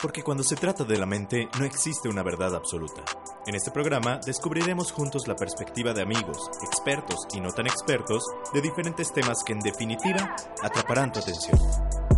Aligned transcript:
Porque 0.00 0.22
cuando 0.22 0.42
se 0.42 0.56
trata 0.56 0.84
de 0.84 0.96
la 0.96 1.04
mente 1.04 1.48
no 1.58 1.64
existe 1.64 2.08
una 2.08 2.22
verdad 2.22 2.54
absoluta. 2.54 3.02
En 3.46 3.54
este 3.54 3.70
programa 3.70 4.18
descubriremos 4.24 4.92
juntos 4.92 5.28
la 5.28 5.36
perspectiva 5.36 5.92
de 5.92 6.02
amigos, 6.02 6.50
expertos 6.62 7.26
y 7.34 7.40
no 7.40 7.52
tan 7.52 7.66
expertos 7.66 8.24
de 8.54 8.62
diferentes 8.62 9.12
temas 9.12 9.44
que 9.44 9.52
en 9.52 9.60
definitiva 9.60 10.34
atraparán 10.62 11.12
tu 11.12 11.20
atención. 11.20 11.58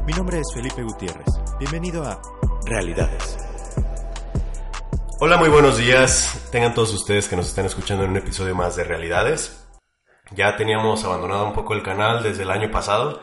Mi 0.06 0.12
nombre 0.12 0.38
es 0.38 0.52
Felipe 0.54 0.82
Gutiérrez. 0.82 1.27
Bienvenido 1.59 2.04
a 2.04 2.22
Realidades. 2.66 3.36
Hola, 5.18 5.36
muy 5.36 5.48
buenos 5.48 5.79
días. 5.79 6.48
Tengan 6.50 6.74
todos 6.74 6.92
ustedes 6.92 7.29
que 7.29 7.36
nos 7.36 7.48
están 7.48 7.66
escuchando 7.66 8.04
en 8.04 8.10
un 8.10 8.16
episodio 8.16 8.54
más 8.54 8.76
de 8.76 8.84
Realidades. 8.84 9.66
Ya 10.32 10.56
teníamos 10.56 11.04
abandonado 11.04 11.46
un 11.46 11.52
poco 11.52 11.74
el 11.74 11.82
canal 11.82 12.22
desde 12.22 12.44
el 12.44 12.50
año 12.50 12.70
pasado 12.70 13.20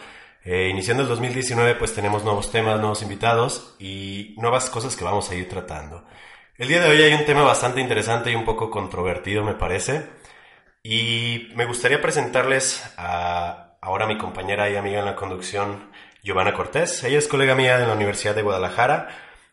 eh, 0.51 0.67
iniciando 0.67 1.03
el 1.03 1.09
2019 1.09 1.75
pues 1.75 1.93
tenemos 1.93 2.23
nuevos 2.23 2.51
temas, 2.51 2.79
nuevos 2.79 3.03
invitados 3.03 3.75
y 3.77 4.33
nuevas 4.37 4.71
cosas 4.71 4.95
que 4.95 5.03
vamos 5.03 5.29
a 5.29 5.35
ir 5.35 5.47
tratando. 5.47 6.03
El 6.57 6.69
día 6.69 6.81
de 6.81 6.89
hoy 6.89 7.03
hay 7.03 7.13
un 7.13 7.23
tema 7.23 7.43
bastante 7.43 7.81
interesante 7.81 8.31
y 8.31 8.35
un 8.35 8.45
poco 8.45 8.71
controvertido 8.71 9.43
me 9.43 9.53
parece 9.53 10.07
y 10.81 11.49
me 11.53 11.65
gustaría 11.65 12.01
presentarles 12.01 12.83
a 12.97 13.77
ahora 13.79 14.07
mi 14.07 14.17
compañera 14.17 14.67
y 14.71 14.75
amiga 14.75 14.97
en 14.97 15.05
la 15.05 15.15
conducción 15.15 15.91
Giovanna 16.23 16.55
Cortés. 16.55 17.03
Ella 17.03 17.19
es 17.19 17.27
colega 17.27 17.53
mía 17.53 17.79
en 17.79 17.87
la 17.87 17.93
Universidad 17.93 18.33
de 18.33 18.41
Guadalajara, 18.41 19.07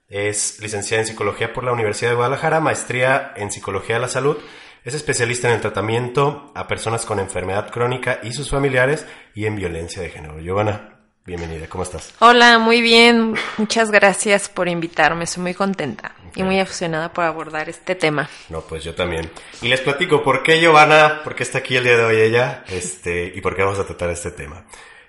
es 0.09 0.61
licenciada 0.63 1.03
en 1.03 1.09
Psicología 1.09 1.53
por 1.53 1.63
la 1.63 1.73
Universidad 1.73 2.13
de 2.13 2.17
Guadalajara, 2.17 2.61
maestría 2.61 3.35
en 3.37 3.53
Psicología 3.53 3.97
de 3.97 4.01
la 4.01 4.09
Salud 4.09 4.39
es 4.87 4.95
especialista 4.95 5.49
en 5.49 5.55
el 5.55 5.61
tratamiento 5.61 6.53
a 6.55 6.69
personas 6.69 7.05
con 7.05 7.19
enfermedad 7.19 7.73
crónica 7.73 8.21
y 8.23 8.33
sus 8.33 8.49
familiares 8.49 9.05
y 9.35 9.47
en 9.47 9.57
violencia 9.57 10.01
de 10.01 10.11
género. 10.11 10.39
Giovanna, 10.39 11.01
bienvenida, 11.25 11.67
¿cómo 11.67 11.83
estás? 11.83 12.15
Hola, 12.21 12.61
muy 12.61 12.81
bien. 12.81 13.35
Muchas 13.57 13.91
gracias 13.91 14.49
por 14.49 14.69
invitarme. 14.69 15.25
Estoy 15.25 15.43
muy 15.43 15.55
contenta 15.55 16.15
y 16.37 16.45
muy 16.45 16.61
aficionada 16.61 17.13
por 17.13 17.25
abordar 17.25 17.69
este 17.69 17.97
tema. 17.97 18.31
No, 18.49 18.61
pues 18.61 18.85
yo 18.85 18.95
también. 18.95 19.29
Y 19.61 19.67
les 19.67 19.81
platico 19.81 20.23
por 20.23 20.45
qué 20.45 20.61
Giovanna, 20.61 21.21
por 21.25 21.35
qué 21.35 21.43
está 21.43 21.59
aquí 21.59 21.75
el 21.75 21.83
día 21.83 21.97
de 21.97 22.05
hoy 22.05 22.21
ella, 22.21 22.63
este, 22.69 23.33
y 23.35 23.41
por 23.41 23.57
qué 23.57 23.63
vamos 23.65 23.81
a 23.81 23.87
tratar 23.87 24.11
este 24.11 24.31
tema. 24.31 24.67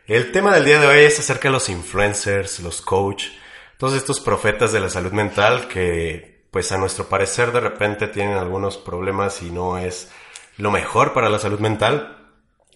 El 0.08 0.32
tema 0.32 0.56
del 0.56 0.66
día 0.66 0.80
de 0.80 0.88
hoy 0.88 1.04
es 1.04 1.20
acerca 1.20 1.50
de 1.50 1.54
los 1.54 1.70
influencers, 1.70 2.62
los 2.62 2.82
coach, 2.82 3.26
todos 3.78 3.94
estos 3.94 4.22
profetas 4.22 4.74
de 4.74 4.80
la 4.80 4.90
salud 4.90 5.12
mental 5.12 5.68
que 5.68 6.37
pues 6.52 6.72
a 6.72 6.78
nuestro 6.78 7.08
parecer 7.08 7.52
de 7.52 7.60
repente 7.60 8.08
tienen 8.08 8.38
algunos 8.38 8.78
problemas 8.78 9.42
y 9.42 9.52
no 9.52 9.78
es 9.78 10.10
lo 10.58 10.72
mejor 10.72 11.14
para 11.14 11.30
la 11.30 11.40
salud 11.40 11.60
mental. 11.60 12.14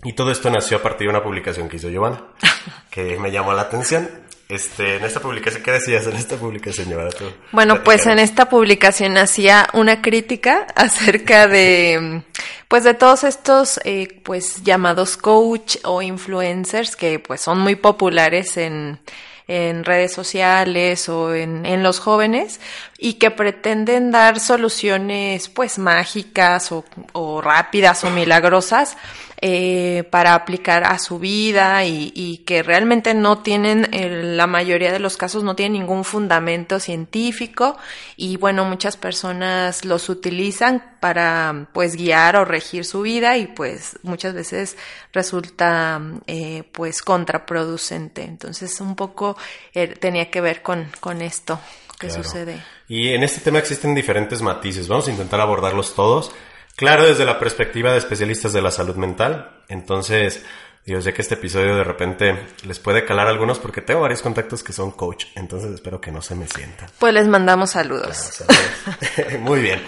Y 0.03 0.14
todo 0.14 0.31
esto 0.31 0.50
nació 0.50 0.77
a 0.77 0.81
partir 0.81 1.08
de 1.08 1.11
una 1.11 1.23
publicación 1.23 1.69
que 1.69 1.77
hizo 1.77 1.89
Giovanna, 1.89 2.23
que 2.89 3.19
me 3.19 3.31
llamó 3.31 3.53
la 3.53 3.64
atención. 3.64 4.09
Este, 4.49 4.97
en 4.97 5.05
esta 5.05 5.22
publicación, 5.22 5.64
¿qué 5.64 5.72
decías 5.72 6.05
en 6.08 6.16
esta 6.17 6.36
publicación, 6.36 6.89
Giovanna? 6.89 7.11
bueno, 7.53 7.83
pues 7.86 8.05
en 8.05 8.19
esta 8.19 8.49
publicación 8.49 9.17
hacía 9.17 9.69
una 9.72 10.02
crítica 10.02 10.67
acerca 10.75 11.47
de, 11.47 12.23
pues 12.67 12.83
de 12.83 12.94
todos 12.94 13.23
estos, 13.23 13.80
eh, 13.86 14.19
pues 14.23 14.61
llamados 14.64 15.16
coach 15.16 15.77
o 15.86 16.02
influencers 16.02 16.97
que 16.97 17.19
pues 17.19 17.39
son 17.39 17.59
muy 17.59 17.75
populares 17.75 18.58
en, 18.58 18.99
en 19.47 19.84
redes 19.84 20.14
sociales 20.14 21.09
o 21.09 21.34
en, 21.34 21.66
en 21.66 21.84
los 21.84 22.00
jóvenes 22.00 22.59
y 22.97 23.14
que 23.14 23.31
pretenden 23.31 24.11
dar 24.11 24.39
soluciones 24.39 25.50
pues 25.50 25.78
mágicas 25.78 26.72
o, 26.72 26.86
o 27.14 27.42
rápidas 27.42 28.03
o 28.03 28.09
milagrosas 28.09 28.98
eh, 29.44 30.03
para 30.11 30.36
aplicar 30.36 30.84
a 30.84 31.00
su 31.00 31.17
vida 31.17 31.84
y, 31.84 32.11
y 32.16 32.38
que 32.39 32.61
realmente 32.61 33.16
no 33.16 33.39
tienen, 33.39 33.92
en 33.92 34.38
la 34.38 34.45
mayoría 34.45 34.92
de 34.92 35.00
los 35.00 35.17
casos 35.17 35.44
no 35.44 35.56
tienen 35.56 35.81
ningún 35.81 36.03
fundamento 36.03 36.80
científico 36.80 37.75
y 38.16 38.38
bueno, 38.38 38.66
muchas 38.66 38.98
personas 38.98 39.83
los 39.83 40.09
utilizan 40.09 40.83
para 41.00 41.70
pues 41.73 41.95
guiar 41.95 42.36
o 42.36 42.45
regir 42.45 42.86
su 42.86 43.02
vida 43.02 43.38
y 43.38 43.48
pues 43.48 43.98
muchas 44.04 44.36
veces 44.36 44.77
resulta 45.11 45.99
eh, 46.27 46.64
pues 46.71 47.02
contraproducente. 47.02 48.23
Entonces 48.23 48.80
un 48.80 48.95
poco 48.95 49.36
eh, 49.73 49.87
tenía 49.87 50.30
que 50.30 50.42
ver 50.42 50.61
con, 50.61 50.92
con 50.99 51.23
esto 51.23 51.60
que 51.99 52.11
sucede. 52.11 52.64
Y 52.87 53.10
en 53.10 53.23
este 53.23 53.42
tema 53.42 53.60
existen 53.60 53.95
diferentes 53.95 54.42
matices, 54.42 54.87
vamos 54.87 55.08
a 55.08 55.11
intentar 55.11 55.39
abordarlos 55.42 55.95
todos. 55.95 56.32
Claro, 56.81 57.05
desde 57.05 57.25
la 57.25 57.37
perspectiva 57.37 57.92
de 57.92 57.99
especialistas 57.99 58.53
de 58.53 58.61
la 58.61 58.71
salud 58.71 58.95
mental. 58.95 59.61
Entonces, 59.67 60.43
yo 60.83 60.99
sé 60.99 61.14
que 61.14 61.21
este 61.21 61.36
episodio 61.36 61.75
de 61.75 61.83
repente 61.83 62.47
les 62.65 62.80
puede 62.80 63.05
calar 63.05 63.27
a 63.27 63.30
algunos 63.30 63.59
porque 63.59 63.81
tengo 63.81 64.02
varios 64.02 64.23
contactos 64.23 64.64
que 64.64 64.73
son 64.73 64.89
coach, 64.89 65.25
entonces 65.36 65.71
espero 65.71 66.02
que 66.02 66.11
no 66.11 66.23
se 66.23 66.33
me 66.33 66.47
sientan. 66.47 66.89
Pues 66.97 67.14
les 67.14 67.27
mandamos 67.27 67.69
saludos. 67.69 68.43
Muy 69.42 69.61
bien. 69.61 69.80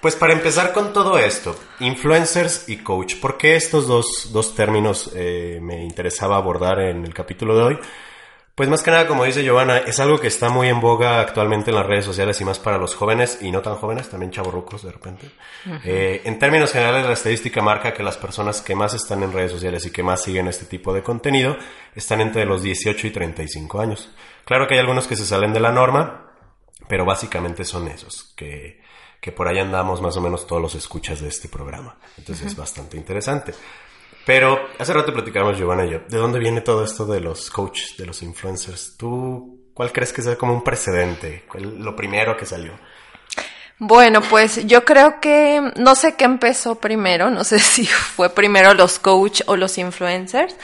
Pues 0.00 0.16
para 0.16 0.32
empezar 0.32 0.72
con 0.72 0.94
todo 0.94 1.18
esto, 1.18 1.54
influencers 1.80 2.66
y 2.66 2.78
coach, 2.78 3.16
¿por 3.20 3.36
qué 3.36 3.54
estos 3.54 3.86
dos, 3.86 4.30
dos 4.32 4.54
términos 4.54 5.10
eh, 5.14 5.58
me 5.60 5.84
interesaba 5.84 6.38
abordar 6.38 6.80
en 6.80 7.04
el 7.04 7.12
capítulo 7.12 7.54
de 7.54 7.62
hoy? 7.62 7.78
Pues 8.62 8.70
más 8.70 8.84
que 8.84 8.92
nada, 8.92 9.08
como 9.08 9.24
dice 9.24 9.42
Giovanna, 9.42 9.78
es 9.78 9.98
algo 9.98 10.20
que 10.20 10.28
está 10.28 10.48
muy 10.48 10.68
en 10.68 10.80
boga 10.80 11.18
actualmente 11.18 11.70
en 11.72 11.74
las 11.74 11.84
redes 11.84 12.04
sociales 12.04 12.40
y 12.40 12.44
más 12.44 12.60
para 12.60 12.78
los 12.78 12.94
jóvenes 12.94 13.38
y 13.40 13.50
no 13.50 13.60
tan 13.60 13.74
jóvenes, 13.74 14.08
también 14.08 14.30
chavorrucos 14.30 14.84
de 14.84 14.92
repente. 14.92 15.28
eh, 15.82 16.22
en 16.24 16.38
términos 16.38 16.70
generales, 16.70 17.04
la 17.04 17.14
estadística 17.14 17.60
marca 17.60 17.92
que 17.92 18.04
las 18.04 18.16
personas 18.16 18.62
que 18.62 18.76
más 18.76 18.94
están 18.94 19.24
en 19.24 19.32
redes 19.32 19.50
sociales 19.50 19.84
y 19.86 19.90
que 19.90 20.04
más 20.04 20.22
siguen 20.22 20.46
este 20.46 20.66
tipo 20.66 20.94
de 20.94 21.02
contenido 21.02 21.56
están 21.96 22.20
entre 22.20 22.44
los 22.44 22.62
18 22.62 23.08
y 23.08 23.10
35 23.10 23.80
años. 23.80 24.12
Claro 24.44 24.68
que 24.68 24.74
hay 24.74 24.80
algunos 24.80 25.08
que 25.08 25.16
se 25.16 25.26
salen 25.26 25.52
de 25.52 25.58
la 25.58 25.72
norma, 25.72 26.30
pero 26.86 27.04
básicamente 27.04 27.64
son 27.64 27.88
esos, 27.88 28.32
que, 28.36 28.80
que 29.20 29.32
por 29.32 29.48
ahí 29.48 29.58
andamos 29.58 30.00
más 30.00 30.16
o 30.16 30.20
menos 30.20 30.46
todos 30.46 30.62
los 30.62 30.76
escuchas 30.76 31.20
de 31.20 31.26
este 31.26 31.48
programa. 31.48 31.96
Entonces 32.16 32.46
es 32.46 32.56
bastante 32.56 32.96
interesante. 32.96 33.54
Pero 34.24 34.68
hace 34.78 34.92
rato 34.92 35.12
platicábamos, 35.12 35.58
Giovanna 35.58 35.84
y 35.84 35.90
yo, 35.90 36.00
¿de 36.08 36.18
dónde 36.18 36.38
viene 36.38 36.60
todo 36.60 36.84
esto 36.84 37.06
de 37.06 37.20
los 37.20 37.50
coaches, 37.50 37.96
de 37.98 38.06
los 38.06 38.22
influencers? 38.22 38.96
¿Tú 38.96 39.70
cuál 39.74 39.92
crees 39.92 40.12
que 40.12 40.22
sea 40.22 40.36
como 40.36 40.54
un 40.54 40.62
precedente? 40.62 41.44
lo 41.58 41.96
primero 41.96 42.36
que 42.36 42.46
salió? 42.46 42.72
Bueno, 43.78 44.20
pues 44.22 44.64
yo 44.66 44.84
creo 44.84 45.18
que 45.20 45.72
no 45.76 45.96
sé 45.96 46.14
qué 46.14 46.24
empezó 46.24 46.76
primero, 46.76 47.30
no 47.30 47.42
sé 47.42 47.58
si 47.58 47.84
fue 47.84 48.30
primero 48.30 48.74
los 48.74 49.00
coach 49.00 49.42
o 49.46 49.56
los 49.56 49.76
influencers, 49.76 50.54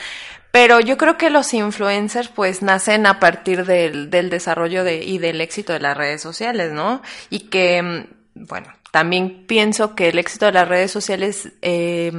pero 0.53 0.79
yo 0.79 0.97
creo 0.97 1.19
que 1.19 1.29
los 1.29 1.53
influencers 1.53 2.29
pues 2.29 2.63
nacen 2.63 3.07
a 3.07 3.19
partir 3.19 3.67
del, 3.67 4.09
del 4.09 4.31
desarrollo 4.31 4.85
de, 4.85 5.03
y 5.03 5.19
del 5.19 5.41
éxito 5.41 5.73
de 5.73 5.81
las 5.81 5.97
redes 5.97 6.23
sociales, 6.23 6.73
¿no? 6.73 7.03
Y 7.29 7.49
que, 7.49 8.07
bueno, 8.35 8.73
también 8.93 9.47
pienso 9.49 9.97
que 9.97 10.11
el 10.11 10.19
éxito 10.19 10.47
de 10.47 10.53
las 10.53 10.69
redes 10.69 10.93
sociales 10.93 11.51
eh, 11.61 12.13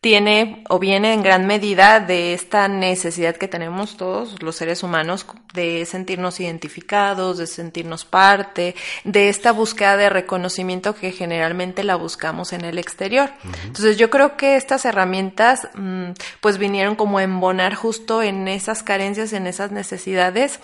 tiene 0.00 0.64
o 0.70 0.78
viene 0.78 1.12
en 1.12 1.22
gran 1.22 1.46
medida 1.46 2.00
de 2.00 2.32
esta 2.32 2.68
necesidad 2.68 3.36
que 3.36 3.48
tenemos 3.48 3.98
todos 3.98 4.42
los 4.42 4.56
seres 4.56 4.82
humanos 4.82 5.26
de 5.52 5.84
sentirnos 5.84 6.40
identificados, 6.40 7.36
de 7.36 7.46
sentirnos 7.46 8.06
parte, 8.06 8.74
de 9.04 9.28
esta 9.28 9.52
búsqueda 9.52 9.98
de 9.98 10.08
reconocimiento 10.08 10.94
que 10.94 11.12
generalmente 11.12 11.84
la 11.84 11.96
buscamos 11.96 12.54
en 12.54 12.64
el 12.64 12.78
exterior. 12.78 13.30
Entonces 13.64 13.98
yo 13.98 14.08
creo 14.08 14.38
que 14.38 14.56
estas 14.56 14.86
herramientas 14.86 15.68
mmm, 15.74 16.12
pues 16.40 16.56
vinieron 16.56 16.96
como 16.96 17.18
a 17.18 17.22
embonar 17.22 17.74
justo 17.74 18.22
en 18.22 18.48
esas 18.48 18.82
carencias, 18.82 19.34
en 19.34 19.46
esas 19.46 19.70
necesidades 19.70 20.60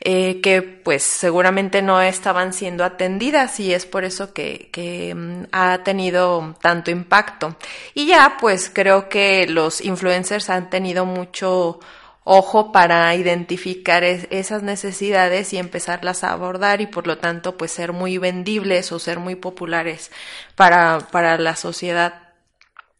eh, 0.00 0.40
que 0.40 0.62
pues 0.62 1.02
seguramente 1.02 1.82
no 1.82 2.00
estaban 2.00 2.52
siendo 2.52 2.84
atendidas 2.84 3.58
y 3.58 3.74
es 3.74 3.84
por 3.84 4.04
eso 4.04 4.32
que, 4.32 4.70
um, 5.14 5.46
ha 5.50 5.82
tenido 5.82 6.54
tanto 6.60 6.90
impacto. 6.92 7.56
Y 7.94 8.06
ya 8.06 8.36
pues 8.40 8.70
creo 8.72 9.08
que 9.08 9.46
los 9.48 9.80
influencers 9.80 10.50
han 10.50 10.70
tenido 10.70 11.04
mucho 11.04 11.80
ojo 12.22 12.70
para 12.72 13.12
identificar 13.16 14.04
es, 14.04 14.28
esas 14.30 14.62
necesidades 14.62 15.52
y 15.52 15.58
empezarlas 15.58 16.22
a 16.22 16.32
abordar 16.32 16.80
y 16.80 16.86
por 16.86 17.06
lo 17.06 17.18
tanto 17.18 17.56
pues 17.56 17.72
ser 17.72 17.92
muy 17.92 18.18
vendibles 18.18 18.92
o 18.92 18.98
ser 18.98 19.18
muy 19.18 19.34
populares 19.34 20.12
para, 20.54 21.00
para 21.10 21.38
la 21.38 21.56
sociedad. 21.56 22.22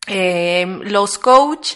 Eh, 0.09 0.67
los 0.83 1.19
coach 1.19 1.75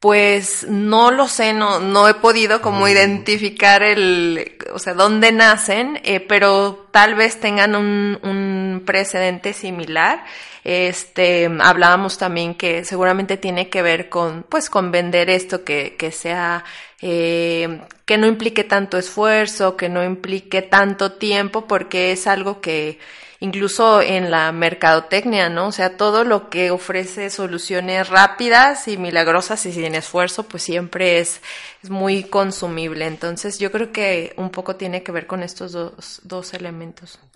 pues 0.00 0.66
no 0.66 1.10
lo 1.10 1.28
sé, 1.28 1.52
no, 1.52 1.78
no 1.78 2.08
he 2.08 2.14
podido 2.14 2.62
como 2.62 2.88
identificar 2.88 3.82
el, 3.82 4.56
o 4.72 4.78
sea, 4.78 4.94
dónde 4.94 5.30
nacen, 5.30 6.00
eh, 6.04 6.20
pero 6.20 6.86
tal 6.90 7.14
vez 7.14 7.40
tengan 7.40 7.74
un, 7.74 8.82
precedente 8.86 9.52
similar. 9.52 10.24
Este, 10.64 11.50
hablábamos 11.60 12.18
también 12.18 12.54
que 12.54 12.84
seguramente 12.84 13.36
tiene 13.36 13.68
que 13.68 13.82
ver 13.82 14.08
con, 14.08 14.44
pues, 14.48 14.68
con 14.70 14.90
vender 14.90 15.30
esto 15.30 15.64
que, 15.64 15.96
que 15.96 16.12
sea, 16.12 16.64
eh, 17.00 17.80
que 18.04 18.18
no 18.18 18.26
implique 18.26 18.64
tanto 18.64 18.98
esfuerzo, 18.98 19.76
que 19.76 19.88
no 19.88 20.04
implique 20.04 20.62
tanto 20.62 21.12
tiempo, 21.12 21.66
porque 21.66 22.12
es 22.12 22.26
algo 22.26 22.60
que, 22.60 22.98
incluso 23.40 24.02
en 24.02 24.30
la 24.30 24.52
mercadotecnia, 24.52 25.48
¿no? 25.48 25.68
O 25.68 25.72
sea, 25.72 25.96
todo 25.96 26.24
lo 26.24 26.50
que 26.50 26.70
ofrece 26.70 27.30
soluciones 27.30 28.08
rápidas 28.08 28.86
y 28.86 28.98
milagrosas 28.98 29.64
y 29.66 29.72
sin 29.72 29.94
esfuerzo, 29.94 30.44
pues 30.44 30.62
siempre 30.62 31.18
es, 31.20 31.40
es 31.82 31.90
muy 31.90 32.22
consumible. 32.24 33.06
Entonces, 33.06 33.58
yo 33.58 33.72
creo 33.72 33.92
que 33.92 34.34
un 34.36 34.50
poco 34.50 34.76
tiene 34.76 35.02
que 35.02 35.12
ver 35.12 35.26
con 35.26 35.42
estos 35.42 35.72
dos, 35.72 36.20
dos 36.22 36.54
elementos. 36.54 36.79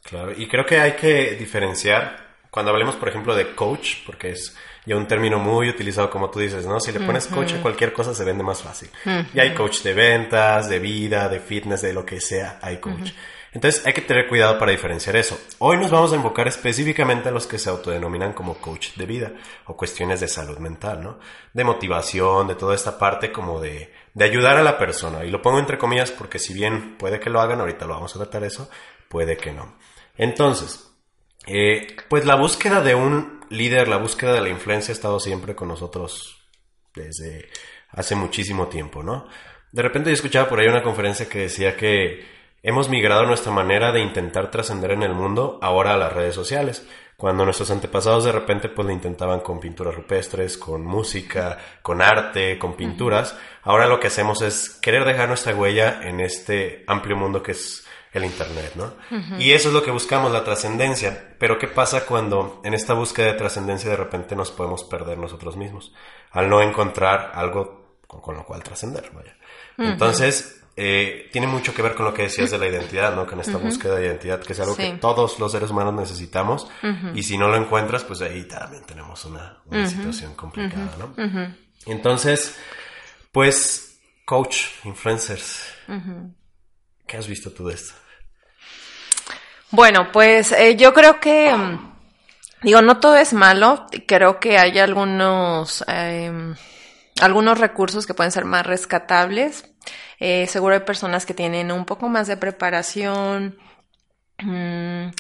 Claro, 0.02 0.32
y 0.32 0.49
creo 0.49 0.67
que 0.67 0.79
hay 0.81 0.93
que 0.93 1.37
diferenciar 1.37 2.25
cuando 2.55 2.70
hablemos, 2.70 2.94
por 2.94 3.08
ejemplo, 3.08 3.35
de 3.35 3.55
coach, 3.55 3.96
porque 4.06 4.31
es 4.31 4.56
ya 4.87 4.96
un 4.96 5.08
término 5.08 5.41
muy 5.41 5.69
utilizado, 5.69 6.08
como 6.08 6.31
tú 6.31 6.38
dices, 6.38 6.64
¿no? 6.67 6.79
Si 6.79 6.93
le 6.93 7.00
pones 7.00 7.26
coach 7.26 7.55
a 7.55 7.61
cualquier 7.61 7.93
cosa 7.93 8.14
se 8.14 8.23
vende 8.23 8.44
más 8.44 8.62
fácil. 8.62 8.91
Y 9.35 9.41
hay 9.41 9.55
coach 9.55 9.82
de 9.82 9.93
ventas, 9.93 10.69
de 10.69 10.79
vida, 10.79 11.29
de 11.29 11.41
fitness, 11.41 11.82
de 11.82 11.93
lo 11.93 12.06
que 12.06 12.20
sea, 12.20 12.61
hay 12.62 12.76
coach. 12.79 13.11
Entonces 13.55 13.87
hay 13.87 13.93
que 13.93 14.02
tener 14.02 14.29
cuidado 14.29 14.58
para 14.58 14.73
diferenciar 14.73 15.17
eso. 15.17 15.37
Hoy 15.58 15.79
nos 15.79 15.91
vamos 15.91 16.12
a 16.12 16.17
enfocar 16.17 16.46
específicamente 16.49 17.29
a 17.29 17.32
los 17.32 17.46
que 17.46 17.58
se 17.58 17.70
autodenominan 17.70 18.32
como 18.32 18.55
coach 18.55 18.94
de 18.96 19.06
vida 19.06 19.32
o 19.67 19.76
cuestiones 19.76 20.20
de 20.20 20.29
salud 20.29 20.58
mental, 20.58 21.02
¿no? 21.02 21.19
De 21.52 21.62
motivación, 21.64 22.49
de 22.49 22.56
toda 22.56 22.75
esta 22.75 22.99
parte 22.99 23.31
como 23.32 23.61
de, 23.61 23.93
de 24.12 24.25
ayudar 24.25 24.56
a 24.56 24.62
la 24.62 24.76
persona. 24.76 25.25
Y 25.25 25.31
lo 25.31 25.41
pongo 25.41 25.61
entre 25.61 25.79
comillas 25.79 26.11
porque 26.11 26.41
si 26.41 26.52
bien 26.52 26.96
puede 26.99 27.20
que 27.20 27.31
lo 27.31 27.41
hagan, 27.41 27.61
ahorita 27.61 27.87
lo 27.87 27.94
vamos 27.94 28.14
a 28.14 28.19
tratar 28.19 28.43
eso, 28.43 28.69
puede 29.09 29.37
que 29.37 29.53
no. 29.53 29.77
Entonces, 30.17 30.91
eh, 31.47 31.97
pues 32.09 32.25
la 32.25 32.37
búsqueda 32.37 32.81
de 32.81 32.95
un 32.95 33.45
líder, 33.51 33.89
la 33.89 33.99
búsqueda 33.99 34.33
de 34.33 34.41
la 34.41 34.49
influencia 34.49 34.93
ha 34.93 34.97
estado 34.97 35.21
siempre 35.21 35.55
con 35.55 35.69
nosotros 35.69 36.37
desde 36.95 37.49
hace 37.91 38.15
muchísimo 38.15 38.69
tiempo, 38.69 39.03
¿no? 39.03 39.27
De 39.73 39.83
repente 39.83 40.11
yo 40.11 40.15
escuchaba 40.15 40.49
por 40.49 40.61
ahí 40.61 40.69
una 40.69 40.83
conferencia 40.83 41.29
que 41.29 41.41
decía 41.41 41.77
que 41.77 42.35
Hemos 42.67 42.89
migrado 42.89 43.27
nuestra 43.27 43.53
manera 43.53 43.93
de 43.93 44.01
intentar 44.01 44.51
trascender 44.51 44.93
en 44.93 45.03
el 45.03 45.12
mundo 45.12 45.59
ahora 45.61 45.93
a 45.93 45.99
las 45.99 46.11
redes 46.11 46.35
sociales. 46.35 46.89
Cuando 47.15 47.45
nuestros 47.45 47.71
antepasados 47.71 48.25
de 48.25 48.33
repente 48.33 48.71
pues 48.71 48.87
lo 48.87 48.91
intentaban 48.91 49.41
con 49.41 49.61
pinturas 49.61 49.95
rupestres, 49.95 50.56
con 50.56 50.83
música, 50.83 51.59
con 51.83 52.01
arte, 52.01 52.59
con 52.59 52.75
pinturas, 52.75 53.37
ahora 53.65 53.87
lo 53.87 54.01
que 54.01 54.06
hacemos 54.06 54.41
es 54.41 54.71
querer 54.81 55.05
dejar 55.05 55.29
nuestra 55.29 55.55
huella 55.55 56.01
en 56.05 56.21
este 56.21 56.85
amplio 56.87 57.17
mundo 57.17 57.43
que 57.43 57.53
es 57.53 57.83
el 58.14 58.25
Internet, 58.25 58.72
¿no? 58.76 58.94
Y 59.38 59.52
eso 59.52 59.69
es 59.69 59.75
lo 59.75 59.82
que 59.82 59.90
buscamos, 59.90 60.32
la 60.32 60.44
trascendencia. 60.44 61.34
Pero 61.38 61.58
¿qué 61.58 61.66
pasa 61.66 62.06
cuando 62.06 62.61
en 62.64 62.72
esta 62.72 62.94
búsqueda 62.94 63.26
de 63.26 63.34
trascendencia 63.34 63.90
de 63.90 63.96
repente 63.96 64.37
nos 64.37 64.52
podemos 64.52 64.84
perder 64.84 65.19
nosotros 65.19 65.56
mismos? 65.56 65.93
Al 66.31 66.49
no 66.49 66.62
encontrar 66.62 67.32
algo 67.34 67.99
con, 68.06 68.37
lo 68.37 68.44
cual 68.44 68.62
trascender, 68.62 69.11
vaya. 69.12 69.37
Entonces, 69.76 70.62
eh, 70.76 71.28
tiene 71.32 71.49
mucho 71.49 71.75
que 71.75 71.82
ver 71.82 71.96
con 71.96 72.05
lo 72.05 72.14
que 72.14 72.22
decías 72.22 72.52
de 72.52 72.58
la 72.58 72.69
identidad, 72.69 73.14
¿no? 73.16 73.26
Con 73.26 73.40
esta 73.40 73.58
búsqueda 73.58 73.96
de 73.96 74.06
identidad, 74.06 74.40
que 74.40 74.52
es 74.52 74.60
algo 74.60 74.76
que 74.76 74.93
todos 75.00 75.38
los 75.40 75.50
seres 75.50 75.70
humanos 75.70 75.94
necesitamos. 75.94 76.69
Y 77.14 77.25
si 77.25 77.37
no 77.37 77.49
lo 77.49 77.56
encuentras, 77.56 78.05
pues 78.05 78.20
ahí 78.22 78.44
también 78.44 78.84
tenemos 78.84 79.25
una, 79.25 79.58
situación 79.87 80.34
complicada, 80.34 80.96
¿no? 80.99 81.14
Entonces, 81.87 82.56
pues, 83.32 84.00
coach, 84.25 84.67
influencers, 84.84 85.67
¿qué 87.08 87.17
has 87.17 87.26
visto 87.26 87.50
tú 87.50 87.67
de 87.67 87.75
esto? 87.75 87.94
Bueno, 89.75 90.12
pues 90.12 90.53
eh, 90.53 90.76
yo 90.76 90.94
creo 90.94 91.19
que, 91.19 91.53
mm, 91.53 91.94
digo, 92.62 92.81
no 92.81 93.00
todo 93.00 93.17
es 93.17 93.32
malo. 93.32 93.87
Creo 94.06 94.38
que 94.38 94.56
hay 94.56 94.79
algunos, 94.79 95.85
em, 95.88 96.55
algunos 97.21 97.59
recursos 97.59 98.06
que 98.06 98.15
pueden 98.15 98.31
ser 98.32 98.44
más 98.44 98.65
rescatables 98.67 99.65
eh, 100.21 100.47
seguro 100.47 100.75
hay 100.75 100.81
personas 100.81 101.26
que 101.26 101.35
tienen 101.35 101.73
un 101.73 101.85
poco 101.85 102.09
más 102.09 102.26
de 102.26 102.37
preparación. 102.37 103.59
Mm, 104.38 105.10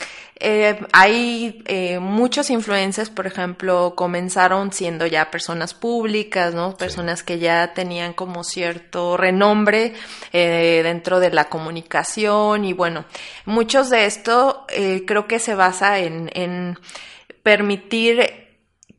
eh, 0.40 0.86
hay 0.92 1.62
eh, 1.66 1.98
muchos 2.00 2.50
influencers, 2.50 3.10
por 3.10 3.26
ejemplo, 3.26 3.94
comenzaron 3.96 4.72
siendo 4.72 5.06
ya 5.06 5.30
personas 5.30 5.72
públicas, 5.72 6.54
¿no? 6.54 6.76
Personas 6.76 7.22
que 7.22 7.38
ya 7.38 7.72
tenían 7.74 8.12
como 8.12 8.44
cierto 8.44 9.16
renombre 9.16 9.94
dentro 10.32 11.20
de 11.20 11.30
la 11.30 11.44
comunicación 11.48 12.64
y 12.64 12.72
bueno, 12.72 13.04
muchos 13.46 13.88
de 13.90 14.06
esto 14.06 14.66
creo 15.06 15.28
que 15.28 15.38
se 15.38 15.54
basa 15.54 16.00
en, 16.00 16.30
en 16.34 16.76
permitir 17.44 18.43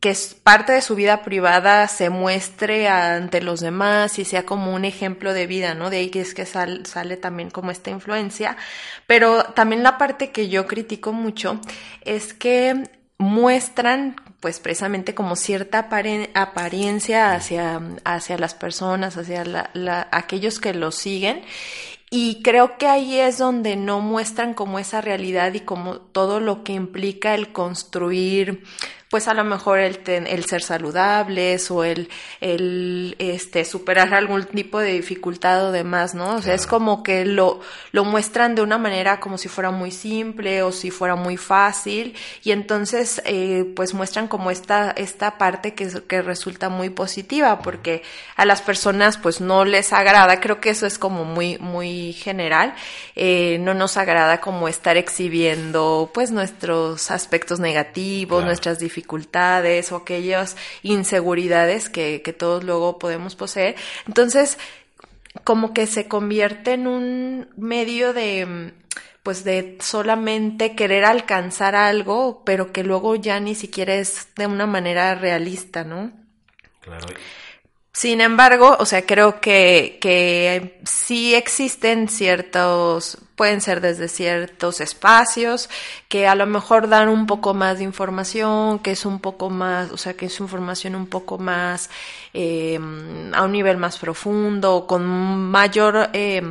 que 0.00 0.14
parte 0.42 0.72
de 0.72 0.82
su 0.82 0.94
vida 0.94 1.22
privada 1.22 1.88
se 1.88 2.10
muestre 2.10 2.88
ante 2.88 3.40
los 3.40 3.60
demás 3.60 4.18
y 4.18 4.24
sea 4.24 4.44
como 4.44 4.74
un 4.74 4.84
ejemplo 4.84 5.32
de 5.32 5.46
vida, 5.46 5.74
¿no? 5.74 5.90
De 5.90 5.98
ahí 5.98 6.10
que 6.10 6.20
es 6.20 6.34
que 6.34 6.44
sale 6.46 7.16
también 7.16 7.50
como 7.50 7.70
esta 7.70 7.90
influencia. 7.90 8.56
Pero 9.06 9.44
también 9.44 9.82
la 9.82 9.98
parte 9.98 10.30
que 10.30 10.48
yo 10.48 10.66
critico 10.66 11.12
mucho 11.12 11.60
es 12.02 12.34
que 12.34 12.90
muestran 13.18 14.16
pues 14.40 14.60
precisamente 14.60 15.14
como 15.14 15.34
cierta 15.34 15.88
apariencia 16.34 17.32
hacia, 17.32 17.80
hacia 18.04 18.38
las 18.38 18.54
personas, 18.54 19.16
hacia 19.16 19.44
la, 19.44 20.08
aquellos 20.12 20.60
que 20.60 20.74
los 20.74 20.94
siguen 20.94 21.42
y 22.10 22.42
creo 22.42 22.78
que 22.78 22.86
ahí 22.86 23.18
es 23.18 23.38
donde 23.38 23.74
no 23.74 24.00
muestran 24.00 24.54
como 24.54 24.78
esa 24.78 25.00
realidad 25.00 25.54
y 25.54 25.60
como 25.60 25.96
todo 25.96 26.38
lo 26.38 26.62
que 26.62 26.72
implica 26.72 27.34
el 27.34 27.52
construir 27.52 28.62
pues 29.08 29.28
a 29.28 29.34
lo 29.34 29.44
mejor 29.44 29.78
el, 29.78 30.00
el 30.04 30.44
ser 30.46 30.62
saludables 30.62 31.70
o 31.70 31.84
el, 31.84 32.08
el 32.40 33.14
este, 33.20 33.64
superar 33.64 34.12
algún 34.12 34.44
tipo 34.44 34.80
de 34.80 34.92
dificultad 34.92 35.68
o 35.68 35.72
demás, 35.72 36.14
¿no? 36.14 36.34
O 36.34 36.42
sea, 36.42 36.54
es 36.54 36.66
como 36.66 37.04
que 37.04 37.24
lo, 37.24 37.60
lo 37.92 38.04
muestran 38.04 38.56
de 38.56 38.62
una 38.62 38.78
manera 38.78 39.20
como 39.20 39.38
si 39.38 39.48
fuera 39.48 39.70
muy 39.70 39.92
simple 39.92 40.62
o 40.64 40.72
si 40.72 40.90
fuera 40.90 41.14
muy 41.14 41.36
fácil. 41.36 42.16
Y 42.42 42.50
entonces 42.50 43.22
eh, 43.24 43.72
pues 43.76 43.94
muestran 43.94 44.26
como 44.26 44.50
esta, 44.50 44.90
esta 44.90 45.38
parte 45.38 45.74
que, 45.74 45.88
que 46.08 46.20
resulta 46.20 46.68
muy 46.68 46.90
positiva 46.90 47.60
porque 47.60 48.02
a 48.34 48.44
las 48.44 48.60
personas 48.60 49.18
pues 49.18 49.40
no 49.40 49.64
les 49.64 49.92
agrada, 49.92 50.40
creo 50.40 50.60
que 50.60 50.70
eso 50.70 50.84
es 50.84 50.98
como 50.98 51.24
muy, 51.24 51.58
muy 51.58 52.12
general, 52.12 52.74
eh, 53.14 53.58
no 53.60 53.72
nos 53.72 53.96
agrada 53.96 54.40
como 54.40 54.66
estar 54.66 54.96
exhibiendo 54.96 56.10
pues 56.12 56.32
nuestros 56.32 57.12
aspectos 57.12 57.60
negativos, 57.60 58.44
nuestras 58.44 58.80
dificultades 58.80 58.95
dificultades 58.96 59.92
o 59.92 59.96
aquellas 59.96 60.56
inseguridades 60.82 61.90
que, 61.90 62.22
que 62.22 62.32
todos 62.32 62.64
luego 62.64 62.98
podemos 62.98 63.36
poseer. 63.36 63.76
Entonces, 64.06 64.58
como 65.44 65.74
que 65.74 65.86
se 65.86 66.08
convierte 66.08 66.72
en 66.72 66.86
un 66.86 67.48
medio 67.56 68.12
de 68.12 68.72
pues 69.22 69.42
de 69.42 69.76
solamente 69.80 70.76
querer 70.76 71.04
alcanzar 71.04 71.74
algo, 71.74 72.44
pero 72.44 72.72
que 72.72 72.84
luego 72.84 73.16
ya 73.16 73.40
ni 73.40 73.56
siquiera 73.56 73.94
es 73.96 74.28
de 74.36 74.46
una 74.46 74.66
manera 74.66 75.16
realista, 75.16 75.82
¿no? 75.82 76.12
Claro. 76.80 77.08
Sin 77.96 78.20
embargo, 78.20 78.76
o 78.78 78.84
sea, 78.84 79.06
creo 79.06 79.40
que, 79.40 79.96
que 80.02 80.78
sí 80.84 81.34
existen 81.34 82.10
ciertos, 82.10 83.16
pueden 83.36 83.62
ser 83.62 83.80
desde 83.80 84.08
ciertos 84.08 84.82
espacios, 84.82 85.70
que 86.06 86.26
a 86.26 86.34
lo 86.34 86.44
mejor 86.44 86.90
dan 86.90 87.08
un 87.08 87.26
poco 87.26 87.54
más 87.54 87.78
de 87.78 87.84
información, 87.84 88.80
que 88.80 88.90
es 88.90 89.06
un 89.06 89.18
poco 89.18 89.48
más, 89.48 89.92
o 89.92 89.96
sea, 89.96 90.12
que 90.12 90.26
es 90.26 90.40
información 90.40 90.94
un 90.94 91.06
poco 91.06 91.38
más, 91.38 91.88
eh, 92.34 92.78
a 93.32 93.42
un 93.42 93.52
nivel 93.52 93.78
más 93.78 93.96
profundo, 93.96 94.86
con 94.86 95.06
mayor, 95.50 96.10
eh, 96.12 96.42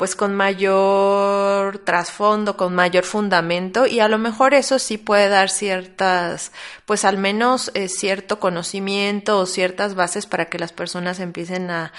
pues 0.00 0.16
con 0.16 0.34
mayor 0.34 1.76
trasfondo, 1.80 2.56
con 2.56 2.74
mayor 2.74 3.04
fundamento 3.04 3.86
y 3.86 4.00
a 4.00 4.08
lo 4.08 4.16
mejor 4.16 4.54
eso 4.54 4.78
sí 4.78 4.96
puede 4.96 5.28
dar 5.28 5.50
ciertas, 5.50 6.52
pues 6.86 7.04
al 7.04 7.18
menos 7.18 7.70
eh, 7.74 7.86
cierto 7.90 8.40
conocimiento 8.40 9.38
o 9.38 9.44
ciertas 9.44 9.94
bases 9.94 10.24
para 10.24 10.46
que 10.46 10.58
las 10.58 10.72
personas 10.72 11.20
empiecen 11.20 11.70
a, 11.70 11.92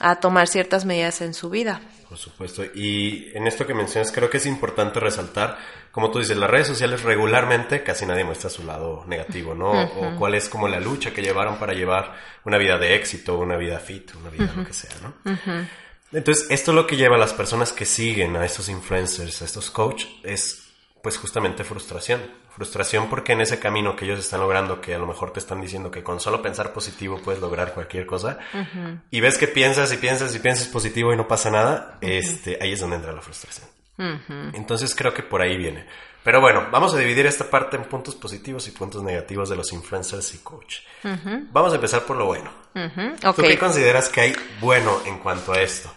a 0.00 0.16
tomar 0.16 0.48
ciertas 0.48 0.84
medidas 0.84 1.20
en 1.20 1.32
su 1.32 1.48
vida. 1.48 1.80
Por 2.08 2.18
supuesto. 2.18 2.64
Y 2.74 3.30
en 3.34 3.46
esto 3.46 3.68
que 3.68 3.74
mencionas, 3.74 4.10
creo 4.10 4.28
que 4.28 4.38
es 4.38 4.46
importante 4.46 4.98
resaltar, 4.98 5.56
como 5.92 6.10
tú 6.10 6.18
dices, 6.18 6.36
las 6.36 6.50
redes 6.50 6.66
sociales 6.66 7.04
regularmente 7.04 7.84
casi 7.84 8.04
nadie 8.04 8.24
muestra 8.24 8.50
su 8.50 8.64
lado 8.64 9.04
negativo, 9.06 9.54
¿no? 9.54 9.70
O 9.70 10.16
cuál 10.18 10.34
es 10.34 10.48
como 10.48 10.66
la 10.66 10.80
lucha 10.80 11.12
que 11.12 11.22
llevaron 11.22 11.60
para 11.60 11.72
llevar 11.72 12.16
una 12.44 12.58
vida 12.58 12.78
de 12.78 12.96
éxito, 12.96 13.38
una 13.38 13.56
vida 13.56 13.78
fit, 13.78 14.12
una 14.16 14.30
vida 14.30 14.52
lo 14.56 14.66
que 14.66 14.72
sea, 14.72 14.90
¿no? 15.00 15.34
Entonces, 16.14 16.46
esto 16.50 16.70
es 16.70 16.74
lo 16.76 16.86
que 16.86 16.96
lleva 16.96 17.16
a 17.16 17.18
las 17.18 17.34
personas 17.34 17.72
que 17.72 17.84
siguen 17.84 18.36
a 18.36 18.44
estos 18.44 18.68
influencers, 18.68 19.42
a 19.42 19.44
estos 19.44 19.70
coaches, 19.70 20.08
es 20.22 20.60
pues 21.02 21.18
justamente 21.18 21.64
frustración. 21.64 22.22
Frustración 22.56 23.10
porque 23.10 23.32
en 23.32 23.40
ese 23.40 23.58
camino 23.58 23.96
que 23.96 24.04
ellos 24.04 24.20
están 24.20 24.40
logrando, 24.40 24.80
que 24.80 24.94
a 24.94 24.98
lo 24.98 25.08
mejor 25.08 25.32
te 25.32 25.40
están 25.40 25.60
diciendo 25.60 25.90
que 25.90 26.04
con 26.04 26.20
solo 26.20 26.40
pensar 26.40 26.72
positivo 26.72 27.20
puedes 27.22 27.40
lograr 27.40 27.74
cualquier 27.74 28.06
cosa, 28.06 28.38
y 29.10 29.20
ves 29.20 29.36
que 29.36 29.48
piensas 29.48 29.92
y 29.92 29.96
piensas 29.96 30.34
y 30.36 30.38
piensas 30.38 30.68
positivo 30.68 31.12
y 31.12 31.16
no 31.16 31.26
pasa 31.26 31.50
nada, 31.50 31.98
este, 32.00 32.56
ahí 32.60 32.72
es 32.72 32.80
donde 32.80 32.96
entra 32.96 33.12
la 33.12 33.20
frustración. 33.20 33.66
Entonces 34.52 34.94
creo 34.94 35.12
que 35.12 35.24
por 35.24 35.42
ahí 35.42 35.56
viene. 35.56 35.84
Pero 36.22 36.40
bueno, 36.40 36.68
vamos 36.70 36.94
a 36.94 36.98
dividir 36.98 37.26
esta 37.26 37.50
parte 37.50 37.76
en 37.76 37.84
puntos 37.84 38.14
positivos 38.14 38.66
y 38.68 38.70
puntos 38.70 39.02
negativos 39.02 39.50
de 39.50 39.56
los 39.56 39.72
influencers 39.72 40.32
y 40.34 40.38
coach. 40.38 40.76
Vamos 41.50 41.72
a 41.72 41.74
empezar 41.74 42.04
por 42.04 42.16
lo 42.16 42.26
bueno. 42.26 42.50
¿Tú 42.72 43.42
qué 43.42 43.58
consideras 43.58 44.08
que 44.08 44.20
hay 44.20 44.36
bueno 44.60 45.00
en 45.06 45.18
cuanto 45.18 45.52
a 45.52 45.60
esto? 45.60 45.90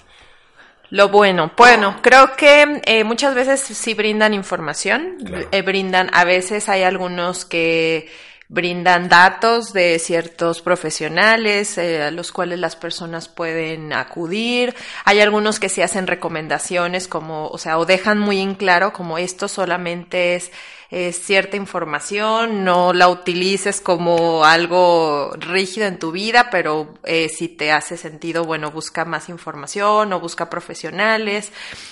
Lo 0.89 1.09
bueno, 1.09 1.51
bueno, 1.57 1.97
creo 2.01 2.35
que 2.35 2.81
eh, 2.85 3.03
muchas 3.03 3.35
veces 3.35 3.59
sí 3.59 3.93
brindan 3.93 4.33
información, 4.33 5.17
Claro. 5.25 5.47
eh, 5.51 5.61
brindan, 5.61 6.09
a 6.13 6.23
veces 6.23 6.69
hay 6.69 6.83
algunos 6.83 7.43
que 7.43 8.09
brindan 8.49 9.09
datos 9.09 9.73
de 9.73 9.99
ciertos 9.99 10.61
profesionales 10.61 11.77
eh, 11.77 12.03
a 12.03 12.11
los 12.11 12.31
cuales 12.31 12.59
las 12.59 12.77
personas 12.77 13.27
pueden 13.27 13.91
acudir. 13.91 14.73
Hay 15.03 15.19
algunos 15.19 15.59
que 15.59 15.67
sí 15.67 15.81
hacen 15.81 16.07
recomendaciones 16.07 17.09
como, 17.09 17.47
o 17.47 17.57
sea, 17.57 17.77
o 17.77 17.85
dejan 17.85 18.19
muy 18.19 18.39
en 18.39 18.55
claro 18.55 18.93
como 18.93 19.17
esto 19.17 19.49
solamente 19.49 20.35
es 20.35 20.51
eh, 20.89 21.11
cierta 21.11 21.57
información, 21.57 22.63
no 22.63 22.93
la 22.93 23.09
utilices 23.09 23.81
como 23.81 24.45
algo 24.45 25.31
rígido 25.37 25.85
en 25.87 25.99
tu 25.99 26.11
vida, 26.11 26.49
pero 26.49 26.93
eh, 27.03 27.29
si 27.29 27.49
te 27.49 27.71
hace 27.71 27.97
sentido, 27.97 28.45
bueno, 28.45 28.71
busca 28.71 29.03
más 29.03 29.27
información 29.29 30.13
o 30.13 30.19
busca 30.19 30.49
profesionales. 30.49 31.51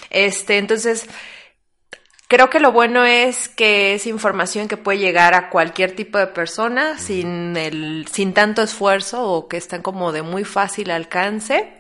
Este, 0.10 0.58
entonces, 0.58 1.08
Creo 2.28 2.50
que 2.50 2.60
lo 2.60 2.72
bueno 2.72 3.06
es 3.06 3.50
que 3.50 3.94
es 3.94 4.08
información 4.08 4.68
que 4.68 4.78
puede 4.78 4.98
llegar 4.98 5.36
a 5.36 5.52
cualquier 5.52 5.96
tipo 5.96 6.18
de 6.18 6.26
persona 6.26 6.98
sin 6.98 7.56
el, 7.56 8.08
sin 8.12 8.34
tanto 8.34 8.64
esfuerzo 8.64 9.30
o 9.30 9.48
que 9.48 9.58
están 9.58 9.84
como 9.84 10.12
de 10.12 10.24
muy 10.24 10.44
fácil 10.44 10.90
alcance. 10.90 11.72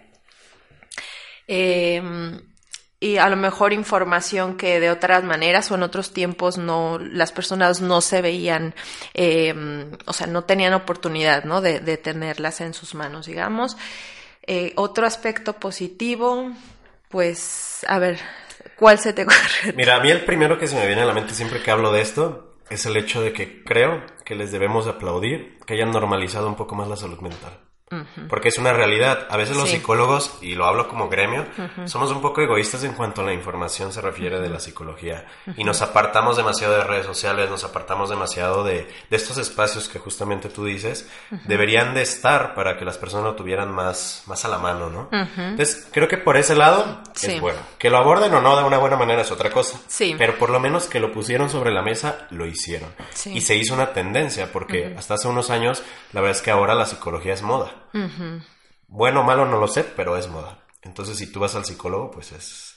Eh, 1.47 1.99
y 2.99 3.17
a 3.17 3.29
lo 3.29 3.35
mejor 3.35 3.73
información 3.73 4.57
que 4.57 4.79
de 4.79 4.89
otras 4.89 5.23
maneras 5.23 5.69
o 5.71 5.75
en 5.75 5.83
otros 5.83 6.11
tiempos 6.11 6.57
no, 6.57 6.97
las 6.99 7.31
personas 7.31 7.81
no 7.81 8.01
se 8.01 8.21
veían, 8.21 8.73
eh, 9.13 9.53
o 10.05 10.13
sea, 10.13 10.27
no 10.27 10.43
tenían 10.45 10.73
oportunidad, 10.73 11.43
¿no? 11.43 11.61
De, 11.61 11.79
de 11.79 11.97
tenerlas 11.97 12.61
en 12.61 12.73
sus 12.73 12.95
manos, 12.95 13.25
digamos. 13.25 13.77
Eh, 14.47 14.73
otro 14.75 15.05
aspecto 15.07 15.53
positivo, 15.53 16.51
pues, 17.09 17.85
a 17.87 17.99
ver, 17.99 18.19
¿cuál 18.75 18.99
se 18.99 19.11
te 19.13 19.23
ocurre? 19.23 19.73
Mira, 19.75 19.95
a 19.95 19.99
mí 19.99 20.11
el 20.11 20.23
primero 20.23 20.57
que 20.57 20.67
se 20.67 20.75
me 20.75 20.87
viene 20.87 21.01
a 21.01 21.05
la 21.05 21.13
mente 21.13 21.33
siempre 21.33 21.61
que 21.61 21.71
hablo 21.71 21.91
de 21.91 22.01
esto 22.01 22.55
es 22.69 22.85
el 22.85 22.97
hecho 22.97 23.21
de 23.21 23.33
que 23.33 23.63
creo 23.63 24.03
que 24.23 24.35
les 24.35 24.51
debemos 24.51 24.87
aplaudir 24.87 25.59
que 25.65 25.73
hayan 25.73 25.91
normalizado 25.91 26.47
un 26.47 26.55
poco 26.55 26.75
más 26.75 26.87
la 26.87 26.95
salud 26.95 27.19
mental. 27.19 27.64
Porque 28.27 28.49
es 28.49 28.57
una 28.57 28.73
realidad. 28.73 29.27
A 29.29 29.37
veces 29.37 29.55
los 29.55 29.69
psicólogos, 29.69 30.37
y 30.41 30.55
lo 30.55 30.65
hablo 30.65 30.87
como 30.87 31.07
gremio, 31.07 31.45
somos 31.85 32.11
un 32.11 32.19
poco 32.21 32.41
egoístas 32.41 32.83
en 32.83 32.93
cuanto 32.93 33.21
a 33.21 33.25
la 33.25 33.33
información 33.33 33.93
se 33.93 34.01
refiere 34.01 34.39
de 34.41 34.49
la 34.49 34.59
psicología. 34.59 35.25
Y 35.55 35.63
nos 35.63 35.81
apartamos 35.83 36.35
demasiado 36.35 36.73
de 36.75 36.83
redes 36.83 37.05
sociales, 37.05 37.49
nos 37.49 37.63
apartamos 37.63 38.09
demasiado 38.09 38.63
de, 38.63 38.87
de 39.09 39.15
estos 39.15 39.37
espacios 39.37 39.87
que 39.87 39.99
justamente 39.99 40.49
tú 40.49 40.65
dices, 40.65 41.07
deberían 41.45 41.93
de 41.93 42.01
estar 42.01 42.55
para 42.55 42.75
que 42.77 42.85
las 42.85 42.97
personas 42.97 43.25
lo 43.25 43.35
tuvieran 43.35 43.71
más, 43.71 44.23
más 44.25 44.43
a 44.45 44.47
la 44.47 44.57
mano, 44.57 44.89
¿no? 44.89 45.09
Entonces, 45.37 45.87
creo 45.91 46.07
que 46.07 46.17
por 46.17 46.37
ese 46.37 46.55
lado 46.55 47.01
Sí. 47.13 47.33
es 47.35 47.41
bueno. 47.41 47.59
Que 47.77 47.89
lo 47.89 47.97
aborden 47.97 48.33
o 48.33 48.41
no 48.41 48.57
de 48.57 48.63
una 48.63 48.77
buena 48.77 48.97
manera 48.97 49.21
es 49.21 49.31
otra 49.31 49.51
cosa. 49.51 49.79
Sí. 49.87 50.15
Pero 50.17 50.37
por 50.37 50.49
lo 50.49 50.59
menos 50.59 50.87
que 50.87 50.99
lo 50.99 51.11
pusieron 51.11 51.49
sobre 51.49 51.71
la 51.71 51.81
mesa, 51.83 52.27
lo 52.31 52.45
hicieron. 52.47 52.89
Y 53.25 53.41
se 53.41 53.55
hizo 53.55 53.73
una 53.73 53.93
tendencia, 53.93 54.51
porque 54.51 54.95
hasta 54.97 55.13
hace 55.13 55.27
unos 55.27 55.49
años, 55.49 55.83
la 56.13 56.21
verdad 56.21 56.35
es 56.37 56.41
que 56.41 56.51
ahora 56.51 56.73
la 56.75 56.85
psicología 56.87 57.33
es 57.33 57.41
moda. 57.41 57.73
Bueno 58.87 59.21
o 59.21 59.23
malo 59.23 59.45
no 59.45 59.59
lo 59.59 59.67
sé, 59.67 59.83
pero 59.83 60.17
es 60.17 60.27
moda. 60.27 60.59
Entonces, 60.83 61.17
si 61.17 61.31
tú 61.31 61.39
vas 61.39 61.55
al 61.55 61.65
psicólogo, 61.65 62.11
pues 62.11 62.31
es... 62.31 62.75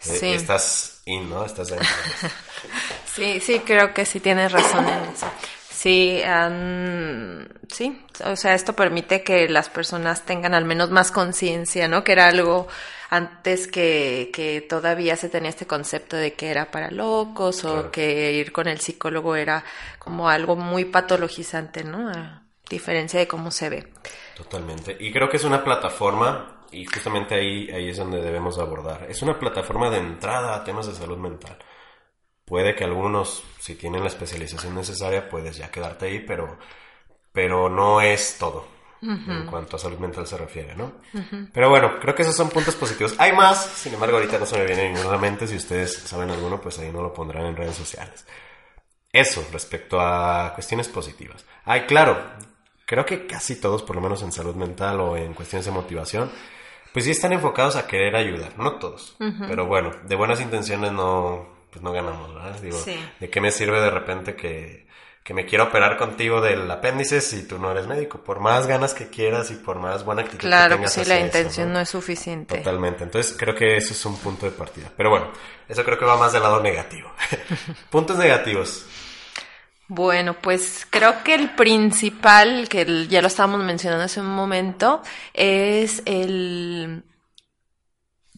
eh, 0.00 0.18
Sí. 0.18 0.26
estás 0.34 1.02
in, 1.06 1.28
¿no? 1.30 1.44
Estás 1.44 1.68
dentro. 1.68 1.88
Sí, 3.14 3.40
sí, 3.40 3.60
creo 3.60 3.92
que 3.94 4.04
sí 4.04 4.20
tienes 4.20 4.52
razón 4.52 4.86
en 4.88 5.04
eso. 5.10 5.26
Sí, 5.70 6.20
sí, 7.68 8.00
o 8.24 8.36
sea, 8.36 8.54
esto 8.54 8.74
permite 8.74 9.22
que 9.22 9.48
las 9.48 9.68
personas 9.68 10.22
tengan 10.24 10.54
al 10.54 10.64
menos 10.64 10.90
más 10.90 11.10
conciencia, 11.10 11.88
¿no? 11.88 12.04
Que 12.04 12.12
era 12.12 12.28
algo 12.28 12.68
antes 13.10 13.66
que, 13.68 14.30
que 14.32 14.60
todavía 14.60 15.16
se 15.16 15.28
tenía 15.28 15.50
este 15.50 15.66
concepto 15.66 16.16
de 16.16 16.34
que 16.34 16.50
era 16.50 16.70
para 16.70 16.90
locos 16.90 17.64
o 17.64 17.72
Claro. 17.74 17.90
que 17.90 18.32
ir 18.32 18.52
con 18.52 18.68
el 18.68 18.80
psicólogo 18.80 19.34
era 19.36 19.64
como 19.98 20.28
algo 20.28 20.56
muy 20.56 20.84
patologizante, 20.84 21.84
¿no? 21.84 22.10
A 22.10 22.42
diferencia 22.68 23.18
de 23.20 23.26
cómo 23.28 23.50
se 23.50 23.68
ve. 23.68 23.92
Totalmente. 24.38 24.96
Y 25.00 25.12
creo 25.12 25.28
que 25.28 25.36
es 25.36 25.44
una 25.44 25.64
plataforma, 25.64 26.62
y 26.70 26.84
justamente 26.86 27.34
ahí, 27.34 27.68
ahí 27.70 27.88
es 27.88 27.96
donde 27.96 28.22
debemos 28.22 28.56
abordar. 28.58 29.06
Es 29.10 29.20
una 29.20 29.36
plataforma 29.36 29.90
de 29.90 29.98
entrada 29.98 30.54
a 30.54 30.62
temas 30.62 30.86
de 30.86 30.94
salud 30.94 31.18
mental. 31.18 31.58
Puede 32.44 32.76
que 32.76 32.84
algunos, 32.84 33.42
si 33.58 33.74
tienen 33.74 34.02
la 34.02 34.08
especialización 34.08 34.76
necesaria, 34.76 35.28
puedes 35.28 35.56
ya 35.56 35.72
quedarte 35.72 36.06
ahí, 36.06 36.20
pero, 36.20 36.56
pero 37.32 37.68
no 37.68 38.00
es 38.00 38.38
todo 38.38 38.78
en 39.00 39.46
cuanto 39.46 39.76
a 39.76 39.78
salud 39.78 39.98
mental 39.98 40.26
se 40.26 40.36
refiere, 40.36 40.74
¿no? 40.74 40.92
Pero 41.52 41.68
bueno, 41.68 41.98
creo 42.00 42.14
que 42.14 42.22
esos 42.22 42.36
son 42.36 42.48
puntos 42.48 42.74
positivos. 42.74 43.14
Hay 43.18 43.32
más, 43.32 43.64
sin 43.64 43.94
embargo, 43.94 44.16
ahorita 44.16 44.38
no 44.38 44.46
se 44.46 44.58
me 44.58 44.64
viene 44.64 44.88
ninguno 44.88 45.10
a 45.10 45.12
la 45.12 45.18
mente. 45.18 45.46
Si 45.46 45.56
ustedes 45.56 45.94
saben 45.94 46.30
alguno, 46.30 46.60
pues 46.60 46.78
ahí 46.78 46.90
no 46.90 47.02
lo 47.02 47.12
pondrán 47.12 47.46
en 47.46 47.56
redes 47.56 47.76
sociales. 47.76 48.26
Eso 49.12 49.46
respecto 49.52 50.00
a 50.00 50.52
cuestiones 50.54 50.88
positivas. 50.88 51.44
Ay, 51.64 51.82
claro, 51.82 52.18
creo 52.88 53.04
que 53.04 53.26
casi 53.26 53.60
todos, 53.60 53.82
por 53.82 53.94
lo 53.96 54.02
menos 54.02 54.22
en 54.22 54.32
salud 54.32 54.54
mental 54.56 54.98
o 55.00 55.16
en 55.16 55.34
cuestiones 55.34 55.66
de 55.66 55.72
motivación, 55.72 56.32
pues 56.92 57.04
sí 57.04 57.10
están 57.10 57.34
enfocados 57.34 57.76
a 57.76 57.86
querer 57.86 58.16
ayudar, 58.16 58.58
no 58.58 58.76
todos. 58.78 59.14
Pero 59.46 59.66
bueno, 59.66 59.92
de 60.04 60.16
buenas 60.16 60.40
intenciones 60.40 60.90
no, 60.90 61.46
pues 61.70 61.82
no 61.82 61.92
ganamos, 61.92 62.34
¿verdad? 62.34 62.58
Digo, 62.60 62.78
Sí. 62.78 62.98
¿de 63.20 63.28
qué 63.28 63.40
me 63.42 63.50
sirve 63.50 63.78
de 63.78 63.90
repente 63.90 64.34
que, 64.34 64.86
que 65.22 65.34
me 65.34 65.44
quiero 65.44 65.64
operar 65.64 65.98
contigo 65.98 66.40
del 66.40 66.68
apéndice 66.70 67.20
si 67.20 67.46
tú 67.46 67.58
no 67.58 67.70
eres 67.70 67.86
médico? 67.86 68.18
Por 68.24 68.40
más 68.40 68.66
ganas 68.66 68.94
que 68.94 69.08
quieras 69.10 69.50
y 69.50 69.56
por 69.56 69.78
más 69.78 70.02
buena 70.02 70.22
actitud 70.22 70.40
que 70.40 70.46
Claro, 70.46 70.76
tengas 70.76 70.94
pues 70.94 71.04
sí, 71.06 71.10
la 71.10 71.18
eso, 71.18 71.26
intención 71.26 71.68
¿no? 71.68 71.74
no 71.74 71.80
es 71.80 71.90
suficiente. 71.90 72.56
Totalmente. 72.56 73.04
Entonces 73.04 73.36
creo 73.38 73.54
que 73.54 73.76
eso 73.76 73.92
es 73.92 74.06
un 74.06 74.16
punto 74.16 74.46
de 74.46 74.52
partida. 74.52 74.90
Pero 74.96 75.10
bueno, 75.10 75.30
eso 75.68 75.84
creo 75.84 75.98
que 75.98 76.06
va 76.06 76.16
más 76.16 76.32
del 76.32 76.42
lado 76.42 76.62
negativo. 76.62 77.12
Puntos 77.90 78.16
negativos. 78.16 78.86
Bueno, 79.88 80.34
pues 80.34 80.86
creo 80.90 81.24
que 81.24 81.34
el 81.34 81.50
principal, 81.54 82.68
que 82.68 83.06
ya 83.08 83.22
lo 83.22 83.28
estábamos 83.28 83.64
mencionando 83.64 84.04
hace 84.04 84.20
un 84.20 84.26
momento, 84.26 85.00
es 85.32 86.02
el 86.04 87.04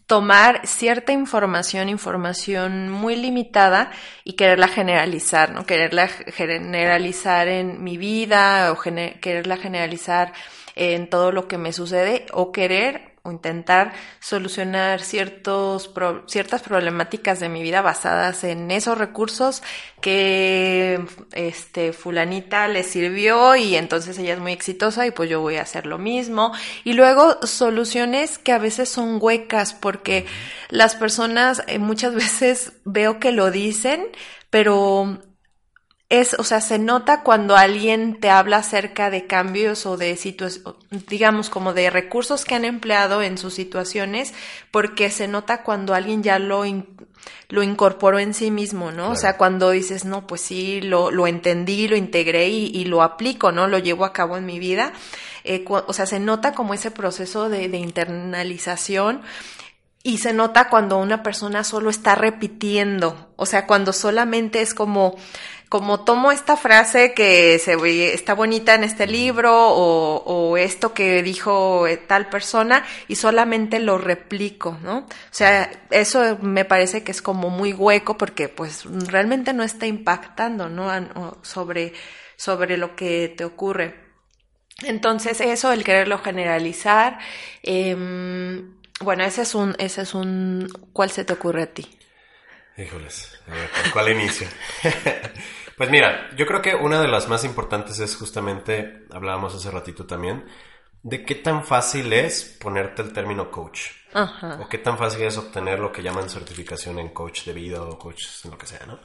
tomar 0.06 0.66
cierta 0.66 1.12
información, 1.12 1.88
información 1.88 2.88
muy 2.88 3.16
limitada 3.16 3.90
y 4.24 4.34
quererla 4.34 4.68
generalizar, 4.68 5.52
¿no? 5.52 5.66
Quererla 5.66 6.06
generalizar 6.08 7.48
en 7.48 7.82
mi 7.82 7.96
vida 7.96 8.72
o 8.72 8.78
quererla 8.80 9.56
generalizar 9.56 10.32
en 10.76 11.10
todo 11.10 11.32
lo 11.32 11.48
que 11.48 11.58
me 11.58 11.72
sucede 11.72 12.26
o 12.32 12.52
querer 12.52 13.09
o 13.22 13.30
intentar 13.30 13.92
solucionar 14.20 15.00
ciertos 15.00 15.88
pro- 15.88 16.24
ciertas 16.26 16.62
problemáticas 16.62 17.40
de 17.40 17.48
mi 17.48 17.62
vida 17.62 17.82
basadas 17.82 18.44
en 18.44 18.70
esos 18.70 18.96
recursos 18.98 19.62
que 20.00 21.04
este 21.32 21.92
fulanita 21.92 22.66
le 22.68 22.82
sirvió 22.82 23.56
y 23.56 23.76
entonces 23.76 24.18
ella 24.18 24.34
es 24.34 24.40
muy 24.40 24.52
exitosa 24.52 25.06
y 25.06 25.10
pues 25.10 25.28
yo 25.28 25.40
voy 25.40 25.56
a 25.56 25.62
hacer 25.62 25.86
lo 25.86 25.98
mismo. 25.98 26.52
Y 26.84 26.94
luego 26.94 27.38
soluciones 27.46 28.38
que 28.38 28.52
a 28.52 28.58
veces 28.58 28.88
son 28.88 29.18
huecas 29.20 29.74
porque 29.74 30.26
las 30.68 30.94
personas 30.94 31.62
eh, 31.66 31.78
muchas 31.78 32.14
veces 32.14 32.72
veo 32.84 33.20
que 33.20 33.32
lo 33.32 33.50
dicen 33.50 34.06
pero 34.50 35.18
es, 36.10 36.34
o 36.34 36.42
sea, 36.42 36.60
se 36.60 36.78
nota 36.78 37.22
cuando 37.22 37.56
alguien 37.56 38.18
te 38.20 38.30
habla 38.30 38.58
acerca 38.58 39.10
de 39.10 39.26
cambios 39.26 39.86
o 39.86 39.96
de 39.96 40.16
situaciones, 40.16 40.74
digamos, 41.08 41.48
como 41.50 41.72
de 41.72 41.88
recursos 41.88 42.44
que 42.44 42.56
han 42.56 42.64
empleado 42.64 43.22
en 43.22 43.38
sus 43.38 43.54
situaciones, 43.54 44.34
porque 44.72 45.10
se 45.10 45.28
nota 45.28 45.62
cuando 45.62 45.94
alguien 45.94 46.24
ya 46.24 46.40
lo, 46.40 46.64
in- 46.64 46.84
lo 47.48 47.62
incorporó 47.62 48.18
en 48.18 48.34
sí 48.34 48.50
mismo, 48.50 48.90
¿no? 48.90 49.10
O 49.10 49.14
sea, 49.16 49.36
cuando 49.36 49.70
dices, 49.70 50.04
no, 50.04 50.26
pues 50.26 50.40
sí, 50.40 50.80
lo, 50.80 51.12
lo 51.12 51.28
entendí, 51.28 51.86
lo 51.86 51.94
integré 51.96 52.48
y, 52.48 52.66
y 52.74 52.86
lo 52.86 53.02
aplico, 53.02 53.52
¿no? 53.52 53.68
Lo 53.68 53.78
llevo 53.78 54.04
a 54.04 54.12
cabo 54.12 54.36
en 54.36 54.46
mi 54.46 54.58
vida. 54.58 54.92
Eh, 55.44 55.64
o 55.68 55.92
sea, 55.92 56.06
se 56.06 56.18
nota 56.18 56.54
como 56.54 56.74
ese 56.74 56.90
proceso 56.90 57.48
de, 57.48 57.68
de 57.68 57.78
internalización 57.78 59.22
y 60.02 60.18
se 60.18 60.32
nota 60.32 60.68
cuando 60.68 60.98
una 60.98 61.22
persona 61.22 61.62
solo 61.62 61.90
está 61.90 62.14
repitiendo, 62.14 63.30
o 63.36 63.46
sea, 63.46 63.66
cuando 63.66 63.92
solamente 63.92 64.62
es 64.62 64.72
como, 64.74 65.16
como 65.70 66.00
tomo 66.00 66.32
esta 66.32 66.56
frase 66.56 67.14
que 67.14 67.56
se 67.60 68.12
está 68.12 68.34
bonita 68.34 68.74
en 68.74 68.82
este 68.82 69.06
libro 69.06 69.52
o, 69.54 70.16
o 70.16 70.56
esto 70.56 70.92
que 70.92 71.22
dijo 71.22 71.86
eh, 71.86 71.96
tal 71.96 72.28
persona 72.28 72.84
y 73.06 73.14
solamente 73.14 73.78
lo 73.78 73.96
replico, 73.96 74.76
¿no? 74.82 74.98
O 74.98 75.06
sea, 75.30 75.70
eso 75.90 76.38
me 76.42 76.64
parece 76.64 77.04
que 77.04 77.12
es 77.12 77.22
como 77.22 77.50
muy 77.50 77.72
hueco 77.72 78.18
porque 78.18 78.48
pues 78.48 78.84
realmente 78.84 79.52
no 79.52 79.62
está 79.62 79.86
impactando, 79.86 80.68
¿no? 80.68 80.90
Sobre, 81.42 81.92
sobre 82.36 82.76
lo 82.76 82.96
que 82.96 83.32
te 83.36 83.44
ocurre. 83.44 83.94
Entonces, 84.82 85.40
eso, 85.40 85.70
el 85.72 85.84
quererlo 85.84 86.18
generalizar, 86.18 87.20
em, 87.62 88.74
bueno, 89.00 89.22
ese 89.22 89.42
es 89.42 89.54
un, 89.54 89.76
ese 89.78 90.02
es 90.02 90.14
un, 90.14 90.68
¿cuál 90.92 91.10
se 91.10 91.24
te 91.24 91.32
ocurre 91.32 91.62
a 91.62 91.72
ti? 91.72 91.99
Híjoles, 92.76 93.38
a 93.46 93.54
ver, 93.54 93.68
¿por 93.70 93.92
cuál 93.92 94.08
inicio? 94.10 94.48
pues 95.76 95.90
mira, 95.90 96.30
yo 96.36 96.46
creo 96.46 96.62
que 96.62 96.74
una 96.74 97.00
de 97.00 97.08
las 97.08 97.28
más 97.28 97.44
importantes 97.44 97.98
es 97.98 98.16
justamente, 98.16 99.06
hablábamos 99.10 99.54
hace 99.54 99.70
ratito 99.70 100.06
también, 100.06 100.44
de 101.02 101.24
qué 101.24 101.34
tan 101.34 101.64
fácil 101.64 102.12
es 102.12 102.56
ponerte 102.60 103.02
el 103.02 103.12
término 103.12 103.50
coach. 103.50 103.90
Ajá. 104.12 104.58
O 104.60 104.68
qué 104.68 104.78
tan 104.78 104.98
fácil 104.98 105.22
es 105.22 105.36
obtener 105.36 105.78
lo 105.78 105.92
que 105.92 106.02
llaman 106.02 106.28
certificación 106.28 106.98
en 106.98 107.10
coach 107.10 107.44
de 107.44 107.52
vida 107.52 107.82
o 107.82 107.98
coach 107.98 108.24
en 108.44 108.50
lo 108.50 108.58
que 108.58 108.66
sea, 108.66 108.84
¿no? 108.86 108.98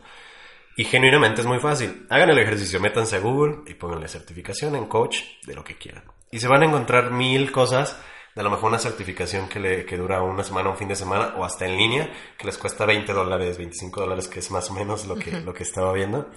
Y 0.77 0.84
genuinamente 0.84 1.41
es 1.41 1.48
muy 1.48 1.60
fácil. 1.60 2.05
Hagan 2.10 2.29
el 2.29 2.39
ejercicio, 2.39 2.81
métanse 2.81 3.15
a 3.15 3.19
Google 3.19 3.60
y 3.65 3.75
pónganle 3.75 4.10
certificación 4.10 4.75
en 4.75 4.88
coach 4.88 5.19
de 5.45 5.55
lo 5.55 5.63
que 5.63 5.77
quieran. 5.77 6.03
Y 6.31 6.39
se 6.39 6.50
van 6.50 6.63
a 6.63 6.65
encontrar 6.65 7.12
mil 7.12 7.51
cosas, 7.51 7.98
a 8.36 8.44
lo 8.44 8.50
mejor 8.50 8.70
una 8.70 8.80
certificación 8.80 9.48
que, 9.48 9.60
le, 9.60 9.86
que 9.86 9.98
dura 9.98 10.22
una 10.22 10.44
semana, 10.44 10.70
un 10.70 10.77
fin 10.77 10.89
de 10.89 10.96
semana, 10.96 11.36
o 11.38 11.46
hasta 11.46 11.65
en 11.65 11.77
línea, 11.77 12.12
que 12.38 12.46
les 12.46 12.58
cuesta 12.58 12.86
20 12.86 13.13
dólares, 13.13 13.58
25 13.58 14.01
dólares, 14.01 14.27
que 14.27 14.39
es 14.39 14.51
más 14.51 14.70
o 14.70 14.74
menos 14.74 15.06
lo 15.06 15.15
que, 15.15 15.32
lo 15.32 15.54
que 15.54 15.63
estaba 15.63 15.94
viendo. 15.94 16.30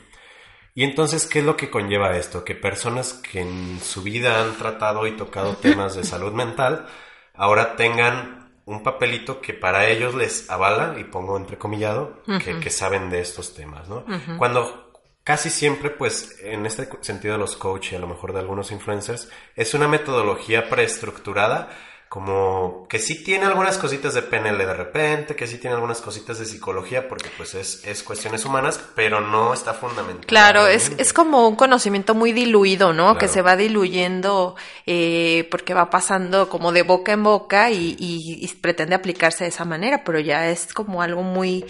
Y 0.74 0.84
entonces, 0.84 1.26
¿qué 1.26 1.40
es 1.40 1.44
lo 1.44 1.56
que 1.56 1.70
conlleva 1.70 2.16
esto? 2.16 2.44
Que 2.44 2.54
personas 2.54 3.14
que 3.14 3.40
en 3.40 3.80
su 3.80 4.02
vida 4.02 4.40
han 4.40 4.56
tratado 4.56 5.08
y 5.08 5.16
tocado 5.16 5.56
temas 5.56 5.96
de 5.96 6.04
salud 6.04 6.32
mental, 6.32 6.86
ahora 7.34 7.74
tengan 7.74 8.52
un 8.64 8.84
papelito 8.84 9.40
que 9.40 9.54
para 9.54 9.88
ellos 9.88 10.14
les 10.14 10.48
avala, 10.50 10.94
y 11.00 11.04
pongo 11.04 11.36
entrecomillado, 11.36 12.22
que, 12.44 12.60
que 12.60 12.70
saben 12.70 13.10
de 13.10 13.20
estos 13.20 13.54
temas, 13.54 13.88
¿no? 13.88 14.04
Cuando 14.36 14.92
casi 15.24 15.50
siempre, 15.50 15.90
pues, 15.90 16.38
en 16.42 16.64
este 16.64 16.88
sentido 17.00 17.34
de 17.34 17.40
los 17.40 17.56
coaches 17.56 17.92
y 17.92 17.96
a 17.96 17.98
lo 17.98 18.06
mejor 18.06 18.32
de 18.32 18.38
algunos 18.38 18.70
influencers, 18.70 19.28
es 19.56 19.74
una 19.74 19.88
metodología 19.88 20.68
preestructurada 20.68 21.70
como 22.08 22.86
que 22.88 22.98
sí 22.98 23.22
tiene 23.22 23.44
algunas 23.44 23.76
cositas 23.76 24.14
de 24.14 24.22
PNL 24.22 24.56
de 24.56 24.72
repente, 24.72 25.36
que 25.36 25.46
sí 25.46 25.58
tiene 25.58 25.74
algunas 25.74 26.00
cositas 26.00 26.38
de 26.38 26.46
psicología, 26.46 27.06
porque 27.06 27.28
pues 27.36 27.54
es, 27.54 27.84
es 27.84 28.02
cuestiones 28.02 28.46
humanas, 28.46 28.80
pero 28.94 29.20
no 29.20 29.52
está 29.52 29.74
fundamental. 29.74 30.24
Claro, 30.24 30.66
es, 30.66 30.90
es 30.96 31.12
como 31.12 31.46
un 31.46 31.56
conocimiento 31.56 32.14
muy 32.14 32.32
diluido, 32.32 32.94
¿no? 32.94 33.18
Que 33.18 33.28
se 33.28 33.42
va 33.42 33.56
diluyendo 33.56 34.56
eh, 34.86 35.46
porque 35.50 35.74
va 35.74 35.90
pasando 35.90 36.48
como 36.48 36.72
de 36.72 36.82
boca 36.82 37.12
en 37.12 37.22
boca 37.22 37.70
y, 37.70 37.94
y, 37.98 38.38
y, 38.42 38.48
pretende 38.54 38.94
aplicarse 38.94 39.44
de 39.44 39.50
esa 39.50 39.66
manera, 39.66 40.02
pero 40.02 40.18
ya 40.18 40.48
es 40.48 40.72
como 40.72 41.02
algo 41.02 41.22
muy, 41.22 41.66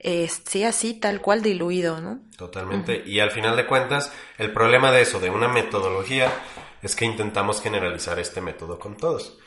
eh, 0.00 0.28
sí, 0.44 0.64
así, 0.64 0.94
tal 0.94 1.20
cual 1.20 1.42
diluido, 1.42 2.00
¿no? 2.00 2.18
Totalmente. 2.36 3.04
Y 3.06 3.20
al 3.20 3.30
final 3.30 3.56
de 3.56 3.66
cuentas, 3.66 4.12
el 4.36 4.52
problema 4.52 4.90
de 4.90 5.02
eso, 5.02 5.20
de 5.20 5.30
una 5.30 5.46
metodología, 5.46 6.32
es 6.82 6.94
que 6.94 7.04
intentamos 7.04 7.60
generalizar 7.60 8.18
este 8.18 8.40
método 8.40 8.78
con 8.78 8.96
todos. 8.96 9.38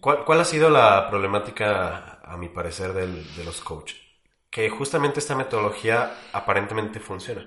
¿Cuál, 0.00 0.24
¿Cuál, 0.24 0.40
ha 0.40 0.44
sido 0.44 0.70
la 0.70 1.08
problemática, 1.08 2.20
a 2.24 2.36
mi 2.36 2.48
parecer, 2.48 2.92
del, 2.92 3.34
de 3.36 3.44
los 3.44 3.60
coaches? 3.60 3.98
Que 4.50 4.70
justamente 4.70 5.20
esta 5.20 5.34
metodología 5.34 6.14
aparentemente 6.32 7.00
funciona. 7.00 7.46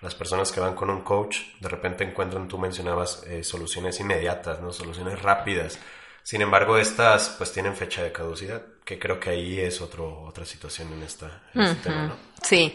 Las 0.00 0.14
personas 0.14 0.52
que 0.52 0.60
van 0.60 0.74
con 0.74 0.90
un 0.90 1.02
coach 1.02 1.38
de 1.60 1.68
repente 1.68 2.04
encuentran, 2.04 2.48
tú 2.48 2.58
mencionabas, 2.58 3.24
eh, 3.26 3.42
soluciones 3.42 3.98
inmediatas, 4.00 4.60
¿no? 4.60 4.72
Soluciones 4.72 5.20
rápidas. 5.22 5.78
Sin 6.22 6.42
embargo, 6.42 6.76
estas 6.76 7.30
pues 7.38 7.52
tienen 7.52 7.74
fecha 7.74 8.02
de 8.02 8.12
caducidad, 8.12 8.62
que 8.84 8.98
creo 8.98 9.18
que 9.18 9.30
ahí 9.30 9.60
es 9.60 9.80
otro, 9.80 10.22
otra 10.22 10.44
situación 10.44 10.92
en, 10.92 11.02
esta, 11.02 11.42
en 11.54 11.62
este 11.62 11.88
tema, 11.88 12.06
¿no? 12.08 12.16
Sí. 12.42 12.74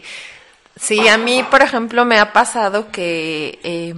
Sí, 0.74 1.06
a 1.06 1.18
mí, 1.18 1.42
por 1.50 1.60
ejemplo, 1.60 2.04
me 2.04 2.18
ha 2.18 2.32
pasado 2.32 2.90
que... 2.90 3.58
Eh, 3.62 3.94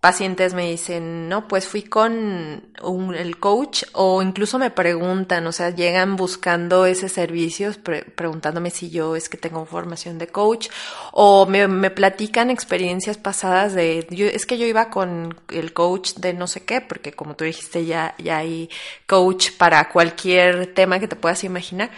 pacientes 0.00 0.54
me 0.54 0.70
dicen, 0.70 1.28
no, 1.28 1.46
pues 1.46 1.68
fui 1.68 1.82
con 1.82 2.72
el 3.14 3.38
coach 3.38 3.84
o 3.92 4.22
incluso 4.22 4.58
me 4.58 4.70
preguntan, 4.70 5.46
o 5.46 5.52
sea, 5.52 5.70
llegan 5.70 6.16
buscando 6.16 6.86
ese 6.86 7.10
servicio, 7.10 7.70
pre 7.82 8.02
preguntándome 8.04 8.70
si 8.70 8.88
yo 8.88 9.14
es 9.14 9.28
que 9.28 9.36
tengo 9.36 9.66
formación 9.66 10.16
de 10.18 10.26
coach 10.26 10.68
o 11.12 11.44
me, 11.44 11.68
me 11.68 11.90
platican 11.90 12.50
experiencias 12.50 13.18
pasadas 13.18 13.74
de, 13.74 14.06
yo, 14.10 14.26
es 14.26 14.46
que 14.46 14.56
yo 14.56 14.64
iba 14.66 14.88
con 14.88 15.38
el 15.50 15.74
coach 15.74 16.14
de 16.14 16.32
no 16.32 16.46
sé 16.46 16.64
qué, 16.64 16.80
porque 16.80 17.12
como 17.12 17.36
tú 17.36 17.44
dijiste, 17.44 17.84
ya, 17.84 18.14
ya 18.18 18.38
hay 18.38 18.70
coach 19.06 19.50
para 19.58 19.90
cualquier 19.90 20.72
tema 20.72 20.98
que 20.98 21.08
te 21.08 21.16
puedas 21.16 21.44
imaginar. 21.44 21.90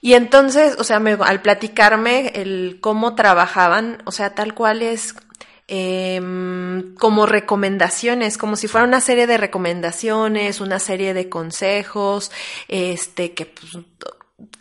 Y 0.00 0.14
entonces, 0.14 0.76
o 0.78 0.84
sea, 0.84 1.00
me, 1.00 1.18
al 1.20 1.42
platicarme 1.42 2.28
el 2.36 2.78
cómo 2.80 3.16
trabajaban, 3.16 4.00
o 4.04 4.12
sea, 4.12 4.34
tal 4.36 4.54
cual 4.54 4.82
es 4.82 5.14
eh, 5.68 6.20
como 6.98 7.26
recomendaciones, 7.26 8.38
como 8.38 8.56
si 8.56 8.68
fuera 8.68 8.86
una 8.86 9.00
serie 9.00 9.26
de 9.26 9.36
recomendaciones, 9.36 10.60
una 10.60 10.78
serie 10.78 11.14
de 11.14 11.28
consejos, 11.28 12.32
este, 12.68 13.34
que 13.34 13.46
pues, 13.46 13.84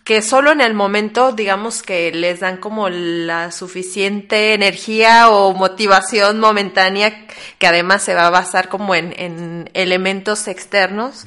que 0.04 0.22
solo 0.22 0.52
en 0.52 0.62
el 0.62 0.74
momento, 0.74 1.34
digamos 1.34 1.84
que 1.84 2.12
les 2.12 2.40
dan 2.40 2.58
como 2.58 2.90
la 2.90 3.52
suficiente 3.52 4.54
energía 4.54 5.30
o 5.30 5.54
motivación 5.54 6.40
momentánea, 6.40 7.28
que 7.60 7.68
además 7.68 8.04
se 8.04 8.16
va 8.16 8.28
a 8.28 8.32
basar 8.32 8.70
como 8.70 8.96
en, 8.96 9.14
en 9.18 9.70
elementos 9.74 10.48
externos, 10.48 11.26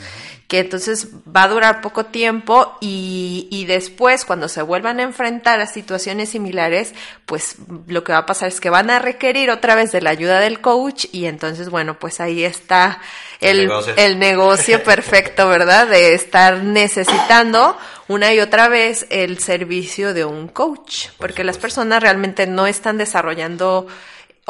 que 0.51 0.59
entonces 0.59 1.07
va 1.25 1.45
a 1.45 1.49
durar 1.49 1.81
poco 1.81 2.07
tiempo 2.07 2.77
y, 2.81 3.47
y, 3.53 3.67
después 3.67 4.25
cuando 4.25 4.49
se 4.49 4.63
vuelvan 4.63 4.99
a 4.99 5.05
enfrentar 5.05 5.61
a 5.61 5.67
situaciones 5.67 6.31
similares, 6.31 6.93
pues 7.25 7.55
lo 7.87 8.03
que 8.03 8.11
va 8.11 8.19
a 8.19 8.27
pasar 8.27 8.49
es 8.49 8.61
que 8.61 8.69
van 8.69 8.91
a 8.91 8.99
requerir 8.99 9.53
otra 9.53 9.77
vez 9.77 9.93
de 9.93 10.03
la 10.03 10.11
ayuda 10.11 10.41
del 10.41 10.61
coach 10.61 11.07
y 11.13 11.27
entonces, 11.27 11.71
bueno, 11.71 12.01
pues 12.01 12.19
ahí 12.19 12.43
está 12.43 13.01
el, 13.41 13.61
el 13.61 13.69
negocio, 13.69 13.95
el 13.97 14.19
negocio 14.19 14.83
perfecto, 14.83 15.49
¿verdad? 15.49 15.87
De 15.87 16.15
estar 16.15 16.65
necesitando 16.65 17.79
una 18.09 18.35
y 18.35 18.41
otra 18.41 18.67
vez 18.67 19.07
el 19.11 19.39
servicio 19.39 20.15
de 20.15 20.25
un 20.25 20.49
coach, 20.49 21.11
porque 21.17 21.45
las 21.45 21.59
personas 21.59 22.03
realmente 22.03 22.49
no 22.49 22.67
están 22.67 22.99
desarrollando 22.99 23.87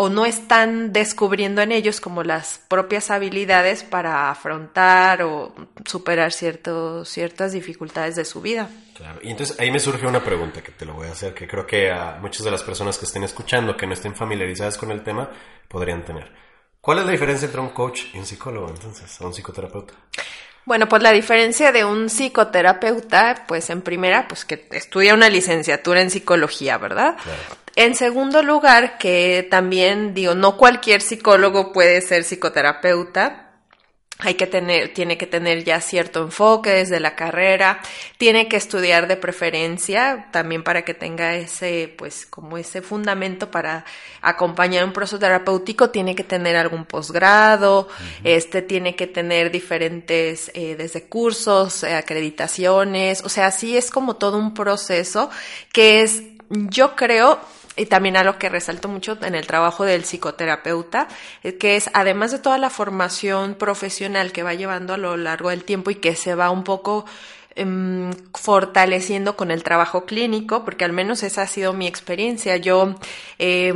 o 0.03 0.09
no 0.09 0.25
están 0.25 0.95
descubriendo 0.95 1.61
en 1.61 1.73
ellos 1.73 2.01
como 2.01 2.23
las 2.23 2.59
propias 2.69 3.11
habilidades 3.11 3.85
para 3.85 4.31
afrontar 4.31 5.23
o 5.23 5.55
superar 5.85 6.33
ciertos, 6.33 7.07
ciertas 7.07 7.53
dificultades 7.53 8.17
de 8.17 8.25
su 8.25 8.41
vida. 8.41 8.71
Claro, 8.95 9.21
y 9.23 9.31
entonces 9.31 9.61
ahí 9.61 9.71
me 9.71 9.79
surge 9.79 10.07
una 10.07 10.25
pregunta 10.25 10.63
que 10.63 10.73
te 10.73 10.87
lo 10.87 10.95
voy 10.95 11.09
a 11.09 11.13
hacer, 11.13 11.35
que 11.35 11.47
creo 11.47 11.67
que 11.67 11.91
a 11.91 12.19
muchas 12.19 12.47
de 12.47 12.51
las 12.51 12.63
personas 12.63 12.97
que 12.97 13.05
estén 13.05 13.25
escuchando, 13.25 13.77
que 13.77 13.87
no 13.87 13.93
estén 13.93 14.17
familiarizadas 14.17 14.79
con 14.79 14.91
el 14.91 15.03
tema, 15.03 15.29
podrían 15.69 16.03
tener. 16.03 16.33
¿Cuál 16.81 17.01
es 17.01 17.05
la 17.05 17.13
diferencia 17.13 17.45
entre 17.45 17.61
un 17.61 17.69
coach 17.69 18.05
y 18.15 18.19
un 18.19 18.25
psicólogo 18.25 18.71
entonces, 18.71 19.21
o 19.21 19.27
un 19.27 19.35
psicoterapeuta? 19.35 19.93
Bueno, 20.71 20.89
pues 20.89 21.03
la 21.03 21.11
diferencia 21.11 21.73
de 21.73 21.85
un 21.85 22.09
psicoterapeuta, 22.09 23.43
pues 23.49 23.71
en 23.71 23.83
primera, 23.83 24.29
pues 24.29 24.45
que 24.45 24.69
estudia 24.71 25.15
una 25.15 25.29
licenciatura 25.29 26.01
en 26.01 26.11
psicología, 26.11 26.79
¿verdad? 26.79 27.17
Claro. 27.21 27.41
En 27.75 27.97
segundo 27.97 28.41
lugar, 28.45 28.97
que 28.97 29.49
también 29.51 30.15
digo, 30.15 30.37
no 30.37 30.57
cualquier 30.57 31.01
psicólogo 31.01 31.73
puede 31.73 32.01
ser 32.03 32.23
psicoterapeuta. 32.23 33.50
Hay 34.23 34.35
que 34.35 34.47
tener, 34.47 34.93
tiene 34.93 35.17
que 35.17 35.27
tener 35.27 35.65
ya 35.65 35.81
cierto 35.81 36.23
enfoque 36.23 36.71
desde 36.71 37.01
la 37.01 37.15
carrera, 37.15 37.81
tiene 38.19 38.49
que 38.49 38.57
estudiar 38.57 39.09
de 39.09 39.17
preferencia 39.17 40.29
también 40.31 40.63
para 40.63 40.83
que 40.83 40.95
tenga 40.95 41.35
ese, 41.37 41.93
pues, 41.97 42.27
como 42.27 42.59
ese 42.59 42.83
fundamento 42.83 43.51
para 43.51 43.85
acompañar 44.21 44.85
un 44.85 44.93
proceso 44.93 45.19
terapéutico, 45.19 45.91
tiene 45.91 46.15
que 46.15 46.25
tener 46.25 46.57
algún 46.57 46.85
posgrado, 46.85 47.81
uh 47.81 47.85
-huh. 47.85 48.21
este, 48.25 48.63
tiene 48.63 48.95
que 48.95 49.07
tener 49.07 49.51
diferentes, 49.51 50.51
eh, 50.55 50.77
desde 50.77 51.05
cursos, 51.05 51.83
eh, 51.83 51.95
acreditaciones, 51.95 53.23
o 53.25 53.29
sea, 53.29 53.47
así 53.47 53.77
es 53.77 53.91
como 53.91 54.17
todo 54.17 54.37
un 54.39 54.55
proceso 54.55 55.31
que 55.73 56.03
es, 56.03 56.23
yo 56.51 56.97
creo, 56.97 57.41
y 57.77 57.87
también 57.87 58.17
a 58.17 58.25
lo 58.25 58.39
que 58.39 58.49
resalto 58.49 58.89
mucho 58.89 59.17
en 59.23 59.35
el 59.35 59.47
trabajo 59.47 59.85
del 59.85 60.05
psicoterapeuta, 60.05 61.09
que 61.59 61.77
es 61.77 61.91
además 61.95 62.33
de 62.33 62.39
toda 62.39 62.59
la 62.59 62.71
formación 62.71 63.55
profesional 63.55 64.33
que 64.33 64.43
va 64.43 64.55
llevando 64.55 64.95
a 64.95 64.99
lo 64.99 65.17
largo 65.17 65.51
del 65.51 65.65
tiempo 65.65 65.91
y 65.91 65.97
que 65.97 66.15
se 66.17 66.35
va 66.35 66.51
un 66.51 66.65
poco 66.65 67.05
um, 67.57 68.13
fortaleciendo 68.35 69.37
con 69.37 69.51
el 69.51 69.63
trabajo 69.63 70.05
clínico, 70.05 70.65
porque 70.65 70.85
al 70.85 70.93
menos 70.93 71.23
esa 71.23 71.43
ha 71.43 71.47
sido 71.47 71.73
mi 71.73 71.87
experiencia. 71.87 72.57
Yo 72.57 72.97
eh, 73.39 73.73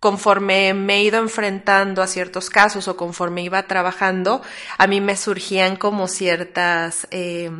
conforme 0.00 0.72
me 0.72 0.96
he 0.96 1.04
ido 1.04 1.18
enfrentando 1.18 2.02
a 2.02 2.06
ciertos 2.06 2.48
casos 2.48 2.88
o 2.88 2.96
conforme 2.96 3.42
iba 3.42 3.62
trabajando, 3.64 4.42
a 4.78 4.86
mí 4.86 5.00
me 5.00 5.16
surgían 5.16 5.76
como 5.76 6.08
ciertas 6.08 7.06
eh, 7.10 7.50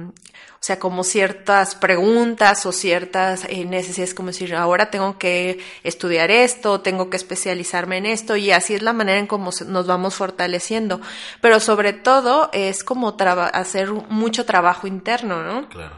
o 0.60 0.62
sea, 0.62 0.78
como 0.78 1.04
ciertas 1.04 1.74
preguntas 1.74 2.66
o 2.66 2.72
ciertas 2.72 3.46
eh, 3.48 3.64
necesidades, 3.64 4.12
como 4.12 4.28
decir, 4.28 4.54
ahora 4.54 4.90
tengo 4.90 5.16
que 5.16 5.58
estudiar 5.84 6.30
esto, 6.30 6.82
tengo 6.82 7.08
que 7.08 7.16
especializarme 7.16 7.96
en 7.96 8.04
esto, 8.04 8.36
y 8.36 8.50
así 8.50 8.74
es 8.74 8.82
la 8.82 8.92
manera 8.92 9.18
en 9.18 9.26
cómo 9.26 9.52
nos 9.66 9.86
vamos 9.86 10.16
fortaleciendo. 10.16 11.00
Pero 11.40 11.60
sobre 11.60 11.94
todo 11.94 12.50
es 12.52 12.84
como 12.84 13.16
hacer 13.54 13.90
mucho 13.90 14.44
trabajo 14.44 14.86
interno, 14.86 15.42
¿no? 15.42 15.66
Claro. 15.70 15.96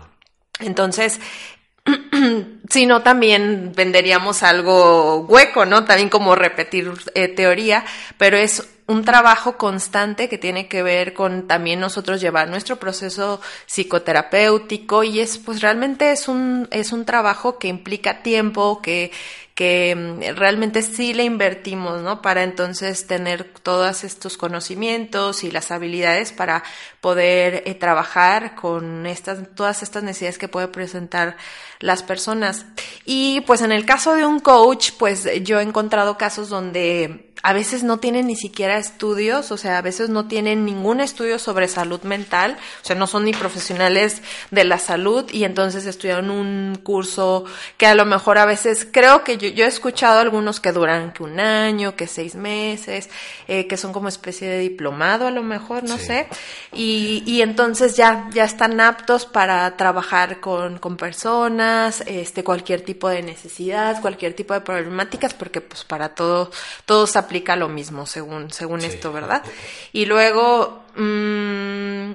Entonces, 0.60 1.18
si 2.70 2.86
no, 2.86 3.02
también 3.02 3.72
venderíamos 3.74 4.44
algo 4.44 5.22
hueco, 5.22 5.66
¿no? 5.66 5.84
También 5.84 6.08
como 6.08 6.36
repetir 6.36 6.88
eh, 7.16 7.26
teoría, 7.26 7.84
pero 8.16 8.36
es 8.36 8.62
un 8.92 9.04
trabajo 9.04 9.56
constante 9.56 10.28
que 10.28 10.38
tiene 10.38 10.68
que 10.68 10.82
ver 10.82 11.14
con 11.14 11.46
también 11.48 11.80
nosotros 11.80 12.20
llevar 12.20 12.48
nuestro 12.48 12.76
proceso 12.76 13.40
psicoterapéutico 13.66 15.02
y 15.02 15.20
es 15.20 15.38
pues 15.38 15.62
realmente 15.62 16.12
es 16.12 16.28
un 16.28 16.68
es 16.70 16.92
un 16.92 17.04
trabajo 17.04 17.58
que 17.58 17.68
implica 17.68 18.22
tiempo, 18.22 18.82
que 18.82 19.10
que 19.54 19.94
mm, 19.94 20.36
realmente 20.36 20.82
sí 20.82 21.14
le 21.14 21.24
invertimos, 21.24 22.00
¿no? 22.02 22.22
Para 22.22 22.42
entonces 22.42 23.06
tener 23.06 23.44
todos 23.44 24.04
estos 24.04 24.36
conocimientos 24.36 25.44
y 25.44 25.50
las 25.50 25.70
habilidades 25.70 26.32
para 26.32 26.62
poder 27.00 27.62
eh, 27.66 27.74
trabajar 27.74 28.54
con 28.54 29.06
estas, 29.06 29.54
todas 29.54 29.82
estas 29.82 30.02
necesidades 30.02 30.38
que 30.38 30.48
puede 30.48 30.68
presentar 30.68 31.36
las 31.80 32.02
personas. 32.02 32.64
Y 33.04 33.40
pues 33.42 33.60
en 33.60 33.72
el 33.72 33.84
caso 33.84 34.14
de 34.14 34.24
un 34.24 34.40
coach, 34.40 34.92
pues 34.98 35.28
yo 35.42 35.60
he 35.60 35.62
encontrado 35.62 36.16
casos 36.16 36.48
donde 36.48 37.32
a 37.42 37.52
veces 37.52 37.82
no 37.82 37.98
tienen 37.98 38.28
ni 38.28 38.36
siquiera 38.36 38.78
estudios, 38.78 39.50
o 39.50 39.56
sea, 39.56 39.78
a 39.78 39.82
veces 39.82 40.08
no 40.08 40.28
tienen 40.28 40.64
ningún 40.64 41.00
estudio 41.00 41.40
sobre 41.40 41.66
salud 41.66 42.00
mental, 42.02 42.56
o 42.82 42.86
sea, 42.86 42.94
no 42.94 43.08
son 43.08 43.24
ni 43.24 43.32
profesionales 43.32 44.22
de 44.52 44.64
la 44.64 44.78
salud 44.78 45.28
y 45.32 45.42
entonces 45.42 45.86
estudian 45.86 46.30
un 46.30 46.78
curso 46.84 47.44
que 47.78 47.86
a 47.86 47.96
lo 47.96 48.04
mejor 48.04 48.38
a 48.38 48.46
veces, 48.46 48.86
creo 48.90 49.24
que 49.24 49.38
yo, 49.42 49.48
yo 49.48 49.64
he 49.64 49.68
escuchado 49.68 50.20
algunos 50.20 50.60
que 50.60 50.70
duran 50.70 51.12
que 51.12 51.24
un 51.24 51.40
año, 51.40 51.96
que 51.96 52.06
seis 52.06 52.36
meses, 52.36 53.10
eh, 53.48 53.66
que 53.66 53.76
son 53.76 53.92
como 53.92 54.08
especie 54.08 54.48
de 54.48 54.58
diplomado 54.60 55.26
a 55.26 55.32
lo 55.32 55.42
mejor, 55.42 55.82
no 55.82 55.98
sé, 55.98 56.28
y, 56.72 57.24
y 57.26 57.42
entonces 57.42 57.96
ya, 57.96 58.28
ya 58.32 58.44
están 58.44 58.80
aptos 58.80 59.26
para 59.26 59.76
trabajar 59.76 60.38
con, 60.40 60.78
con 60.78 60.96
personas, 60.96 62.04
este, 62.06 62.44
cualquier 62.44 62.82
tipo 62.82 63.08
de 63.08 63.22
necesidad, 63.22 64.00
cualquier 64.00 64.34
tipo 64.34 64.54
de 64.54 64.60
problemáticas, 64.60 65.34
porque 65.34 65.60
pues 65.60 65.82
para 65.84 66.14
todo, 66.14 66.52
todos 66.86 67.16
aplica 67.16 67.56
lo 67.56 67.68
mismo 67.68 68.06
según, 68.06 68.50
según 68.52 68.82
esto, 68.82 69.12
¿verdad? 69.12 69.42
Y 69.92 70.06
luego, 70.06 70.84
mmm, 70.94 72.12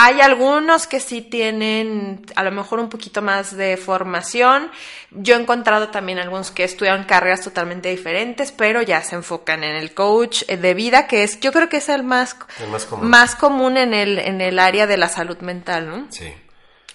hay 0.00 0.20
algunos 0.20 0.86
que 0.86 1.00
sí 1.00 1.22
tienen 1.22 2.24
a 2.36 2.44
lo 2.44 2.52
mejor 2.52 2.78
un 2.78 2.88
poquito 2.88 3.20
más 3.20 3.56
de 3.56 3.76
formación. 3.76 4.70
Yo 5.10 5.34
he 5.34 5.40
encontrado 5.40 5.88
también 5.88 6.20
algunos 6.20 6.52
que 6.52 6.62
estudian 6.62 7.02
carreras 7.02 7.42
totalmente 7.42 7.88
diferentes, 7.88 8.52
pero 8.52 8.80
ya 8.80 9.02
se 9.02 9.16
enfocan 9.16 9.64
en 9.64 9.74
el 9.74 9.94
coach 9.94 10.44
de 10.44 10.74
vida, 10.74 11.08
que 11.08 11.24
es, 11.24 11.40
yo 11.40 11.50
creo 11.50 11.68
que 11.68 11.78
es 11.78 11.88
el 11.88 12.04
más, 12.04 12.36
El 12.60 12.68
más 12.68 12.84
común. 12.84 13.10
más 13.10 13.34
común 13.34 13.76
en 13.76 13.92
el, 13.92 14.20
en 14.20 14.40
el 14.40 14.60
área 14.60 14.86
de 14.86 14.98
la 14.98 15.08
salud 15.08 15.38
mental, 15.38 15.88
¿no? 15.88 16.06
Sí. 16.10 16.32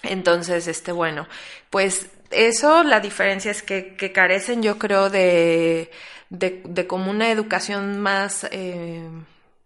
Entonces, 0.02 0.66
este, 0.66 0.90
bueno, 0.90 1.28
pues 1.68 2.06
eso, 2.30 2.84
la 2.84 3.00
diferencia 3.00 3.50
es 3.50 3.62
que, 3.62 3.96
que 3.96 4.12
carecen, 4.12 4.62
yo 4.62 4.78
creo, 4.78 5.10
de, 5.10 5.90
de, 6.30 6.62
de 6.64 6.86
como 6.86 7.10
una 7.10 7.30
educación 7.30 8.00
más, 8.00 8.46
eh, 8.50 9.06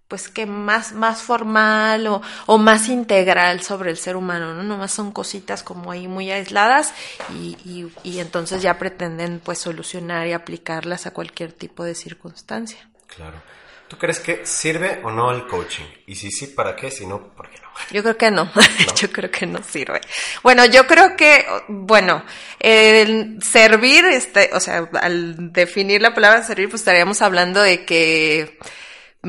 pues 0.09 0.29
que 0.29 0.47
más, 0.47 0.93
más 0.93 1.23
formal 1.23 2.07
o, 2.07 2.23
o 2.47 2.59
más 2.59 2.89
integral 2.89 3.63
sobre 3.63 3.91
el 3.91 3.99
ser 3.99 4.17
humano, 4.17 4.55
¿no? 4.55 4.63
Nomás 4.63 4.93
son 4.93 5.13
cositas 5.13 5.63
como 5.63 5.93
ahí 5.93 6.09
muy 6.09 6.31
aisladas 6.31 6.95
y, 7.35 7.57
y, 7.65 7.93
y 8.03 8.21
entonces 8.21 8.63
ya 8.63 8.79
pretenden 8.79 9.41
pues 9.45 9.59
solucionar 9.59 10.27
y 10.27 10.33
aplicarlas 10.33 11.07
a 11.07 11.13
cualquier 11.13 11.53
tipo 11.53 11.85
de 11.85 11.95
circunstancia. 11.95 12.89
Claro. 13.07 13.41
¿Tú 13.89 13.97
crees 13.97 14.21
que 14.21 14.45
sirve 14.45 15.01
o 15.03 15.11
no 15.11 15.33
el 15.33 15.47
coaching? 15.47 15.87
Y 16.07 16.15
si 16.15 16.31
sí, 16.31 16.49
¿para 16.49 16.77
qué? 16.77 16.91
Si 16.91 17.07
no, 17.07 17.29
¿por 17.35 17.49
qué 17.49 17.59
no? 17.59 17.69
Yo 17.91 18.03
creo 18.03 18.17
que 18.19 18.31
no. 18.31 18.51
yo 19.01 19.11
creo 19.11 19.31
que 19.31 19.47
no 19.47 19.63
sirve. 19.63 20.01
Bueno, 20.43 20.67
yo 20.67 20.87
creo 20.87 21.17
que, 21.17 21.47
bueno, 21.69 22.23
el 22.61 23.43
servir, 23.43 24.05
este, 24.05 24.51
o 24.53 24.61
sea, 24.61 24.91
al 25.01 25.53
definir 25.53 26.03
la 26.03 26.15
palabra 26.15 26.43
servir, 26.43 26.69
pues 26.69 26.83
estaríamos 26.83 27.23
hablando 27.23 27.63
de 27.63 27.87
que 27.87 28.59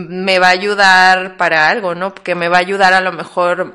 me 0.08 0.40
va 0.40 0.48
a 0.48 0.52
ayudar 0.52 1.38
para 1.38 1.70
algo, 1.70 1.96
¿no? 1.96 2.14
Que 2.14 2.36
me 2.36 2.50
va 2.50 2.58
a 2.58 2.62
ayudar 2.62 2.94
a 2.94 3.02
lo 3.02 3.12
mejor 3.12 3.74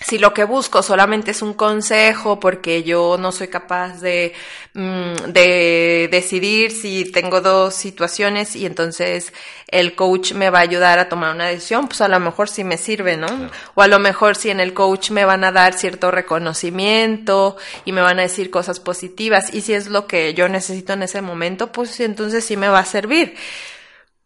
si 0.00 0.18
lo 0.18 0.34
que 0.34 0.44
busco 0.44 0.82
solamente 0.82 1.30
es 1.30 1.40
un 1.40 1.54
consejo 1.54 2.38
porque 2.38 2.82
yo 2.82 3.16
no 3.18 3.32
soy 3.32 3.48
capaz 3.48 4.00
de, 4.00 4.34
mm, 4.74 5.32
de 5.32 6.08
decidir 6.10 6.70
si 6.70 7.10
tengo 7.10 7.40
dos 7.40 7.74
situaciones 7.74 8.56
y 8.56 8.66
entonces 8.66 9.32
el 9.68 9.94
coach 9.94 10.32
me 10.32 10.50
va 10.50 10.58
a 10.58 10.62
ayudar 10.62 10.98
a 10.98 11.08
tomar 11.08 11.34
una 11.34 11.46
decisión, 11.46 11.88
pues 11.88 12.02
a 12.02 12.08
lo 12.08 12.20
mejor 12.20 12.48
sí 12.48 12.62
me 12.62 12.76
sirve, 12.76 13.16
¿no? 13.16 13.26
Claro. 13.26 13.50
O 13.74 13.82
a 13.82 13.88
lo 13.88 13.98
mejor 13.98 14.36
si 14.36 14.50
en 14.50 14.60
el 14.60 14.74
coach 14.74 15.10
me 15.10 15.24
van 15.24 15.44
a 15.44 15.52
dar 15.52 15.72
cierto 15.72 16.10
reconocimiento 16.10 17.56
y 17.86 17.92
me 17.92 18.02
van 18.02 18.18
a 18.18 18.22
decir 18.22 18.50
cosas 18.50 18.80
positivas 18.80 19.52
y 19.54 19.62
si 19.62 19.72
es 19.72 19.88
lo 19.88 20.06
que 20.06 20.34
yo 20.34 20.48
necesito 20.48 20.92
en 20.92 21.04
ese 21.04 21.22
momento, 21.22 21.72
pues 21.72 21.98
entonces 22.00 22.44
sí 22.44 22.56
me 22.56 22.68
va 22.68 22.80
a 22.80 22.84
servir. 22.84 23.34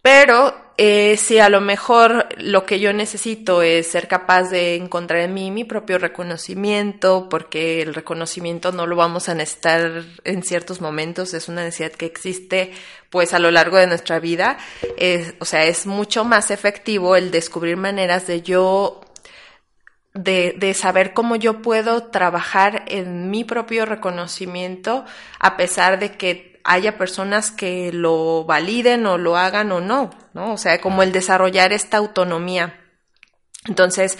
Pero 0.02 0.54
eh, 0.78 1.18
si 1.18 1.38
a 1.38 1.50
lo 1.50 1.60
mejor 1.60 2.26
lo 2.38 2.64
que 2.64 2.80
yo 2.80 2.94
necesito 2.94 3.60
es 3.60 3.86
ser 3.86 4.08
capaz 4.08 4.44
de 4.44 4.76
encontrar 4.76 5.20
en 5.20 5.34
mí 5.34 5.50
mi 5.50 5.64
propio 5.64 5.98
reconocimiento, 5.98 7.28
porque 7.28 7.82
el 7.82 7.92
reconocimiento 7.92 8.72
no 8.72 8.86
lo 8.86 8.96
vamos 8.96 9.28
a 9.28 9.34
necesitar 9.34 10.04
en 10.24 10.42
ciertos 10.42 10.80
momentos, 10.80 11.34
es 11.34 11.48
una 11.48 11.64
necesidad 11.64 11.92
que 11.92 12.06
existe 12.06 12.72
pues 13.10 13.34
a 13.34 13.38
lo 13.38 13.50
largo 13.50 13.76
de 13.76 13.88
nuestra 13.88 14.20
vida, 14.20 14.56
o 15.38 15.44
sea, 15.44 15.64
es 15.64 15.84
mucho 15.84 16.24
más 16.24 16.50
efectivo 16.50 17.14
el 17.14 17.30
descubrir 17.30 17.76
maneras 17.76 18.26
de 18.26 18.40
yo 18.40 19.02
de, 20.14 20.54
de, 20.58 20.74
saber 20.74 21.12
cómo 21.12 21.36
yo 21.36 21.60
puedo 21.60 22.04
trabajar 22.04 22.84
en 22.88 23.30
mi 23.30 23.44
propio 23.44 23.84
reconocimiento 23.86 25.04
a 25.38 25.56
pesar 25.56 26.00
de 26.00 26.16
que 26.16 26.49
haya 26.64 26.99
personas 26.99 27.51
que 27.51 27.92
lo 27.92 28.44
validen 28.44 29.07
o 29.07 29.18
lo 29.18 29.37
hagan 29.37 29.73
o 29.73 29.81
no, 29.81 30.11
¿no? 30.35 30.53
O 30.53 30.59
sea, 30.59 30.81
como 30.81 31.03
el 31.03 31.12
desarrollar 31.12 31.73
esta 31.73 31.96
autonomía. 31.96 32.77
Entonces, 33.66 34.18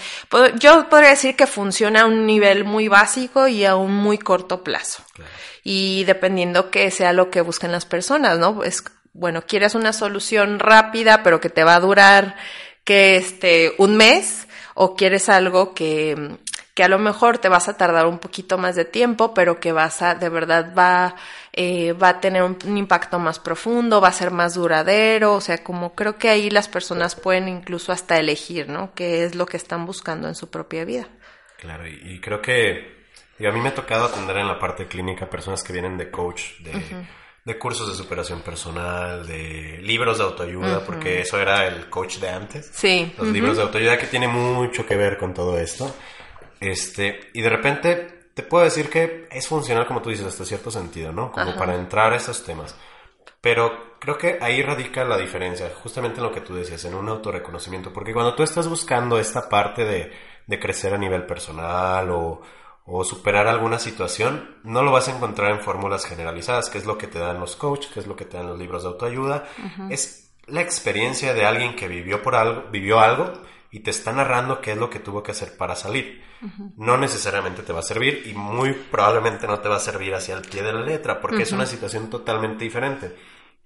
yo 0.59 0.87
podría 0.89 1.09
decir 1.09 1.35
que 1.35 1.47
funciona 1.47 2.01
a 2.01 2.05
un 2.05 2.25
nivel 2.25 2.63
muy 2.63 2.87
básico 2.87 3.47
y 3.47 3.65
a 3.65 3.75
un 3.75 3.95
muy 3.95 4.17
corto 4.17 4.63
plazo. 4.63 5.03
Claro. 5.13 5.31
Y 5.63 6.03
dependiendo 6.03 6.69
que 6.69 6.91
sea 6.91 7.13
lo 7.13 7.31
que 7.31 7.41
busquen 7.41 7.71
las 7.71 7.85
personas, 7.85 8.37
¿no? 8.37 8.55
Pues, 8.55 8.83
bueno, 9.13 9.43
quieres 9.43 9.75
una 9.75 9.93
solución 9.93 10.59
rápida, 10.59 11.23
pero 11.23 11.39
que 11.39 11.49
te 11.49 11.63
va 11.63 11.75
a 11.75 11.79
durar 11.79 12.35
que 12.83 13.17
este 13.17 13.73
un 13.77 13.97
mes, 13.97 14.47
o 14.73 14.95
quieres 14.95 15.29
algo 15.29 15.73
que, 15.73 16.37
que 16.81 16.85
a 16.85 16.89
lo 16.89 16.97
mejor 16.97 17.37
te 17.37 17.47
vas 17.47 17.69
a 17.69 17.77
tardar 17.77 18.07
un 18.07 18.17
poquito 18.17 18.57
más 18.57 18.75
de 18.75 18.85
tiempo, 18.85 19.35
pero 19.35 19.59
que 19.59 19.71
vas 19.71 20.01
a, 20.01 20.15
de 20.15 20.29
verdad 20.29 20.73
va, 20.75 21.15
eh, 21.53 21.93
va 21.93 22.09
a 22.09 22.19
tener 22.19 22.41
un, 22.41 22.57
un, 22.65 22.75
impacto 22.75 23.19
más 23.19 23.37
profundo, 23.37 24.01
va 24.01 24.07
a 24.07 24.11
ser 24.11 24.31
más 24.31 24.55
duradero, 24.55 25.35
o 25.35 25.41
sea, 25.41 25.63
como 25.63 25.93
creo 25.93 26.17
que 26.17 26.29
ahí 26.29 26.49
las 26.49 26.67
personas 26.67 27.13
pueden 27.13 27.47
incluso 27.47 27.91
hasta 27.91 28.17
elegir, 28.17 28.67
¿no? 28.67 28.95
Qué 28.95 29.23
es 29.23 29.35
lo 29.35 29.45
que 29.45 29.57
están 29.57 29.85
buscando 29.85 30.27
en 30.27 30.33
su 30.33 30.49
propia 30.49 30.83
vida. 30.83 31.07
Claro, 31.59 31.87
y, 31.87 32.01
y 32.03 32.19
creo 32.19 32.41
que, 32.41 33.05
digo, 33.37 33.51
a 33.51 33.53
mí 33.53 33.61
me 33.61 33.69
ha 33.69 33.75
tocado 33.75 34.05
atender 34.05 34.37
en 34.37 34.47
la 34.47 34.57
parte 34.57 34.87
clínica 34.87 35.29
personas 35.29 35.61
que 35.61 35.73
vienen 35.73 35.99
de 35.99 36.09
coach, 36.09 36.61
de... 36.61 36.71
Uh 36.71 36.79
-huh 36.79 37.07
de 37.43 37.57
cursos 37.57 37.89
de 37.89 37.95
superación 37.95 38.41
personal, 38.41 39.25
de 39.25 39.79
libros 39.81 40.19
de 40.19 40.23
autoayuda, 40.25 40.77
uh 40.77 40.81
-huh. 40.81 40.85
porque 40.85 41.21
eso 41.21 41.39
era 41.39 41.65
el 41.65 41.89
coach 41.89 42.17
de 42.19 42.29
antes. 42.29 42.69
Sí. 42.71 43.11
Los 43.17 43.27
uh 43.27 43.29
-huh. 43.31 43.33
libros 43.33 43.57
de 43.57 43.63
autoayuda 43.63 43.97
que 43.97 44.05
tiene 44.05 44.27
mucho 44.27 44.85
que 44.85 44.95
ver 44.95 45.17
con 45.17 45.33
todo 45.33 45.57
esto. 45.57 45.91
Este, 46.61 47.19
y 47.33 47.41
de 47.41 47.49
repente 47.49 48.29
te 48.35 48.43
puedo 48.43 48.63
decir 48.63 48.89
que 48.89 49.27
es 49.31 49.47
funcional, 49.47 49.87
como 49.87 50.01
tú 50.01 50.11
dices, 50.11 50.27
hasta 50.27 50.45
cierto 50.45 50.71
sentido, 50.71 51.11
¿no? 51.11 51.31
Como 51.31 51.49
Ajá. 51.49 51.59
para 51.59 51.75
entrar 51.75 52.13
a 52.13 52.17
esos 52.17 52.45
temas. 52.45 52.75
Pero 53.41 53.97
creo 53.99 54.17
que 54.17 54.37
ahí 54.39 54.61
radica 54.61 55.03
la 55.03 55.17
diferencia, 55.17 55.71
justamente 55.81 56.19
en 56.19 56.23
lo 56.23 56.31
que 56.31 56.41
tú 56.41 56.53
decías, 56.53 56.85
en 56.85 56.93
un 56.93 57.09
autorreconocimiento. 57.09 57.91
Porque 57.91 58.13
cuando 58.13 58.35
tú 58.35 58.43
estás 58.43 58.67
buscando 58.69 59.17
esta 59.17 59.49
parte 59.49 59.83
de, 59.83 60.11
de 60.45 60.59
crecer 60.59 60.93
a 60.93 60.99
nivel 60.99 61.25
personal 61.25 62.11
o, 62.11 62.41
o 62.85 63.03
superar 63.03 63.47
alguna 63.47 63.79
situación, 63.79 64.57
no 64.63 64.83
lo 64.83 64.91
vas 64.91 65.07
a 65.07 65.15
encontrar 65.15 65.51
en 65.51 65.61
fórmulas 65.61 66.05
generalizadas, 66.05 66.69
que 66.69 66.77
es 66.77 66.85
lo 66.85 66.95
que 66.95 67.07
te 67.07 67.17
dan 67.17 67.39
los 67.39 67.55
coaches, 67.55 67.91
que 67.91 68.01
es 68.01 68.07
lo 68.07 68.15
que 68.15 68.25
te 68.25 68.37
dan 68.37 68.47
los 68.47 68.59
libros 68.59 68.83
de 68.83 68.89
autoayuda. 68.89 69.45
Uh 69.57 69.81
-huh. 69.81 69.91
Es 69.91 70.31
la 70.45 70.61
experiencia 70.61 71.33
de 71.33 71.43
alguien 71.43 71.75
que 71.75 71.87
vivió 71.87 72.21
por 72.21 72.35
algo, 72.35 72.69
vivió 72.69 72.99
algo 72.99 73.33
y 73.71 73.79
te 73.79 73.89
está 73.89 74.11
narrando 74.11 74.59
qué 74.59 74.73
es 74.73 74.77
lo 74.77 74.89
que 74.89 74.99
tuvo 74.99 75.23
que 75.23 75.31
hacer 75.31 75.55
para 75.55 75.75
salir. 75.75 76.21
Uh 76.41 76.45
-huh. 76.45 76.73
No 76.75 76.97
necesariamente 76.97 77.63
te 77.63 77.71
va 77.71 77.79
a 77.79 77.83
servir 77.83 78.23
y 78.25 78.33
muy 78.33 78.73
probablemente 78.73 79.47
no 79.47 79.59
te 79.59 79.69
va 79.69 79.77
a 79.77 79.79
servir 79.79 80.13
hacia 80.13 80.35
el 80.35 80.41
pie 80.41 80.61
de 80.61 80.73
la 80.73 80.81
letra, 80.81 81.21
porque 81.21 81.37
uh 81.37 81.39
-huh. 81.39 81.43
es 81.43 81.51
una 81.53 81.65
situación 81.65 82.09
totalmente 82.09 82.65
diferente. 82.65 83.15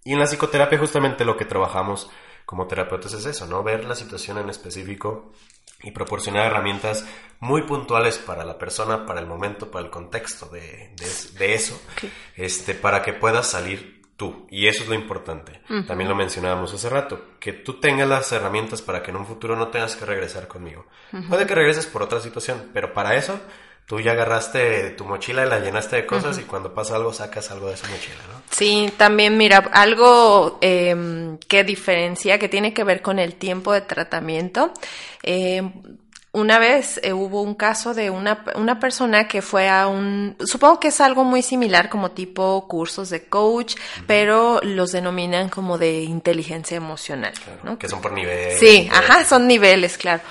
Y 0.03 0.13
en 0.13 0.19
la 0.19 0.27
psicoterapia 0.27 0.77
justamente 0.77 1.25
lo 1.25 1.35
que 1.35 1.45
trabajamos 1.45 2.11
como 2.45 2.67
terapeutas 2.67 3.13
es 3.13 3.25
eso, 3.25 3.47
¿no? 3.47 3.63
Ver 3.63 3.85
la 3.85 3.95
situación 3.95 4.37
en 4.37 4.49
específico 4.49 5.33
y 5.81 5.89
proporcionar 5.89 6.45
herramientas 6.45 7.05
muy 7.39 7.63
puntuales 7.63 8.19
para 8.19 8.45
la 8.45 8.59
persona, 8.59 9.05
para 9.07 9.19
el 9.19 9.25
momento, 9.25 9.71
para 9.71 9.85
el 9.85 9.91
contexto 9.91 10.45
de, 10.47 10.93
de, 10.95 11.39
de 11.39 11.53
eso, 11.55 11.81
okay. 11.97 12.11
este, 12.35 12.75
para 12.75 13.01
que 13.01 13.13
puedas 13.13 13.47
salir 13.47 14.04
tú. 14.17 14.47
Y 14.49 14.67
eso 14.67 14.83
es 14.83 14.89
lo 14.89 14.95
importante. 14.95 15.61
Uh 15.69 15.73
-huh. 15.73 15.87
También 15.87 16.09
lo 16.09 16.15
mencionábamos 16.15 16.73
hace 16.73 16.89
rato, 16.89 17.21
que 17.39 17.53
tú 17.53 17.79
tengas 17.79 18.07
las 18.07 18.31
herramientas 18.31 18.81
para 18.81 19.01
que 19.03 19.11
en 19.11 19.17
un 19.17 19.25
futuro 19.25 19.55
no 19.55 19.67
tengas 19.69 19.95
que 19.95 20.05
regresar 20.05 20.47
conmigo. 20.47 20.85
Uh 21.11 21.17
-huh. 21.17 21.29
Puede 21.29 21.45
que 21.45 21.55
regreses 21.55 21.85
por 21.85 22.01
otra 22.03 22.19
situación, 22.19 22.69
pero 22.73 22.93
para 22.93 23.15
eso 23.15 23.39
tú 23.85 23.99
ya 23.99 24.13
agarraste 24.13 24.91
tu 24.91 25.05
mochila 25.05 25.45
y 25.45 25.49
la 25.49 25.59
llenaste 25.59 25.97
de 25.97 26.05
cosas 26.07 26.37
uh 26.37 26.39
-huh. 26.39 26.43
y 26.43 26.45
cuando 26.45 26.73
pasa 26.73 26.95
algo 26.95 27.13
sacas 27.13 27.51
algo 27.51 27.67
de 27.67 27.75
esa 27.75 27.87
mochila, 27.87 28.17
¿no? 28.31 28.41
Sí, 28.49 28.91
también 28.97 29.37
mira, 29.37 29.57
algo 29.73 30.57
eh, 30.61 31.37
que 31.47 31.63
diferencia, 31.63 32.39
que 32.39 32.49
tiene 32.49 32.73
que 32.73 32.83
ver 32.83 33.01
con 33.01 33.19
el 33.19 33.35
tiempo 33.35 33.73
de 33.73 33.81
tratamiento. 33.81 34.71
Eh, 35.21 35.61
una 36.35 36.59
vez 36.59 36.99
eh, 37.01 37.13
hubo 37.13 37.41
un 37.41 37.55
caso 37.55 37.93
de 37.93 38.09
una, 38.09 38.43
una 38.55 38.77
persona 38.77 39.25
que 39.25 39.41
fue 39.41 39.69
a 39.69 39.87
un, 39.87 40.35
supongo 40.43 40.81
que 40.81 40.89
es 40.89 40.99
algo 40.99 41.23
muy 41.23 41.41
similar 41.41 41.89
como 41.89 42.11
tipo 42.11 42.67
cursos 42.67 43.09
de 43.09 43.23
coach, 43.23 43.75
pero 44.05 44.59
los 44.61 44.91
denominan 44.91 45.47
como 45.47 45.77
de 45.77 46.01
inteligencia 46.01 46.75
emocional, 46.75 47.33
¿no? 47.63 47.79
Que 47.79 47.87
son 47.87 48.01
por 48.01 48.11
niveles. 48.11 48.59
Sí, 48.59 48.89
ajá, 48.91 49.23
son 49.23 49.47
niveles, 49.47 49.97
claro. 49.97 50.21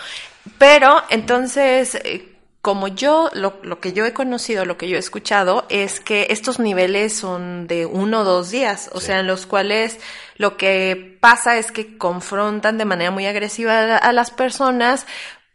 Pero 0.58 1.02
entonces, 1.08 1.94
eh, 1.94 2.36
como 2.60 2.88
yo, 2.88 3.30
lo, 3.32 3.54
lo, 3.62 3.80
que 3.80 3.94
yo 3.94 4.04
he 4.04 4.12
conocido, 4.12 4.66
lo 4.66 4.76
que 4.76 4.88
yo 4.88 4.96
he 4.96 5.00
escuchado, 5.00 5.64
es 5.70 6.00
que 6.00 6.26
estos 6.28 6.58
niveles 6.58 7.16
son 7.16 7.66
de 7.66 7.86
uno 7.86 8.20
o 8.20 8.24
dos 8.24 8.50
días, 8.50 8.90
o 8.92 9.00
sí. 9.00 9.06
sea, 9.06 9.20
en 9.20 9.26
los 9.26 9.46
cuales 9.46 9.98
lo 10.36 10.58
que 10.58 11.16
pasa 11.20 11.56
es 11.56 11.72
que 11.72 11.96
confrontan 11.96 12.76
de 12.76 12.84
manera 12.84 13.10
muy 13.10 13.24
agresiva 13.24 13.78
a, 13.78 13.96
a 13.96 14.12
las 14.12 14.30
personas, 14.30 15.06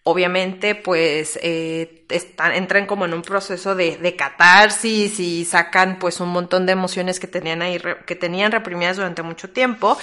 obviamente 0.09 0.75
pues 0.75 1.39
eh, 1.41 2.05
están, 2.09 2.53
entran 2.53 2.85
como 2.85 3.05
en 3.05 3.13
un 3.13 3.21
proceso 3.21 3.75
de, 3.75 3.97
de, 3.97 4.15
catarsis 4.15 5.19
y 5.19 5.45
sacan 5.45 5.99
pues 5.99 6.19
un 6.19 6.29
montón 6.29 6.65
de 6.65 6.73
emociones 6.73 7.19
que 7.19 7.27
tenían 7.27 7.61
ahí, 7.61 7.79
que 8.05 8.15
tenían 8.15 8.51
reprimidas 8.51 8.97
durante 8.97 9.21
mucho 9.21 9.49
tiempo, 9.49 9.97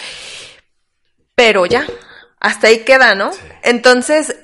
pero 1.34 1.66
ya, 1.66 1.86
hasta 2.40 2.68
ahí 2.68 2.84
queda, 2.84 3.14
¿no? 3.14 3.32
Sí. 3.32 3.40
Entonces, 3.62 4.35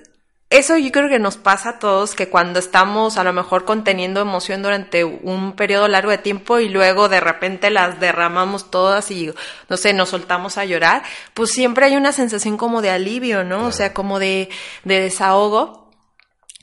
eso 0.52 0.76
yo 0.76 0.92
creo 0.92 1.08
que 1.08 1.18
nos 1.18 1.38
pasa 1.38 1.70
a 1.70 1.78
todos, 1.78 2.14
que 2.14 2.28
cuando 2.28 2.58
estamos 2.58 3.16
a 3.16 3.24
lo 3.24 3.32
mejor 3.32 3.64
conteniendo 3.64 4.20
emoción 4.20 4.62
durante 4.62 5.02
un 5.02 5.54
periodo 5.56 5.88
largo 5.88 6.10
de 6.10 6.18
tiempo 6.18 6.58
y 6.58 6.68
luego 6.68 7.08
de 7.08 7.20
repente 7.20 7.70
las 7.70 7.98
derramamos 8.00 8.70
todas 8.70 9.10
y, 9.10 9.32
no 9.68 9.76
sé, 9.76 9.94
nos 9.94 10.10
soltamos 10.10 10.58
a 10.58 10.66
llorar, 10.66 11.02
pues 11.32 11.50
siempre 11.50 11.86
hay 11.86 11.96
una 11.96 12.12
sensación 12.12 12.58
como 12.58 12.82
de 12.82 12.90
alivio, 12.90 13.44
¿no? 13.44 13.66
O 13.66 13.72
sea, 13.72 13.94
como 13.94 14.18
de, 14.18 14.50
de 14.84 15.00
desahogo. 15.00 15.82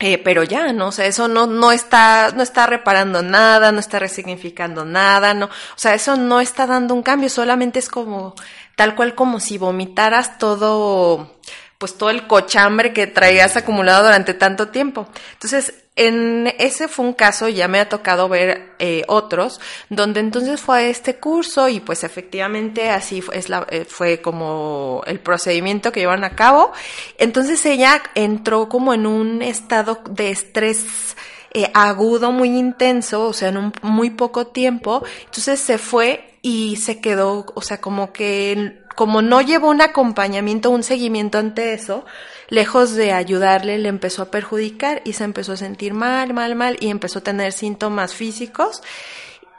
Eh, 0.01 0.17
pero 0.17 0.43
ya, 0.43 0.71
¿no? 0.71 0.87
O 0.87 0.91
sea, 0.93 1.07
eso 1.07 1.27
no, 1.27 1.45
no 1.45 1.73
está, 1.73 2.31
no 2.33 2.41
está 2.41 2.65
reparando 2.67 3.21
nada, 3.21 3.73
no 3.73 3.79
está 3.81 3.99
resignificando 3.99 4.85
nada, 4.85 5.33
no, 5.33 5.47
o 5.47 5.49
sea, 5.75 5.93
eso 5.93 6.15
no 6.15 6.39
está 6.39 6.65
dando 6.65 6.93
un 6.93 7.03
cambio, 7.03 7.27
solamente 7.27 7.79
es 7.79 7.89
como, 7.89 8.33
tal 8.77 8.95
cual 8.95 9.13
como 9.13 9.41
si 9.41 9.57
vomitaras 9.57 10.37
todo, 10.37 11.35
pues 11.79 11.97
todo 11.97 12.09
el 12.09 12.27
cochambre 12.27 12.91
que 12.91 13.07
traías 13.07 13.55
acumulado 13.55 14.03
durante 14.03 14.33
tanto 14.33 14.67
tiempo. 14.67 15.07
Entonces, 15.33 15.73
en 15.95 16.53
ese 16.59 16.89
fue 16.89 17.05
un 17.05 17.13
caso, 17.13 17.47
ya 17.47 17.69
me 17.69 17.79
ha 17.79 17.87
tocado 17.87 18.27
ver 18.27 18.73
eh, 18.79 19.03
otros, 19.07 19.61
donde 19.89 20.19
entonces 20.19 20.59
fue 20.59 20.77
a 20.77 20.81
este 20.83 21.15
curso 21.15 21.69
y 21.69 21.79
pues 21.79 22.03
efectivamente 22.03 22.89
así 22.89 23.21
fue, 23.21 23.37
es 23.37 23.47
la, 23.47 23.65
eh, 23.69 23.85
fue 23.85 24.21
como 24.21 25.03
el 25.07 25.21
procedimiento 25.21 25.93
que 25.93 26.01
llevan 26.01 26.25
a 26.25 26.35
cabo. 26.35 26.73
Entonces 27.17 27.65
ella 27.65 28.03
entró 28.13 28.67
como 28.67 28.93
en 28.93 29.07
un 29.07 29.41
estado 29.41 30.01
de 30.09 30.31
estrés 30.31 31.15
eh, 31.53 31.71
agudo, 31.73 32.33
muy 32.33 32.57
intenso, 32.57 33.25
o 33.25 33.33
sea, 33.33 33.49
en 33.49 33.57
un 33.57 33.73
muy 33.81 34.09
poco 34.09 34.47
tiempo. 34.47 35.03
Entonces 35.25 35.61
se 35.61 35.77
fue 35.77 36.28
y 36.41 36.77
se 36.77 37.01
quedó, 37.01 37.45
o 37.53 37.61
sea, 37.61 37.81
como 37.81 38.13
que 38.13 38.79
como 38.95 39.21
no 39.21 39.39
llevó 39.39 39.69
un 39.69 39.81
acompañamiento, 39.81 40.69
un 40.71 40.83
seguimiento 40.83 41.37
ante 41.37 41.71
eso, 41.71 42.05
lejos 42.49 42.95
de 42.95 43.13
ayudarle, 43.13 43.77
le 43.77 43.87
empezó 43.87 44.23
a 44.23 44.31
perjudicar 44.31 45.01
y 45.05 45.13
se 45.13 45.23
empezó 45.23 45.53
a 45.53 45.57
sentir 45.57 45.93
mal, 45.93 46.33
mal, 46.33 46.55
mal 46.55 46.75
y 46.81 46.89
empezó 46.89 47.19
a 47.19 47.23
tener 47.23 47.53
síntomas 47.53 48.13
físicos 48.13 48.81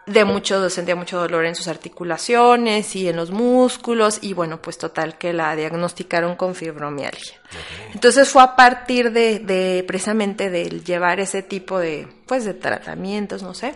de 0.04 0.24
mucho, 0.24 0.68
sentía 0.70 0.96
mucho 0.96 1.18
dolor 1.18 1.46
en 1.46 1.54
sus 1.54 1.68
articulaciones 1.68 2.96
y 2.96 3.08
en 3.08 3.16
los 3.16 3.30
músculos 3.30 4.18
y 4.22 4.32
bueno, 4.32 4.60
pues 4.60 4.76
total 4.76 5.16
que 5.16 5.32
la 5.32 5.54
diagnosticaron 5.54 6.36
con 6.36 6.54
fibromialgia. 6.54 7.38
Okay. 7.46 7.92
Entonces 7.94 8.28
fue 8.28 8.42
a 8.42 8.56
partir 8.56 9.12
de, 9.12 9.38
de 9.38 9.84
precisamente 9.86 10.50
de 10.50 10.68
llevar 10.80 11.20
ese 11.20 11.42
tipo 11.42 11.78
de, 11.78 12.08
pues 12.26 12.44
de 12.44 12.54
tratamientos, 12.54 13.42
no 13.42 13.54
sé, 13.54 13.74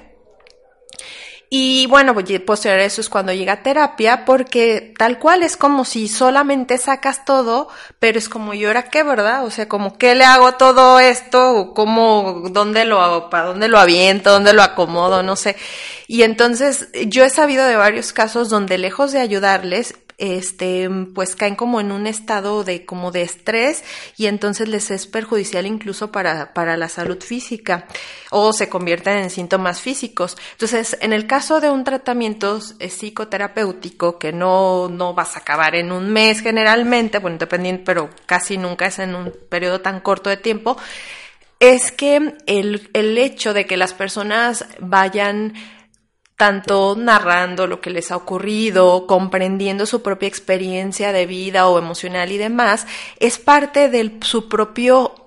y 1.57 1.87
bueno, 1.87 2.15
pues 2.15 2.41
posterior 2.41 2.81
eso 2.81 3.01
es 3.01 3.09
cuando 3.09 3.33
llega 3.33 3.63
terapia, 3.63 4.25
porque 4.25 4.93
tal 4.99 5.21
cual 5.21 5.45
es 5.45 5.57
como 5.57 5.85
si 5.85 6.09
solamente 6.09 6.79
sacas 6.79 7.25
todo, 7.25 7.69
pero 8.01 8.19
es 8.19 8.29
como, 8.29 8.55
¿y 8.55 8.65
ahora 8.65 8.91
qué, 8.91 9.05
verdad? 9.05 9.45
O 9.45 9.53
sea, 9.53 9.69
como, 9.69 9.97
¿qué 9.97 10.17
le 10.17 10.25
hago 10.25 10.55
todo 10.55 10.99
esto? 10.99 11.71
¿Cómo, 11.73 12.49
dónde 12.51 12.85
lo 12.85 13.01
hago? 13.01 13.31
¿Para 13.31 13.45
dónde 13.45 13.69
lo 13.69 13.79
aviento? 13.79 14.33
¿Dónde 14.33 14.53
lo 14.53 14.65
acomodo? 14.65 15.23
No 15.23 15.37
sé. 15.37 15.55
Y 16.09 16.25
entonces, 16.25 16.89
yo 17.07 17.23
he 17.23 17.31
sabido 17.31 17.65
de 17.67 17.77
varios 17.77 18.13
casos 18.13 18.49
donde 18.49 18.77
lejos 18.77 19.13
de 19.13 19.21
ayudarles, 19.21 19.95
este, 20.19 20.89
pues 21.15 21.37
caen 21.37 21.57
como 21.57 21.81
en 21.81 21.93
un 21.93 22.07
estado 22.07 22.65
de 22.65 22.85
como 22.85 23.11
de 23.11 23.23
estrés 23.23 23.85
y 24.17 24.27
entonces 24.27 24.69
les 24.69 24.91
es 24.91 25.07
perjudicial 25.07 25.67
incluso 25.67 26.13
para, 26.13 26.55
para 26.55 26.77
la 26.77 26.89
salud 26.89 27.23
física 27.23 27.87
o 28.31 28.53
se 28.53 28.69
convierten 28.69 29.19
en 29.19 29.31
síntomas 29.31 29.81
físicos. 29.81 30.37
Entonces, 30.53 30.97
en 31.01 31.13
el 31.13 31.27
caso 31.27 31.61
de 31.61 31.71
un 31.71 31.85
tratamiento 31.85 32.61
psicoterapéutico 32.61 34.19
que 34.19 34.33
no, 34.33 34.89
no 34.89 35.15
vas 35.15 35.37
a 35.37 35.41
acabar 35.41 35.75
en 35.75 35.93
un 35.93 36.13
mes 36.13 36.41
generalmente, 36.41 37.19
bueno, 37.19 37.39
dependiendo, 37.39 37.83
pero 37.85 38.11
casi 38.27 38.57
nunca 38.57 38.87
es 38.87 38.99
en 38.99 39.15
un 39.15 39.33
periodo 39.49 39.81
tan 39.81 40.01
corto 40.01 40.31
de 40.31 40.37
tiempo, 40.37 40.77
es 41.61 41.93
que 41.93 42.37
el, 42.47 42.91
el 42.93 43.17
hecho 43.17 43.55
de 43.55 43.67
que 43.67 43.77
las 43.77 43.95
personas 43.95 44.67
vayan 44.81 45.55
tanto 46.37 46.97
narrando 46.97 47.67
lo 47.67 47.81
que 47.81 47.91
les 47.91 48.11
ha 48.11 48.17
ocurrido, 48.17 49.07
comprendiendo 49.07 49.87
su 49.87 50.03
propia 50.03 50.29
experiencia 50.29 51.13
de 51.13 51.27
vida 51.27 51.69
o 51.69 51.79
emocional 51.79 52.33
y 52.33 52.39
demás, 52.39 52.87
es 53.21 53.39
parte 53.39 53.89
de 53.89 54.19
su 54.23 54.49
propio 54.49 55.24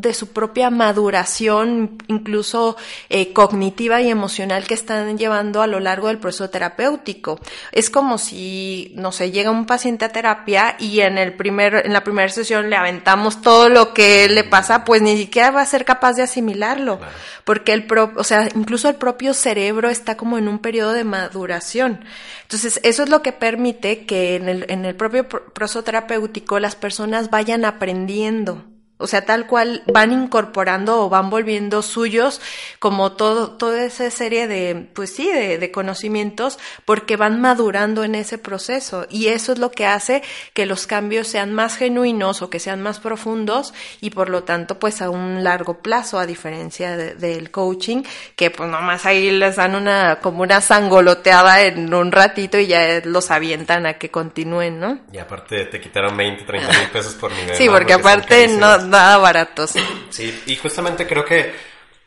de 0.00 0.14
su 0.14 0.28
propia 0.28 0.70
maduración, 0.70 1.98
incluso 2.06 2.76
eh, 3.08 3.32
cognitiva 3.32 4.00
y 4.00 4.08
emocional 4.10 4.66
que 4.66 4.74
están 4.74 5.18
llevando 5.18 5.60
a 5.60 5.66
lo 5.66 5.80
largo 5.80 6.06
del 6.06 6.18
proceso 6.18 6.50
terapéutico. 6.50 7.40
Es 7.72 7.90
como 7.90 8.18
si, 8.18 8.92
no 8.94 9.10
sé, 9.10 9.32
llega 9.32 9.50
un 9.50 9.66
paciente 9.66 10.04
a 10.04 10.10
terapia 10.10 10.76
y 10.78 11.00
en 11.00 11.18
el 11.18 11.34
primer, 11.34 11.82
en 11.84 11.92
la 11.92 12.04
primera 12.04 12.28
sesión 12.28 12.70
le 12.70 12.76
aventamos 12.76 13.42
todo 13.42 13.68
lo 13.68 13.92
que 13.92 14.28
le 14.28 14.44
pasa, 14.44 14.84
pues 14.84 15.02
ni 15.02 15.16
siquiera 15.16 15.50
va 15.50 15.62
a 15.62 15.66
ser 15.66 15.84
capaz 15.84 16.12
de 16.14 16.22
asimilarlo, 16.22 16.98
claro. 16.98 17.12
porque 17.44 17.72
el 17.72 17.86
pro, 17.86 18.12
o 18.16 18.24
sea, 18.24 18.48
incluso 18.54 18.88
el 18.88 18.94
propio 18.94 19.34
cerebro 19.34 19.88
está 19.88 20.16
como 20.16 20.38
en 20.38 20.46
un 20.46 20.60
periodo 20.60 20.92
de 20.92 21.04
maduración. 21.04 22.04
Entonces, 22.42 22.80
eso 22.84 23.02
es 23.02 23.08
lo 23.08 23.20
que 23.20 23.32
permite 23.32 24.06
que 24.06 24.36
en 24.36 24.48
el, 24.48 24.66
en 24.68 24.84
el 24.84 24.94
propio 24.94 25.28
proceso 25.28 25.82
terapéutico 25.82 26.60
las 26.60 26.76
personas 26.76 27.30
vayan 27.30 27.64
aprendiendo 27.64 28.64
o 28.98 29.06
sea, 29.06 29.24
tal 29.24 29.46
cual 29.46 29.82
van 29.86 30.12
incorporando 30.12 31.00
o 31.00 31.08
van 31.08 31.30
volviendo 31.30 31.82
suyos 31.82 32.40
como 32.78 33.12
todo, 33.12 33.52
toda 33.52 33.84
esa 33.84 34.10
serie 34.10 34.46
de, 34.46 34.88
pues 34.94 35.14
sí, 35.14 35.30
de, 35.30 35.58
de, 35.58 35.70
conocimientos 35.70 36.58
porque 36.84 37.16
van 37.16 37.40
madurando 37.40 38.04
en 38.04 38.14
ese 38.14 38.38
proceso. 38.38 39.06
Y 39.08 39.28
eso 39.28 39.52
es 39.52 39.58
lo 39.58 39.70
que 39.70 39.86
hace 39.86 40.22
que 40.52 40.66
los 40.66 40.86
cambios 40.86 41.28
sean 41.28 41.52
más 41.52 41.76
genuinos 41.76 42.42
o 42.42 42.50
que 42.50 42.58
sean 42.58 42.82
más 42.82 42.98
profundos 43.00 43.72
y 44.00 44.10
por 44.10 44.28
lo 44.28 44.44
tanto 44.44 44.78
pues 44.78 45.00
a 45.00 45.10
un 45.10 45.44
largo 45.44 45.78
plazo 45.78 46.18
a 46.18 46.26
diferencia 46.26 46.96
de, 46.96 47.14
del 47.14 47.50
coaching 47.50 48.02
que 48.36 48.50
pues 48.50 48.68
nomás 48.68 49.06
ahí 49.06 49.30
les 49.30 49.56
dan 49.56 49.74
una, 49.74 50.18
como 50.20 50.42
una 50.42 50.60
sangoloteada 50.60 51.62
en 51.62 51.92
un 51.92 52.12
ratito 52.12 52.58
y 52.58 52.66
ya 52.66 53.00
los 53.04 53.30
avientan 53.30 53.86
a 53.86 53.94
que 53.94 54.10
continúen, 54.10 54.80
¿no? 54.80 55.00
Y 55.12 55.18
aparte 55.18 55.66
te 55.66 55.80
quitaron 55.80 56.16
20, 56.16 56.44
30 56.44 56.78
mil 56.78 56.88
pesos 56.88 57.14
por 57.14 57.32
nivel. 57.32 57.48
Sí, 57.58 57.68
porque 57.68 57.94
aparte 57.94 58.46
no, 58.46 58.78
nada 58.88 59.16
baratos. 59.18 59.74
Sí, 60.10 60.42
y 60.46 60.56
justamente 60.56 61.06
creo 61.06 61.24
que 61.24 61.52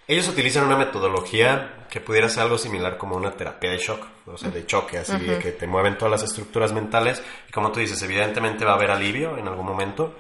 ellos 0.08 0.28
utilizan 0.28 0.66
una 0.66 0.78
metodología 0.78 1.86
que 1.90 2.02
pudiera 2.02 2.28
ser 2.30 2.44
algo 2.44 2.58
similar 2.58 2.98
como 2.98 3.16
una 3.16 3.32
terapia 3.32 3.72
de 3.72 3.78
shock, 3.78 4.06
o 4.26 4.38
sea, 4.38 4.50
de 4.50 4.66
choque, 4.66 4.98
así 4.98 5.14
uh 5.14 5.16
-huh. 5.16 5.26
de 5.26 5.40
que 5.40 5.52
te 5.52 5.68
mueven 5.68 5.98
todas 5.98 6.12
las 6.12 6.24
estructuras 6.24 6.72
mentales 6.74 7.22
y 7.48 7.52
como 7.52 7.72
tú 7.72 7.80
dices, 7.80 8.02
evidentemente 8.02 8.66
va 8.66 8.72
a 8.72 8.76
haber 8.76 8.92
alivio 8.92 9.38
en 9.38 9.48
algún 9.48 9.66
momento, 9.66 10.16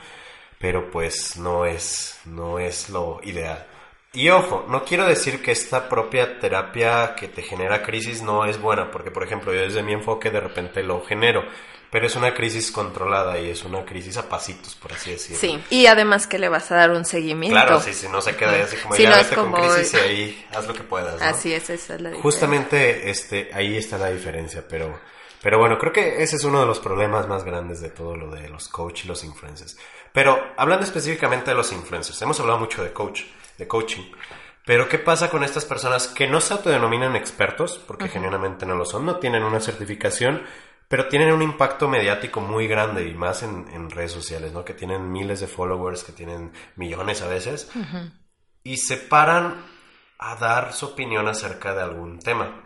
pero 0.59 0.89
pues 0.91 1.37
no 1.37 1.65
es, 1.65 2.19
no 2.25 2.59
es 2.59 2.89
lo 2.89 3.19
ideal. 3.23 3.65
Y 4.13 4.29
ojo, 4.29 4.65
no 4.67 4.83
quiero 4.83 5.05
decir 5.05 5.41
que 5.41 5.51
esta 5.51 5.87
propia 5.87 6.37
terapia 6.37 7.15
que 7.15 7.29
te 7.29 7.41
genera 7.41 7.81
crisis 7.81 8.21
no 8.21 8.45
es 8.45 8.59
buena, 8.59 8.91
porque 8.91 9.09
por 9.09 9.23
ejemplo 9.23 9.53
yo 9.53 9.61
desde 9.61 9.83
mi 9.83 9.93
enfoque 9.93 10.29
de 10.29 10.41
repente 10.41 10.83
lo 10.83 11.01
genero, 11.01 11.43
pero 11.89 12.07
es 12.07 12.15
una 12.17 12.33
crisis 12.33 12.71
controlada 12.71 13.39
y 13.39 13.49
es 13.49 13.63
una 13.63 13.85
crisis 13.85 14.17
a 14.17 14.27
pasitos, 14.27 14.75
por 14.75 14.91
así 14.91 15.11
decirlo. 15.11 15.39
Sí, 15.39 15.63
y 15.69 15.85
además 15.85 16.27
que 16.27 16.39
le 16.39 16.49
vas 16.49 16.69
a 16.71 16.75
dar 16.75 16.91
un 16.91 17.05
seguimiento. 17.05 17.55
Claro, 17.55 17.79
sí, 17.79 17.93
sí, 17.93 18.07
no 18.09 18.21
se 18.21 18.35
queda 18.35 18.51
ahí 18.51 18.61
así 18.61 18.75
como 18.77 18.95
sí, 18.95 19.03
ya 19.03 19.09
no 19.11 19.15
vete 19.15 19.35
como... 19.35 19.57
con 19.57 19.69
crisis 19.69 19.93
y 19.93 19.97
ahí 19.97 20.45
haz 20.55 20.67
lo 20.67 20.73
que 20.73 20.83
puedas. 20.83 21.17
¿no? 21.17 21.25
Así 21.25 21.53
es, 21.53 21.69
esa 21.69 21.73
es 21.95 22.01
la 22.01 22.09
diferencia. 22.09 22.21
Justamente 22.21 23.09
este, 23.09 23.49
ahí 23.53 23.77
está 23.77 23.97
la 23.97 24.09
diferencia, 24.09 24.65
pero, 24.67 24.99
pero 25.41 25.57
bueno, 25.57 25.77
creo 25.77 25.93
que 25.93 26.21
ese 26.21 26.35
es 26.35 26.43
uno 26.43 26.59
de 26.59 26.65
los 26.65 26.79
problemas 26.79 27.29
más 27.29 27.45
grandes 27.45 27.79
de 27.79 27.91
todo 27.91 28.17
lo 28.17 28.29
de 28.29 28.49
los 28.49 28.67
coach 28.67 29.05
y 29.05 29.07
los 29.07 29.23
influencers. 29.23 29.77
Pero 30.11 30.51
hablando 30.57 30.83
específicamente 30.83 31.51
de 31.51 31.55
los 31.55 31.71
influencers, 31.71 32.21
hemos 32.21 32.37
hablado 32.41 32.59
mucho 32.59 32.83
de 32.83 32.91
coach, 32.91 33.21
de 33.61 33.67
coaching. 33.67 34.11
Pero 34.65 34.89
¿qué 34.89 34.99
pasa 34.99 35.29
con 35.29 35.43
estas 35.43 35.65
personas 35.65 36.07
que 36.07 36.27
no 36.27 36.41
se 36.41 36.53
autodenominan 36.53 37.15
expertos? 37.15 37.79
Porque 37.87 38.05
uh 38.05 38.07
-huh. 38.07 38.11
genuinamente 38.11 38.65
no 38.65 38.75
lo 38.75 38.85
son, 38.85 39.05
no 39.05 39.17
tienen 39.17 39.43
una 39.43 39.59
certificación, 39.59 40.43
pero 40.87 41.07
tienen 41.07 41.31
un 41.31 41.41
impacto 41.41 41.87
mediático 41.87 42.41
muy 42.41 42.67
grande 42.67 43.07
y 43.07 43.13
más 43.13 43.43
en, 43.43 43.89
redes 43.89 44.11
sociales, 44.11 44.51
¿no? 44.51 44.65
Que 44.65 44.73
tienen 44.73 45.11
miles 45.11 45.39
de 45.39 45.47
followers, 45.47 46.03
que 46.03 46.11
tienen 46.11 46.51
millones 46.75 47.21
a 47.21 47.27
veces, 47.27 47.71
y 48.63 48.77
se 48.77 48.97
paran 48.97 49.63
a 50.19 50.35
dar 50.35 50.73
su 50.73 50.87
opinión 50.87 51.27
acerca 51.27 51.73
de 51.73 51.81
algún 51.81 52.19
tema. 52.19 52.65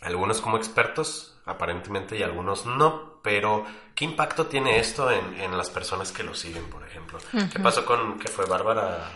Algunos 0.00 0.40
como 0.40 0.56
expertos, 0.56 1.38
aparentemente, 1.44 2.16
y 2.16 2.22
algunos 2.22 2.64
no, 2.64 3.20
pero 3.22 3.66
¿qué 4.00 4.06
impacto 4.06 4.46
tiene 4.46 4.78
esto 4.78 5.10
en, 5.10 5.54
las 5.54 5.68
personas 5.68 6.10
que 6.10 6.22
lo 6.22 6.34
siguen, 6.34 6.64
por 6.70 6.82
ejemplo? 6.86 7.18
¿Qué 7.52 7.58
pasó 7.58 7.84
con, 7.84 8.18
que 8.18 8.28
fue 8.28 8.46
Bárbara, 8.46 9.10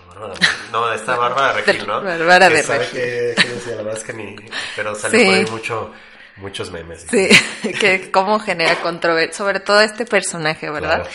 no, 0.70 0.92
esta 0.92 1.16
Bárbara 1.16 1.54
Regil, 1.54 1.86
¿no? 1.86 2.02
Bárbara 2.02 2.50
de 2.50 2.60
Regil. 2.60 2.90
Que, 2.92 3.48
decía, 3.48 3.76
la 3.76 3.82
verdad 3.82 3.96
es 3.96 4.04
que 4.04 4.12
ni, 4.12 4.36
pero 4.76 4.94
salió 4.94 5.24
por 5.24 5.34
ahí 5.34 5.46
mucho 5.46 5.90
muchos 6.36 6.70
memes. 6.70 7.06
Sí, 7.10 7.30
que 7.80 8.10
cómo 8.10 8.38
genera 8.38 8.78
controversia, 8.82 9.32
sobre 9.32 9.60
todo 9.60 9.80
este 9.80 10.04
personaje, 10.04 10.68
¿verdad? 10.68 11.08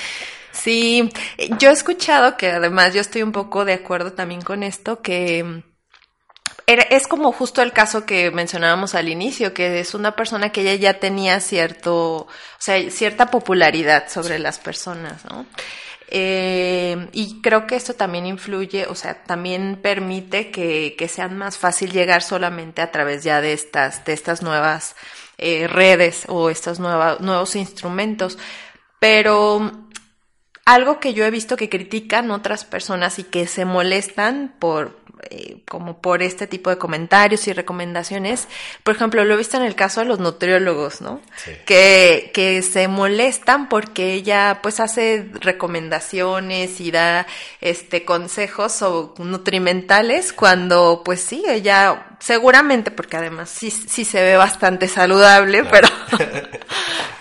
Sí, 0.51 1.07
yo 1.59 1.69
he 1.69 1.73
escuchado 1.73 2.37
que 2.37 2.49
además 2.49 2.95
yo 2.95 3.01
estoy 3.01 3.21
un 3.21 3.31
poco 3.31 3.65
de 3.65 3.73
acuerdo 3.73 4.13
también 4.13 4.41
con 4.41 4.63
esto, 4.63 5.03
que 5.03 5.61
es 6.67 7.07
como 7.07 7.31
justo 7.31 7.61
el 7.61 7.71
caso 7.71 8.05
que 8.05 8.31
mencionábamos 8.31 8.95
al 8.95 9.09
inicio, 9.09 9.53
que 9.53 9.79
es 9.79 9.93
una 9.93 10.15
persona 10.15 10.51
que 10.51 10.61
ella 10.61 10.75
ya 10.75 10.99
tenía 10.99 11.39
cierto, 11.39 12.15
o 12.15 12.27
sea, 12.59 12.89
cierta 12.91 13.31
popularidad 13.31 14.09
sobre 14.09 14.39
las 14.39 14.59
personas, 14.59 15.25
¿no? 15.25 15.45
Eh, 16.11 17.07
y 17.11 17.39
creo 17.41 17.67
que 17.67 17.75
esto 17.75 17.93
también 17.93 18.25
influye, 18.25 18.87
o 18.87 18.95
sea, 18.95 19.23
también 19.23 19.79
permite 19.81 20.49
que, 20.49 20.95
que 20.97 21.07
sea 21.07 21.27
más 21.27 21.57
fácil 21.57 21.91
llegar 21.91 22.23
solamente 22.23 22.81
a 22.81 22.91
través 22.91 23.23
ya 23.23 23.41
de 23.41 23.53
estas, 23.53 24.05
de 24.05 24.13
estas 24.13 24.41
nuevas 24.41 24.95
eh, 25.37 25.67
redes 25.67 26.23
o 26.27 26.49
estos 26.49 26.79
nuevos 26.79 27.55
instrumentos. 27.55 28.37
Pero 28.99 29.71
algo 30.65 30.99
que 30.99 31.13
yo 31.13 31.25
he 31.25 31.31
visto 31.31 31.57
que 31.57 31.69
critican 31.69 32.29
otras 32.31 32.65
personas 32.65 33.19
y 33.19 33.23
que 33.23 33.47
se 33.47 33.65
molestan 33.65 34.53
por, 34.59 34.99
eh, 35.29 35.57
como 35.67 36.01
por 36.01 36.21
este 36.21 36.47
tipo 36.47 36.69
de 36.69 36.77
comentarios 36.77 37.47
y 37.47 37.53
recomendaciones. 37.53 38.47
Por 38.83 38.95
ejemplo, 38.95 39.23
lo 39.23 39.33
he 39.33 39.37
visto 39.37 39.57
en 39.57 39.63
el 39.63 39.75
caso 39.75 40.01
de 40.01 40.07
los 40.07 40.19
nutriólogos, 40.19 41.01
¿no? 41.01 41.21
Que, 41.65 42.31
que 42.33 42.61
se 42.61 42.87
molestan 42.87 43.69
porque 43.69 44.13
ella 44.13 44.59
pues 44.61 44.79
hace 44.79 45.29
recomendaciones 45.41 46.79
y 46.81 46.91
da 46.91 47.27
este 47.61 48.05
consejos 48.05 48.81
o 48.81 49.13
nutrimentales 49.17 50.33
cuando 50.33 51.01
pues 51.03 51.21
sí, 51.21 51.43
ella 51.47 52.08
seguramente, 52.19 52.91
porque 52.91 53.17
además 53.17 53.49
sí, 53.49 53.71
sí 53.71 54.05
se 54.05 54.21
ve 54.21 54.35
bastante 54.35 54.87
saludable, 54.87 55.63
pero, 55.63 55.87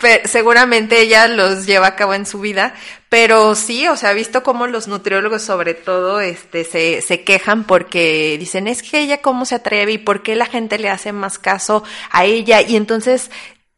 seguramente 0.25 1.01
ella 1.01 1.29
los 1.29 1.67
lleva 1.67 1.89
a 1.89 1.97
cabo 1.97 2.15
en 2.15 2.27
su 2.27 2.41
vida, 2.41 2.75
pero 3.09 3.55
sí, 3.55 3.89
o 3.89 3.97
sea, 3.97 4.11
ha 4.11 4.15
visto 4.15 4.43
cómo 4.43 4.67
los 4.67 4.89
nutriólogos 4.89 5.43
sobre 5.43 5.75
todo 5.75 6.21
este, 6.21 6.65
se, 6.65 7.01
se 7.01 7.23
quejan 7.23 7.65
porque 7.65 8.37
dicen, 8.39 8.67
es 8.69 8.83
que 8.83 9.01
ella 9.01 9.23
cómo 9.23 9.45
se 9.45 9.57
atreve 9.57 9.93
y 9.93 9.99
por 9.99 10.23
qué 10.23 10.37
la 10.37 10.47
gente 10.47 10.79
le 10.79 10.91
hace 10.91 11.13
más 11.13 11.39
caso 11.39 11.85
a 12.11 12.25
ella 12.25 12.61
y 12.61 12.77
entonces 12.77 13.31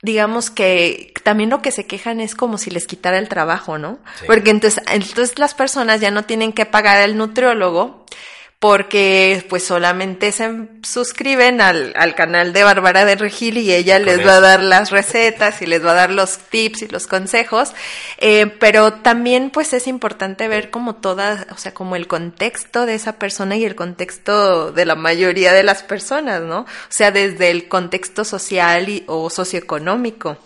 digamos 0.02 0.50
que 0.50 1.12
también 1.22 1.50
lo 1.50 1.60
que 1.60 1.72
se 1.72 1.86
quejan 1.86 2.20
es 2.20 2.34
como 2.34 2.56
si 2.56 2.70
les 2.70 2.86
quitara 2.86 3.18
el 3.18 3.28
trabajo, 3.28 3.76
¿no? 3.76 3.98
Porque 4.26 4.50
entonces, 4.50 4.82
entonces 4.90 5.38
las 5.38 5.54
personas 5.54 6.00
ya 6.00 6.10
no 6.10 6.24
tienen 6.24 6.54
que 6.54 6.64
pagar 6.64 6.98
al 6.98 7.18
nutriólogo 7.18 8.06
porque 8.60 9.44
pues 9.48 9.64
solamente 9.64 10.32
se 10.32 10.68
suscriben 10.82 11.62
al, 11.62 11.94
al 11.96 12.14
canal 12.14 12.52
de 12.52 12.62
Bárbara 12.62 13.06
de 13.06 13.16
Regil 13.16 13.56
y 13.56 13.72
ella 13.72 13.98
les 13.98 14.24
va 14.24 14.36
a 14.36 14.40
dar 14.40 14.62
las 14.62 14.90
recetas 14.90 15.62
y 15.62 15.66
les 15.66 15.84
va 15.84 15.92
a 15.92 15.94
dar 15.94 16.10
los 16.10 16.36
tips 16.36 16.82
y 16.82 16.88
los 16.88 17.06
consejos, 17.06 17.72
eh, 18.18 18.46
pero 18.60 18.92
también 18.92 19.48
pues 19.48 19.72
es 19.72 19.86
importante 19.86 20.46
ver 20.46 20.70
como 20.70 20.96
toda, 20.96 21.46
o 21.52 21.56
sea, 21.56 21.72
como 21.72 21.96
el 21.96 22.06
contexto 22.06 22.84
de 22.84 22.96
esa 22.96 23.18
persona 23.18 23.56
y 23.56 23.64
el 23.64 23.74
contexto 23.74 24.72
de 24.72 24.84
la 24.84 24.94
mayoría 24.94 25.54
de 25.54 25.62
las 25.62 25.82
personas, 25.82 26.42
¿no? 26.42 26.60
O 26.60 26.66
sea, 26.90 27.12
desde 27.12 27.50
el 27.50 27.66
contexto 27.66 28.26
social 28.26 28.90
y, 28.90 29.04
o 29.06 29.30
socioeconómico 29.30 30.36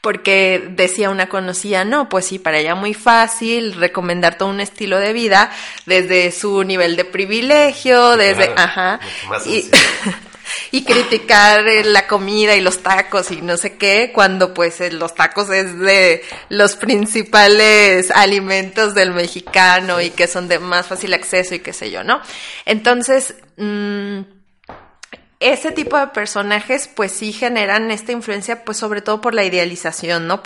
porque 0.00 0.68
decía 0.70 1.10
una 1.10 1.28
conocida, 1.28 1.84
no, 1.84 2.08
pues 2.08 2.26
sí, 2.26 2.38
para 2.38 2.58
ella 2.58 2.74
muy 2.74 2.94
fácil 2.94 3.74
recomendar 3.74 4.38
todo 4.38 4.48
un 4.48 4.60
estilo 4.60 4.98
de 5.00 5.12
vida 5.12 5.50
desde 5.86 6.30
su 6.30 6.62
nivel 6.62 6.96
de 6.96 7.04
privilegio, 7.04 8.16
desde, 8.16 8.52
ajá, 8.56 9.00
y, 9.44 9.68
y, 10.70 10.84
criticar 10.84 11.66
eh, 11.66 11.82
la 11.82 12.06
comida 12.06 12.54
y 12.54 12.60
los 12.60 12.78
tacos 12.82 13.32
y 13.32 13.42
no 13.42 13.56
sé 13.56 13.76
qué, 13.76 14.12
cuando 14.14 14.54
pues 14.54 14.80
eh, 14.80 14.92
los 14.92 15.16
tacos 15.16 15.50
es 15.50 15.76
de 15.78 16.22
los 16.48 16.76
principales 16.76 18.12
alimentos 18.12 18.94
del 18.94 19.12
mexicano 19.12 20.00
y 20.00 20.10
que 20.10 20.28
son 20.28 20.46
de 20.46 20.60
más 20.60 20.86
fácil 20.86 21.12
acceso 21.12 21.56
y 21.56 21.60
qué 21.60 21.72
sé 21.72 21.90
yo, 21.90 22.04
¿no? 22.04 22.20
Entonces, 22.64 23.34
mmm, 23.56 24.20
ese 25.40 25.70
tipo 25.70 25.96
de 25.96 26.08
personajes 26.08 26.88
pues 26.88 27.12
sí 27.12 27.32
generan 27.32 27.90
esta 27.90 28.12
influencia 28.12 28.64
pues 28.64 28.76
sobre 28.76 29.02
todo 29.02 29.20
por 29.20 29.34
la 29.34 29.44
idealización, 29.44 30.26
¿no? 30.26 30.42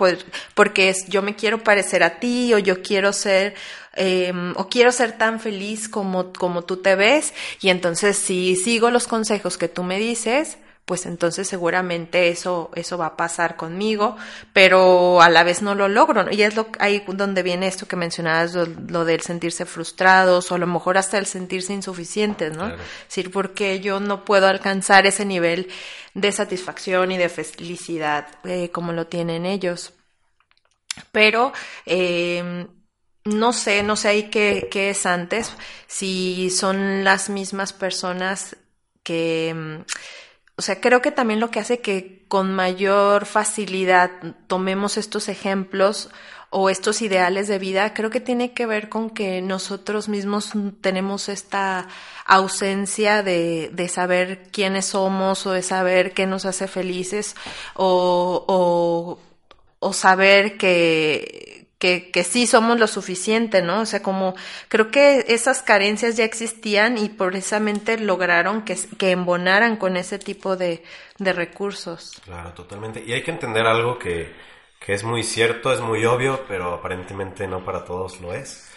porque 0.55 0.89
es 0.91 1.07
yo 1.09 1.23
me 1.23 1.35
quiero 1.35 1.63
parecer 1.63 2.03
a 2.03 2.19
ti 2.19 2.53
o 2.53 2.59
yo 2.59 2.83
quiero 2.83 3.13
ser 3.13 3.55
em, 3.95 4.53
o 4.57 4.69
quiero 4.69 4.93
ser 4.93 5.17
tan 5.17 5.41
feliz 5.41 5.89
como, 5.89 6.33
como 6.33 6.63
tú 6.63 6.77
te 6.79 6.95
ves 6.95 7.33
y 7.61 7.71
entonces 7.71 8.17
si 8.19 8.57
sigo 8.57 8.91
los 8.91 9.07
consejos 9.07 9.57
que 9.57 9.69
tú 9.69 9.83
me 9.83 9.99
dices 9.99 10.59
pues 10.93 11.07
entonces 11.07 11.49
seguramente 11.49 12.29
eso, 12.29 12.71
eso 12.75 12.99
va 12.99 13.07
a 13.07 13.17
pasar 13.17 13.57
conmigo, 13.57 14.15
pero 14.53 15.23
a 15.23 15.31
la 15.31 15.43
vez 15.43 15.63
no 15.63 15.75
lo 15.75 15.89
logro. 15.89 16.31
Y 16.31 16.43
es 16.43 16.55
lo, 16.55 16.67
ahí 16.81 17.03
donde 17.07 17.43
viene 17.43 17.67
esto 17.67 17.89
que 17.89 17.97
mencionabas, 17.97 18.53
lo, 18.53 19.07
del 19.07 19.23
sentirse 19.23 19.65
frustrados 19.65 20.53
o 20.53 20.57
a 20.57 20.59
lo 20.59 20.67
mejor 20.67 20.99
hasta 20.99 21.17
el 21.17 21.25
sentirse 21.25 21.73
insuficientes, 21.73 22.55
¿no? 22.55 22.67
Es 22.67 22.79
decir, 23.09 23.31
porque 23.31 23.81
yo 23.81 24.01
no 24.01 24.27
puedo 24.27 24.47
alcanzar 24.49 25.07
ese 25.07 25.25
nivel 25.25 25.71
de 26.13 26.31
satisfacción 26.31 27.11
y 27.11 27.17
de 27.17 27.31
felicidad 27.31 28.27
eh, 28.45 28.69
como 28.71 28.93
lo 28.93 29.07
tienen 29.07 29.47
ellos. 29.47 29.95
Pero, 31.11 31.55
eh, 31.87 32.67
no 33.25 33.53
sé, 33.55 33.83
no 33.83 33.97
sé 33.97 34.09
ahí 34.09 34.23
qué, 34.29 34.69
qué 34.71 34.91
es 34.91 35.07
antes, 35.07 35.55
si 35.87 36.51
son 36.51 37.03
las 37.03 37.31
mismas 37.31 37.73
personas 37.73 38.59
que 39.03 39.85
o 40.63 40.65
sea, 40.65 40.81
creo 40.81 41.03
que 41.03 41.11
también 41.11 41.41
lo 41.41 41.51
que 41.51 41.59
hace 41.59 41.81
que 41.81 42.23
con 42.29 42.55
mayor 42.55 43.27
facilidad 43.27 44.13
tomemos 44.47 44.97
estos 44.97 45.29
ejemplos 45.29 46.09
o 46.51 46.71
estos 46.71 47.03
ideales 47.03 47.49
de 47.49 47.59
vida, 47.59 47.95
creo 47.95 48.11
que 48.11 48.21
tiene 48.21 48.53
que 48.53 48.65
ver 48.65 48.89
con 48.89 49.11
que 49.11 49.43
nosotros 49.43 50.09
mismos 50.09 50.53
tenemos 50.81 51.29
esta 51.29 51.89
ausencia 52.27 53.25
de, 53.25 53.71
de 53.73 53.89
saber 53.89 54.51
quiénes 54.53 54.87
somos 54.87 55.45
o 55.49 55.51
de 55.51 55.63
saber 55.63 56.15
qué 56.15 56.29
nos 56.29 56.45
hace 56.45 56.69
felices 56.69 57.35
o, 57.75 58.45
o, 58.47 59.19
o 59.81 59.93
saber 59.93 60.59
que, 60.59 61.52
que, 61.83 62.25
sí 62.25 62.47
somos 62.47 62.79
lo 62.79 62.87
suficiente, 62.87 63.61
¿no? 63.61 63.81
O 63.81 63.87
sea, 63.87 64.03
como 64.03 64.37
creo 64.69 64.93
que 64.93 65.25
esas 65.29 65.63
carencias 65.63 66.17
ya 66.17 66.25
existían 66.25 66.97
y 66.97 67.09
precisamente 67.09 67.99
lograron 67.99 68.63
que, 68.63 68.79
que 68.99 69.11
embonaran 69.11 69.77
con 69.77 69.97
ese 69.97 70.21
tipo 70.21 70.57
de, 70.57 70.85
de 71.19 71.33
recursos. 71.33 72.21
Claro, 72.25 72.53
totalmente. 72.53 73.03
Y 73.05 73.13
hay 73.13 73.25
que 73.25 73.33
entender 73.33 73.67
algo 73.67 73.99
que, 73.99 74.33
que 74.79 74.93
es 74.93 75.03
muy 75.03 75.25
cierto, 75.25 75.73
es 75.73 75.81
muy 75.81 76.05
obvio, 76.05 76.45
pero 76.47 76.73
aparentemente 76.75 77.49
no 77.49 77.65
para 77.65 77.85
todos 77.85 78.21
lo 78.21 78.33
es, 78.33 78.71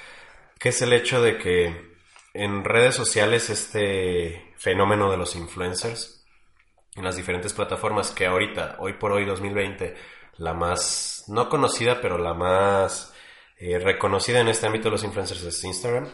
que 0.58 0.70
es 0.70 0.82
el 0.82 0.91
hecho 0.91 1.22
de 1.22 1.38
que 1.38 1.96
en 2.34 2.63
redes 2.63 2.96
sociales 2.96 3.52
este 3.52 4.52
fenómeno 4.58 5.12
de 5.12 5.18
los 5.18 5.36
influencers, 5.36 6.26
en 6.96 7.04
las 7.04 7.18
diferentes 7.18 7.54
plataformas 7.54 8.10
que 8.10 8.26
ahorita, 8.26 8.78
hoy 8.80 8.94
por 8.94 9.12
hoy 9.12 9.26
2020, 9.26 9.96
la 10.38 10.54
más, 10.54 11.26
no 11.28 11.50
conocida, 11.50 12.02
pero 12.02 12.17
la 12.17 12.34
más 12.34 13.13
eh, 13.58 13.80
reconocida 13.80 14.41
en 14.41 14.50
este 14.50 14.65
ámbito 14.65 14.86
de 14.86 14.91
los 14.91 15.04
influencers 15.04 15.43
es 15.43 15.63
Instagram, 15.63 16.10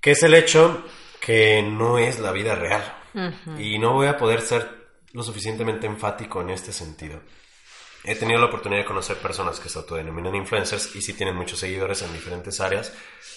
que 0.00 0.12
es 0.12 0.22
el 0.22 0.34
hecho 0.34 0.84
que 1.20 1.62
no 1.62 1.98
es 1.98 2.20
la 2.20 2.32
vida 2.32 2.54
real. 2.54 2.82
Y 3.58 3.78
no 3.78 3.94
voy 3.94 4.08
a 4.08 4.16
poder 4.16 4.42
ser 4.42 4.68
lo 5.12 5.22
suficientemente 5.22 5.86
enfático 5.86 6.42
en 6.42 6.50
este 6.50 6.72
sentido. 6.72 7.20
He 8.04 8.14
tenido 8.14 8.38
la 8.38 8.46
oportunidad 8.46 8.82
de 8.82 8.86
conocer 8.86 9.16
personas 9.16 9.58
que 9.58 9.68
se 9.68 9.78
autodenominan 9.78 10.34
influencers 10.34 10.94
y 10.94 11.02
sí 11.02 11.14
tienen 11.14 11.34
muchos 11.34 11.58
seguidores 11.58 12.02
en 12.02 12.12
diferentes 12.12 12.60
áreas, 12.60 12.92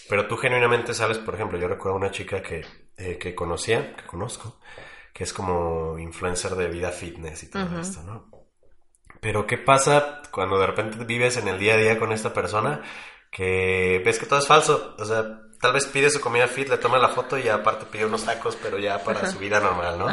pero 0.08 0.28
tú 0.28 0.38
genuinamente 0.38 0.93
sabes, 0.93 1.17
por 1.17 1.34
ejemplo, 1.34 1.58
yo 1.58 1.67
recuerdo 1.67 1.98
una 1.98 2.12
chica 2.12 2.41
que, 2.41 2.65
eh, 2.98 3.17
que 3.17 3.34
conocía, 3.34 3.95
que 3.95 4.04
conozco, 4.04 4.60
que 5.13 5.24
es 5.24 5.34
como 5.34 5.98
influencer 5.98 6.52
de 6.56 6.67
vida 6.67 6.91
fitness 6.91 7.43
y 7.43 7.50
todo 7.50 7.80
esto, 7.80 8.04
¿no? 8.04 8.38
Pero 9.22 9.46
¿qué 9.48 9.58
pasa 9.58 10.22
cuando 10.32 10.58
de 10.60 10.68
repente 10.68 11.04
vives 11.06 11.38
en 11.38 11.48
el 11.48 11.60
día 11.60 11.74
a 11.74 11.78
día 11.78 12.00
con 12.00 12.12
esta 12.12 12.34
persona 12.34 12.82
que 13.32 14.02
ves 14.06 14.20
que 14.20 14.26
todo 14.26 14.40
es 14.40 14.48
falso? 14.48 14.96
O 14.98 15.06
sea, 15.06 15.24
tal 15.62 15.74
vez 15.74 15.86
pide 15.88 16.10
su 16.10 16.22
comida 16.22 16.48
fit, 16.48 16.70
le 16.70 16.78
toma 16.78 16.98
la 17.00 17.10
foto 17.10 17.38
y 17.38 17.48
aparte 17.50 17.86
pide 17.86 18.06
unos 18.06 18.26
tacos, 18.26 18.56
pero 18.62 18.78
ya 18.80 19.04
para 19.04 19.30
su 19.30 19.38
vida 19.40 19.60
normal, 19.60 20.00
¿no? 20.00 20.08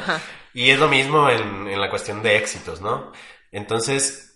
Y 0.55 0.71
es 0.71 0.79
lo 0.79 0.89
mismo 0.89 1.29
en, 1.31 1.69
en 1.69 1.81
la 1.81 1.91
cuestión 1.91 2.23
de 2.23 2.37
éxitos, 2.37 2.81
¿no? 2.81 3.13
Entonces, 3.53 4.35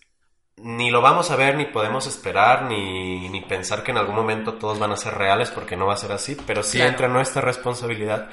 ni 0.57 0.91
lo 0.91 1.01
vamos 1.01 1.31
a 1.31 1.37
ver, 1.37 1.57
ni 1.57 1.65
podemos 1.67 2.07
esperar, 2.07 2.65
ni, 2.65 3.29
ni 3.29 3.41
pensar 3.43 3.83
que 3.83 3.91
en 3.93 3.99
algún 3.99 4.15
momento 4.15 4.55
todos 4.55 4.79
van 4.79 4.93
a 4.93 4.97
ser 4.97 5.15
reales, 5.15 5.51
porque 5.51 5.77
no 5.77 5.87
va 5.87 5.95
a 5.95 5.99
ser 5.99 6.13
así, 6.13 6.37
pero 6.47 6.63
sí 6.63 6.79
Claro. 6.79 6.91
entra 6.93 7.09
nuestra 7.09 7.43
responsabilidad 7.43 8.29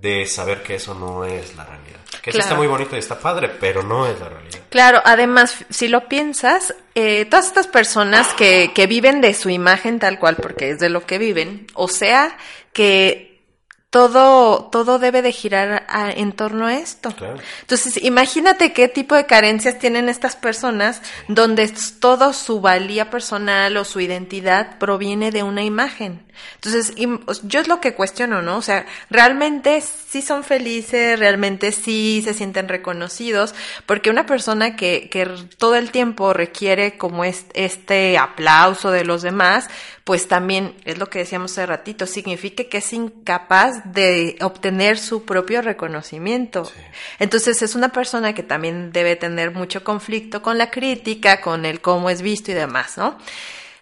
de 0.00 0.26
saber 0.26 0.62
que 0.62 0.76
eso 0.76 0.94
no 0.94 1.24
es 1.24 1.56
la 1.56 1.64
realidad. 1.64 1.96
Que 2.22 2.32
sí 2.32 2.38
está 2.38 2.54
muy 2.54 2.66
bonito 2.66 2.96
y 2.96 2.98
está 2.98 3.18
padre, 3.18 3.48
pero 3.48 3.82
no 3.82 4.06
es 4.06 4.18
la 4.18 4.28
realidad. 4.28 4.58
Claro, 4.68 5.00
además, 5.04 5.64
si 5.70 5.86
lo 5.88 6.08
piensas, 6.08 6.74
eh, 6.94 7.24
todas 7.26 7.46
estas 7.46 7.66
personas 7.68 8.34
que, 8.34 8.72
que 8.74 8.86
viven 8.86 9.20
de 9.20 9.32
su 9.32 9.48
imagen 9.48 9.98
tal 10.00 10.18
cual, 10.18 10.36
porque 10.36 10.70
es 10.70 10.80
de 10.80 10.88
lo 10.88 11.06
que 11.06 11.18
viven, 11.18 11.66
o 11.74 11.86
sea, 11.88 12.36
que 12.72 13.42
todo, 13.90 14.68
todo 14.70 14.98
debe 14.98 15.22
de 15.22 15.32
girar 15.32 15.86
a- 15.88 16.10
en 16.10 16.32
torno 16.32 16.66
a 16.66 16.74
esto. 16.74 17.12
Claro. 17.12 17.36
Entonces, 17.60 18.02
imagínate 18.02 18.72
qué 18.72 18.88
tipo 18.88 19.14
de 19.14 19.26
carencias 19.26 19.78
tienen 19.78 20.08
estas 20.08 20.36
personas 20.36 21.00
donde 21.28 21.72
todo 22.00 22.32
su 22.32 22.60
valía 22.60 23.08
personal 23.08 23.76
o 23.76 23.84
su 23.84 24.00
identidad 24.00 24.78
proviene 24.78 25.30
de 25.30 25.44
una 25.44 25.62
imagen. 25.62 26.25
Entonces, 26.56 26.94
os- 27.26 27.42
yo 27.48 27.60
es 27.60 27.68
lo 27.68 27.80
que 27.80 27.94
cuestiono, 27.94 28.42
¿no? 28.42 28.56
O 28.56 28.62
sea, 28.62 28.86
realmente 29.10 29.80
sí 29.80 30.22
son 30.22 30.44
felices, 30.44 31.18
realmente 31.18 31.72
sí 31.72 32.20
se 32.24 32.34
sienten 32.34 32.68
reconocidos, 32.68 33.54
porque 33.86 34.10
una 34.10 34.26
persona 34.26 34.76
que, 34.76 35.08
que 35.10 35.26
todo 35.58 35.76
el 35.76 35.90
tiempo 35.90 36.32
requiere 36.32 36.96
como 36.98 37.24
es- 37.24 37.46
este 37.54 38.18
aplauso 38.18 38.90
de 38.90 39.04
los 39.04 39.22
demás, 39.22 39.68
pues 40.04 40.28
también 40.28 40.74
es 40.84 40.98
lo 40.98 41.10
que 41.10 41.18
decíamos 41.20 41.52
hace 41.52 41.66
ratito, 41.66 42.06
significa 42.06 42.64
que 42.64 42.78
es 42.78 42.92
incapaz 42.92 43.92
de 43.92 44.36
obtener 44.40 44.98
su 44.98 45.24
propio 45.24 45.62
reconocimiento. 45.62 46.70
Entonces 47.18 47.60
es 47.62 47.74
una 47.74 47.88
persona 47.88 48.32
que 48.32 48.44
también 48.44 48.92
debe 48.92 49.16
tener 49.16 49.50
mucho 49.50 49.82
conflicto 49.82 50.42
con 50.42 50.58
la 50.58 50.70
crítica, 50.70 51.40
con 51.40 51.66
el 51.66 51.80
cómo 51.80 52.08
es 52.08 52.22
visto 52.22 52.52
y 52.52 52.54
demás, 52.54 52.96
¿no? 52.96 53.18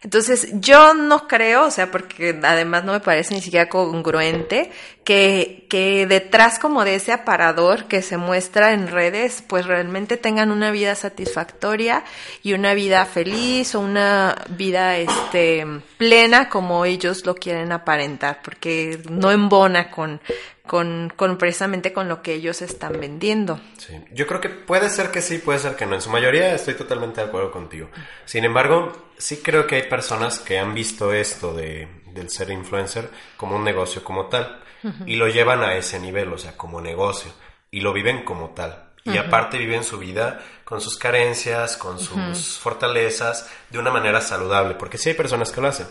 Entonces, 0.04 0.48
yo 0.52 0.92
no 0.92 1.26
creo, 1.26 1.64
o 1.64 1.70
sea, 1.70 1.90
porque 1.90 2.38
además 2.42 2.84
no 2.84 2.92
me 2.92 3.00
parece 3.00 3.32
ni 3.32 3.40
siquiera 3.40 3.70
congruente, 3.70 4.70
que, 5.02 5.66
que 5.70 6.06
detrás 6.06 6.58
como 6.58 6.84
de 6.84 6.96
ese 6.96 7.10
aparador 7.10 7.86
que 7.86 8.02
se 8.02 8.18
muestra 8.18 8.72
en 8.72 8.88
redes, 8.88 9.42
pues 9.48 9.66
realmente 9.66 10.18
tengan 10.18 10.50
una 10.50 10.70
vida 10.70 10.94
satisfactoria 10.94 12.04
y 12.42 12.52
una 12.52 12.74
vida 12.74 13.06
feliz 13.06 13.74
o 13.74 13.80
una 13.80 14.36
vida, 14.50 14.98
este, 14.98 15.66
plena 15.96 16.50
como 16.50 16.84
ellos 16.84 17.24
lo 17.24 17.34
quieren 17.34 17.72
aparentar, 17.72 18.40
porque 18.44 19.00
no 19.10 19.30
embona 19.30 19.90
con, 19.90 20.20
con, 20.66 21.12
con 21.14 21.36
precisamente 21.36 21.92
con 21.92 22.08
lo 22.08 22.22
que 22.22 22.34
ellos 22.34 22.62
están 22.62 22.98
vendiendo. 22.98 23.60
Sí. 23.78 23.94
Yo 24.12 24.26
creo 24.26 24.40
que 24.40 24.48
puede 24.48 24.88
ser 24.88 25.10
que 25.10 25.20
sí, 25.20 25.38
puede 25.38 25.58
ser 25.58 25.76
que 25.76 25.86
no. 25.86 25.94
En 25.94 26.00
su 26.00 26.10
mayoría 26.10 26.54
estoy 26.54 26.74
totalmente 26.74 27.20
de 27.20 27.26
acuerdo 27.26 27.50
contigo. 27.50 27.88
Sin 28.24 28.44
embargo, 28.44 29.10
sí 29.18 29.38
creo 29.42 29.66
que 29.66 29.76
hay 29.76 29.82
personas 29.82 30.38
que 30.38 30.58
han 30.58 30.74
visto 30.74 31.12
esto 31.12 31.52
de, 31.52 31.88
del 32.12 32.30
ser 32.30 32.50
influencer 32.50 33.10
como 33.36 33.56
un 33.56 33.64
negocio 33.64 34.02
como 34.02 34.26
tal 34.26 34.60
y 35.06 35.16
lo 35.16 35.28
llevan 35.28 35.62
a 35.62 35.74
ese 35.76 35.98
nivel, 35.98 36.30
o 36.32 36.36
sea, 36.36 36.56
como 36.58 36.80
negocio 36.80 37.32
y 37.70 37.80
lo 37.80 37.92
viven 37.92 38.24
como 38.24 38.50
tal. 38.50 38.92
Y 39.06 39.18
aparte 39.18 39.58
viven 39.58 39.84
su 39.84 39.98
vida 39.98 40.40
con 40.64 40.80
sus 40.80 40.96
carencias, 40.96 41.76
con 41.76 41.98
sus 41.98 42.58
fortalezas, 42.58 43.50
de 43.68 43.78
una 43.78 43.90
manera 43.90 44.22
saludable, 44.22 44.76
porque 44.76 44.96
sí 44.96 45.10
hay 45.10 45.14
personas 45.14 45.52
que 45.52 45.60
lo 45.60 45.68
hacen. 45.68 45.86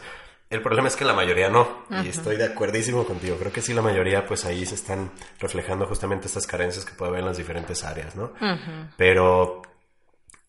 El 0.49 0.61
problema 0.61 0.87
es 0.87 0.95
que 0.95 1.03
la 1.03 1.13
mayoría 1.13 1.49
no, 1.49 1.85
y 2.03 2.09
estoy 2.09 2.37
de 2.37 2.45
acuerdísimo 2.45 3.05
contigo. 3.05 3.37
Creo 3.37 3.51
que 3.51 3.61
sí, 3.61 3.73
la 3.73 3.81
mayoría, 3.81 4.25
pues 4.27 4.45
ahí 4.45 4.65
se 4.65 4.75
están 4.75 5.11
reflejando 5.39 5.87
justamente 5.87 6.27
estas 6.27 6.45
carencias 6.45 6.85
que 6.85 6.93
puede 6.93 7.09
haber 7.09 7.21
en 7.21 7.27
las 7.27 7.37
diferentes 7.37 7.83
áreas, 7.83 8.15
¿no? 8.15 8.33
Pero 8.95 9.63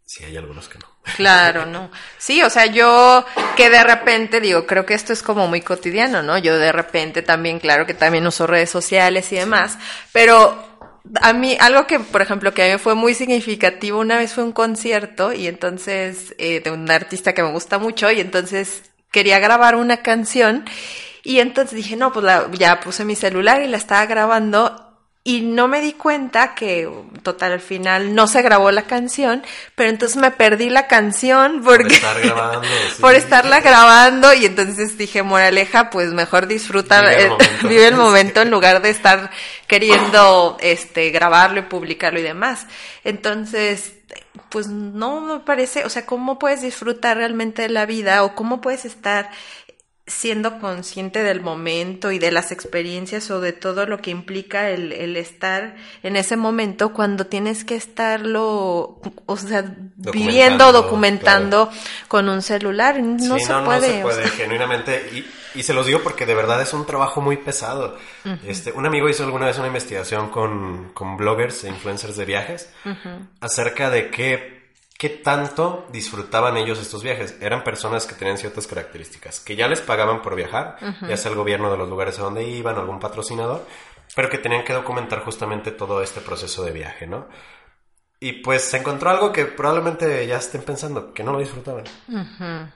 sí 0.04 0.24
hay 0.24 0.36
algunos 0.36 0.68
que 0.68 0.78
no. 0.78 0.86
Claro, 1.16 1.64
no. 1.72 1.90
Sí, 2.18 2.42
o 2.42 2.50
sea, 2.50 2.66
yo 2.66 3.24
que 3.56 3.70
de 3.70 3.82
repente 3.82 4.40
digo, 4.40 4.66
creo 4.66 4.84
que 4.84 4.94
esto 4.94 5.12
es 5.12 5.22
como 5.22 5.46
muy 5.48 5.62
cotidiano, 5.62 6.22
¿no? 6.22 6.36
Yo 6.38 6.58
de 6.58 6.72
repente 6.72 7.22
también, 7.22 7.58
claro 7.58 7.86
que 7.86 7.94
también 7.94 8.26
uso 8.26 8.46
redes 8.46 8.70
sociales 8.70 9.32
y 9.32 9.36
demás, 9.36 9.78
pero 10.12 10.74
a 11.20 11.32
mí, 11.32 11.56
algo 11.60 11.86
que, 11.86 12.00
por 12.00 12.22
ejemplo, 12.22 12.54
que 12.54 12.62
a 12.62 12.72
mí 12.72 12.78
fue 12.78 12.94
muy 12.94 13.14
significativo, 13.14 14.00
una 14.00 14.18
vez 14.18 14.32
fue 14.32 14.44
un 14.44 14.52
concierto 14.52 15.32
y 15.32 15.46
entonces, 15.46 16.34
eh, 16.38 16.60
de 16.60 16.70
un 16.70 16.90
artista 16.90 17.34
que 17.34 17.42
me 17.42 17.52
gusta 17.52 17.78
mucho 17.78 18.10
y 18.10 18.20
entonces 18.20 18.82
quería 19.14 19.38
grabar 19.38 19.76
una 19.76 19.98
canción 19.98 20.64
y 21.22 21.38
entonces 21.38 21.76
dije, 21.76 21.94
no, 21.94 22.12
pues 22.12 22.24
la- 22.24 22.50
ya 22.52 22.80
puse 22.80 23.04
mi 23.04 23.14
celular 23.14 23.62
y 23.62 23.68
la 23.68 23.76
estaba 23.76 24.04
grabando 24.06 24.80
y 25.26 25.40
no 25.40 25.68
me 25.68 25.80
di 25.80 25.92
cuenta 25.94 26.54
que, 26.54 26.86
total, 27.22 27.52
al 27.52 27.60
final 27.60 28.14
no 28.14 28.26
se 28.26 28.42
grabó 28.42 28.70
la 28.72 28.82
canción, 28.82 29.42
pero 29.74 29.88
entonces 29.88 30.18
me 30.18 30.30
perdí 30.32 30.68
la 30.68 30.86
canción 30.86 31.62
porque... 31.64 31.94
estar 31.94 32.20
grabando, 32.20 32.68
sí. 32.94 33.00
por 33.00 33.14
estarla 33.14 33.60
grabando 33.60 34.34
y 34.34 34.44
entonces 34.44 34.98
dije, 34.98 35.22
moraleja, 35.22 35.88
pues 35.88 36.10
mejor 36.12 36.46
disfruta, 36.46 37.00
Vive 37.00 37.16
el 37.16 37.24
eh, 37.24 37.28
momento. 37.30 37.68
vive 37.68 37.88
el 37.88 37.94
momento 38.06 38.42
en 38.42 38.50
lugar 38.50 38.82
de 38.82 38.90
estar 38.90 39.30
queriendo 39.66 40.58
este 40.60 41.08
grabarlo 41.08 41.60
y 41.60 41.62
publicarlo 41.62 42.18
y 42.20 42.22
demás. 42.22 42.66
Entonces, 43.02 43.94
pues 44.48 44.68
no 44.68 45.20
me 45.20 45.40
parece, 45.40 45.84
o 45.84 45.88
sea, 45.88 46.06
¿cómo 46.06 46.38
puedes 46.38 46.62
disfrutar 46.62 47.16
realmente 47.16 47.62
de 47.62 47.68
la 47.68 47.86
vida 47.86 48.24
o 48.24 48.34
cómo 48.34 48.60
puedes 48.60 48.84
estar 48.84 49.30
siendo 50.06 50.58
consciente 50.60 51.22
del 51.22 51.40
momento 51.40 52.12
y 52.12 52.18
de 52.18 52.30
las 52.30 52.52
experiencias 52.52 53.30
o 53.30 53.40
de 53.40 53.52
todo 53.54 53.86
lo 53.86 53.98
que 54.02 54.10
implica 54.10 54.68
el, 54.68 54.92
el 54.92 55.16
estar 55.16 55.76
en 56.02 56.16
ese 56.16 56.36
momento 56.36 56.92
cuando 56.92 57.26
tienes 57.26 57.64
que 57.64 57.74
estarlo, 57.74 59.00
o 59.24 59.36
sea, 59.36 59.64
viviendo, 59.96 60.72
documentando 60.72 61.70
con 62.08 62.28
un 62.28 62.42
celular. 62.42 63.00
No, 63.02 63.38
Sí, 63.38 63.44
se, 63.44 63.52
no, 63.52 63.64
puede, 63.64 63.88
no 63.88 63.94
se 63.94 64.00
o 64.00 64.02
puede, 64.02 64.22
sea. 64.24 64.30
genuinamente. 64.32 65.08
Y, 65.14 65.58
y 65.58 65.62
se 65.62 65.72
los 65.72 65.86
digo 65.86 66.00
porque 66.02 66.26
de 66.26 66.34
verdad 66.34 66.60
es 66.60 66.74
un 66.74 66.84
trabajo 66.84 67.22
muy 67.22 67.38
pesado. 67.38 67.96
este, 68.46 68.72
un 68.72 68.84
amigo 68.84 69.08
hizo 69.08 69.24
alguna 69.24 69.46
vez 69.46 69.56
una 69.56 69.68
investigación 69.68 70.28
con, 70.28 70.90
con 70.92 71.16
bloggers 71.16 71.64
e 71.64 71.68
influencers 71.68 72.16
de 72.16 72.24
viajes 72.26 72.68
acerca 73.40 73.88
de 73.88 74.10
qué, 74.10 74.63
qué 74.98 75.08
tanto 75.08 75.86
disfrutaban 75.90 76.56
ellos 76.56 76.80
estos 76.80 77.02
viajes. 77.02 77.36
Eran 77.40 77.64
personas 77.64 78.06
que 78.06 78.14
tenían 78.14 78.38
ciertas 78.38 78.66
características, 78.66 79.40
que 79.40 79.56
ya 79.56 79.68
les 79.68 79.80
pagaban 79.80 80.22
por 80.22 80.36
viajar, 80.36 80.76
ya 81.08 81.16
sea 81.16 81.30
el 81.30 81.36
gobierno 81.36 81.70
de 81.70 81.78
los 81.78 81.88
lugares 81.88 82.18
a 82.18 82.22
donde 82.22 82.44
iban, 82.44 82.76
algún 82.76 83.00
patrocinador, 83.00 83.66
pero 84.14 84.30
que 84.30 84.38
tenían 84.38 84.64
que 84.64 84.72
documentar 84.72 85.24
justamente 85.24 85.72
todo 85.72 86.02
este 86.02 86.20
proceso 86.20 86.64
de 86.64 86.70
viaje, 86.70 87.06
¿no? 87.06 87.26
Y 88.24 88.32
pues 88.32 88.62
se 88.64 88.78
encontró 88.78 89.10
algo 89.10 89.32
que 89.32 89.44
probablemente 89.44 90.26
ya 90.26 90.38
estén 90.38 90.62
pensando, 90.62 91.12
que 91.12 91.22
no 91.22 91.32
lo 91.32 91.40
disfrutaban. 91.40 91.84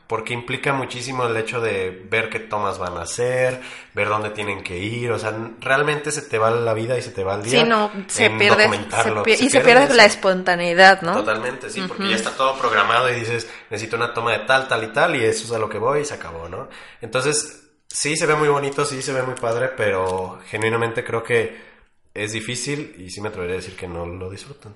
Porque 0.06 0.34
implica 0.34 0.74
muchísimo 0.74 1.24
el 1.24 1.34
hecho 1.38 1.62
de 1.62 2.06
ver 2.10 2.28
qué 2.28 2.38
tomas 2.38 2.78
van 2.78 2.98
a 2.98 3.02
hacer, 3.02 3.58
ver 3.94 4.08
dónde 4.10 4.28
tienen 4.28 4.62
que 4.62 4.76
ir, 4.76 5.10
o 5.10 5.18
sea, 5.18 5.32
realmente 5.60 6.12
se 6.12 6.20
te 6.20 6.36
va 6.36 6.50
la 6.50 6.74
vida 6.74 6.98
y 6.98 7.02
se 7.02 7.12
te 7.12 7.24
va 7.24 7.36
el 7.36 7.44
día. 7.44 7.62
Sí, 7.62 7.66
no, 7.66 7.90
se 8.08 8.28
pierde, 8.28 8.64
se 8.68 9.10
pier- 9.10 9.40
y 9.40 9.48
se 9.48 9.60
pierde 9.62 9.84
eso. 9.84 9.94
la 9.94 10.04
espontaneidad, 10.04 11.00
¿no? 11.00 11.14
Totalmente, 11.14 11.70
sí, 11.70 11.82
porque 11.88 12.10
ya 12.10 12.16
está 12.16 12.32
todo 12.32 12.58
programado 12.58 13.08
y 13.10 13.14
dices, 13.14 13.48
necesito 13.70 13.96
una 13.96 14.12
toma 14.12 14.32
de 14.32 14.40
tal, 14.40 14.68
tal 14.68 14.84
y 14.84 14.88
tal, 14.88 15.16
y 15.16 15.24
eso 15.24 15.44
es 15.46 15.52
a 15.52 15.58
lo 15.58 15.70
que 15.70 15.78
voy 15.78 16.00
y 16.00 16.04
se 16.04 16.12
acabó, 16.12 16.50
¿no? 16.50 16.68
Entonces, 17.00 17.62
sí 17.86 18.18
se 18.18 18.26
ve 18.26 18.34
muy 18.34 18.48
bonito, 18.48 18.84
sí 18.84 19.00
se 19.00 19.14
ve 19.14 19.22
muy 19.22 19.34
padre, 19.34 19.68
pero 19.74 20.40
genuinamente 20.50 21.02
creo 21.02 21.22
que 21.22 21.67
es 22.14 22.32
difícil 22.32 22.94
y 22.98 23.10
sí 23.10 23.20
me 23.20 23.28
atrevería 23.28 23.56
a 23.56 23.60
decir 23.60 23.76
que 23.76 23.86
no 23.88 24.06
lo 24.06 24.30
disfrutan. 24.30 24.74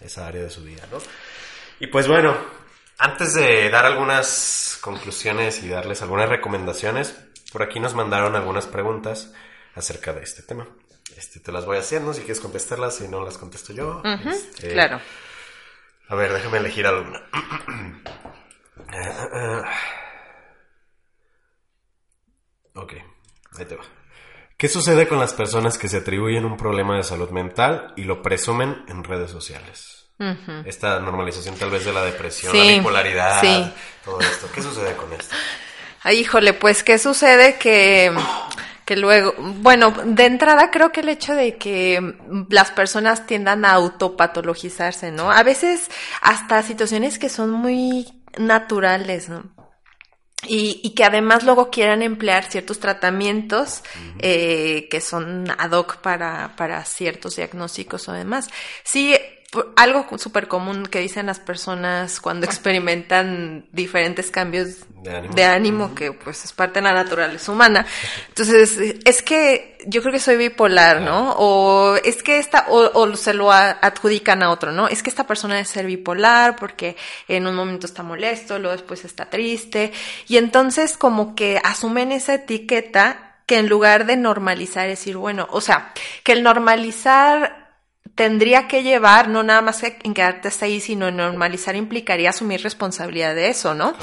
Esa 0.00 0.26
área 0.26 0.42
de 0.42 0.50
su 0.50 0.62
vida, 0.64 0.86
¿no? 0.90 0.98
Y 1.80 1.86
pues 1.88 2.06
bueno, 2.08 2.36
antes 2.98 3.34
de 3.34 3.68
dar 3.70 3.86
algunas 3.86 4.78
conclusiones 4.80 5.62
y 5.62 5.68
darles 5.68 6.02
algunas 6.02 6.28
recomendaciones, 6.28 7.14
por 7.52 7.62
aquí 7.62 7.80
nos 7.80 7.94
mandaron 7.94 8.36
algunas 8.36 8.66
preguntas 8.66 9.32
acerca 9.74 10.12
de 10.12 10.22
este 10.22 10.42
tema. 10.42 10.68
Este, 11.16 11.40
te 11.40 11.52
las 11.52 11.64
voy 11.66 11.78
haciendo, 11.78 12.14
si 12.14 12.20
quieres 12.20 12.40
contestarlas, 12.40 12.96
si 12.96 13.08
no 13.08 13.24
las 13.24 13.38
contesto 13.38 13.72
yo. 13.72 14.02
Este, 14.04 14.72
Claro. 14.72 15.00
a 16.08 16.14
ver, 16.14 16.32
déjame 16.32 16.58
elegir 16.58 16.86
alguna. 16.86 17.22
ok, 22.74 22.92
ahí 23.58 23.64
te 23.64 23.76
va. 23.76 23.84
¿Qué 24.62 24.68
sucede 24.68 25.08
con 25.08 25.18
las 25.18 25.34
personas 25.34 25.76
que 25.76 25.88
se 25.88 25.96
atribuyen 25.96 26.44
un 26.44 26.56
problema 26.56 26.96
de 26.96 27.02
salud 27.02 27.30
mental 27.30 27.92
y 27.96 28.04
lo 28.04 28.22
presumen 28.22 28.84
en 28.86 29.02
redes 29.02 29.28
sociales? 29.28 30.06
Esta 30.64 31.00
normalización 31.00 31.56
tal 31.56 31.68
vez 31.68 31.84
de 31.84 31.92
la 31.92 32.04
depresión, 32.04 32.56
la 32.56 32.74
bipolaridad, 32.74 33.40
sí. 33.40 33.72
todo 34.04 34.20
esto. 34.20 34.46
¿Qué 34.54 34.62
sucede 34.62 34.94
con 34.94 35.12
esto? 35.14 35.34
Ay, 36.04 36.20
híjole, 36.20 36.52
pues, 36.52 36.84
¿qué 36.84 36.96
sucede? 36.98 37.56
Que, 37.56 38.12
que 38.84 38.94
luego, 38.94 39.34
bueno, 39.36 39.92
de 40.04 40.26
entrada 40.26 40.70
creo 40.70 40.92
que 40.92 41.00
el 41.00 41.08
hecho 41.08 41.34
de 41.34 41.58
que 41.58 42.14
las 42.48 42.70
personas 42.70 43.26
tiendan 43.26 43.64
a 43.64 43.72
autopatologizarse, 43.72 45.10
¿no? 45.10 45.32
A 45.32 45.42
veces 45.42 45.90
hasta 46.20 46.62
situaciones 46.62 47.18
que 47.18 47.30
son 47.30 47.50
muy 47.50 48.06
naturales, 48.38 49.28
¿no? 49.28 49.61
Y, 50.46 50.80
y 50.82 50.90
que 50.90 51.04
además 51.04 51.44
luego 51.44 51.70
quieran 51.70 52.02
emplear 52.02 52.50
ciertos 52.50 52.80
tratamientos 52.80 53.82
eh, 54.18 54.88
que 54.90 55.00
son 55.00 55.48
ad 55.56 55.70
hoc 55.70 55.98
para, 55.98 56.56
para 56.56 56.84
ciertos 56.84 57.36
diagnósticos 57.36 58.08
o 58.08 58.12
demás. 58.12 58.48
Sí, 58.82 59.16
algo 59.76 60.06
súper 60.18 60.48
común 60.48 60.86
que 60.86 61.00
dicen 61.00 61.26
las 61.26 61.38
personas 61.38 62.20
cuando 62.20 62.46
experimentan 62.46 63.66
diferentes 63.72 64.30
cambios 64.30 64.86
de 65.02 65.44
ánimo. 65.44 65.94
que 65.94 66.12
pues 66.12 66.44
es 66.44 66.52
parte 66.52 66.80
de 66.80 66.84
la 66.84 66.94
naturaleza 66.94 67.52
humana. 67.52 67.84
Entonces, 68.28 68.78
es 69.04 69.22
que 69.22 69.78
yo 69.86 70.00
creo 70.00 70.12
que 70.12 70.20
soy 70.20 70.36
bipolar, 70.36 71.02
¿no? 71.02 71.32
O 71.32 71.96
es 71.96 72.22
que 72.22 72.38
esta, 72.38 72.66
o, 72.68 73.14
se 73.16 73.34
lo 73.34 73.52
adjudican 73.52 74.42
a 74.42 74.50
otro, 74.50 74.72
¿no? 74.72 74.88
Es 74.88 75.02
que 75.02 75.10
esta 75.10 75.26
persona 75.26 75.54
debe 75.54 75.66
ser 75.66 75.86
bipolar 75.86 76.56
porque 76.56 76.96
en 77.28 77.46
un 77.46 77.54
momento 77.54 77.86
está 77.86 78.02
molesto, 78.02 78.58
luego 78.58 78.76
después 78.76 79.04
está 79.04 79.28
triste. 79.28 79.92
Y 80.28 80.38
entonces 80.38 80.96
como 80.96 81.34
que 81.34 81.60
asumen 81.62 82.12
esa 82.12 82.34
etiqueta 82.34 83.36
que 83.44 83.58
en 83.58 83.68
lugar 83.68 84.06
de 84.06 84.16
normalizar, 84.16 84.88
decir, 84.88 85.16
bueno, 85.16 85.46
o 85.50 85.60
sea, 85.60 85.92
que 86.22 86.32
el 86.32 86.42
normalizar 86.42 87.61
tendría 88.14 88.68
que 88.68 88.82
llevar 88.82 89.28
no 89.28 89.42
nada 89.42 89.62
más 89.62 89.82
en 89.82 90.12
quedarte 90.12 90.48
hasta 90.48 90.66
ahí, 90.66 90.80
sino 90.80 91.08
en 91.08 91.16
normalizar 91.16 91.76
implicaría 91.76 92.30
asumir 92.30 92.62
responsabilidad 92.62 93.34
de 93.34 93.48
eso, 93.48 93.74
¿no? 93.74 93.94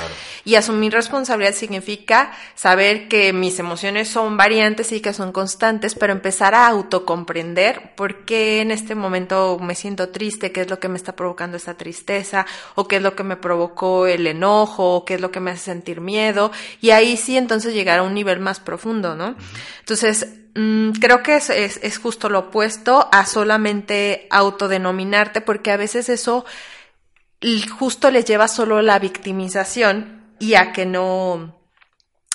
Y 0.45 0.55
asumir 0.55 0.93
responsabilidad 0.93 1.53
significa 1.53 2.31
saber 2.55 3.07
que 3.07 3.33
mis 3.33 3.59
emociones 3.59 4.09
son 4.09 4.35
variantes 4.35 4.91
y 4.91 4.99
que 4.99 5.13
son 5.13 5.31
constantes, 5.31 5.93
pero 5.93 6.11
empezar 6.11 6.55
a 6.55 6.67
autocomprender 6.67 7.93
por 7.95 8.25
qué 8.25 8.61
en 8.61 8.71
este 8.71 8.95
momento 8.95 9.59
me 9.59 9.75
siento 9.75 10.09
triste, 10.09 10.51
qué 10.51 10.61
es 10.61 10.69
lo 10.69 10.79
que 10.79 10.89
me 10.89 10.97
está 10.97 11.15
provocando 11.15 11.57
esa 11.57 11.77
tristeza, 11.77 12.47
o 12.73 12.87
qué 12.87 12.95
es 12.95 13.03
lo 13.03 13.15
que 13.15 13.23
me 13.23 13.37
provocó 13.37 14.07
el 14.07 14.25
enojo, 14.25 14.95
o 14.95 15.05
qué 15.05 15.15
es 15.15 15.21
lo 15.21 15.29
que 15.29 15.39
me 15.39 15.51
hace 15.51 15.65
sentir 15.65 16.01
miedo, 16.01 16.51
y 16.81 16.89
ahí 16.89 17.15
sí 17.15 17.37
entonces 17.37 17.75
llegar 17.75 17.99
a 17.99 18.03
un 18.03 18.15
nivel 18.15 18.39
más 18.39 18.59
profundo, 18.59 19.15
¿no? 19.15 19.35
Entonces, 19.81 20.27
creo 20.99 21.23
que 21.23 21.35
es, 21.35 21.49
es, 21.49 21.97
justo 21.97 22.29
lo 22.29 22.39
opuesto 22.39 23.09
a 23.11 23.25
solamente 23.25 24.27
autodenominarte, 24.29 25.41
porque 25.41 25.71
a 25.71 25.77
veces 25.77 26.09
eso 26.09 26.45
justo 27.77 28.11
les 28.11 28.25
lleva 28.25 28.47
solo 28.47 28.77
a 28.77 28.81
la 28.81 28.99
victimización 28.99 30.35
y 30.39 30.55
a 30.55 30.71
que 30.73 30.85
no, 30.85 31.55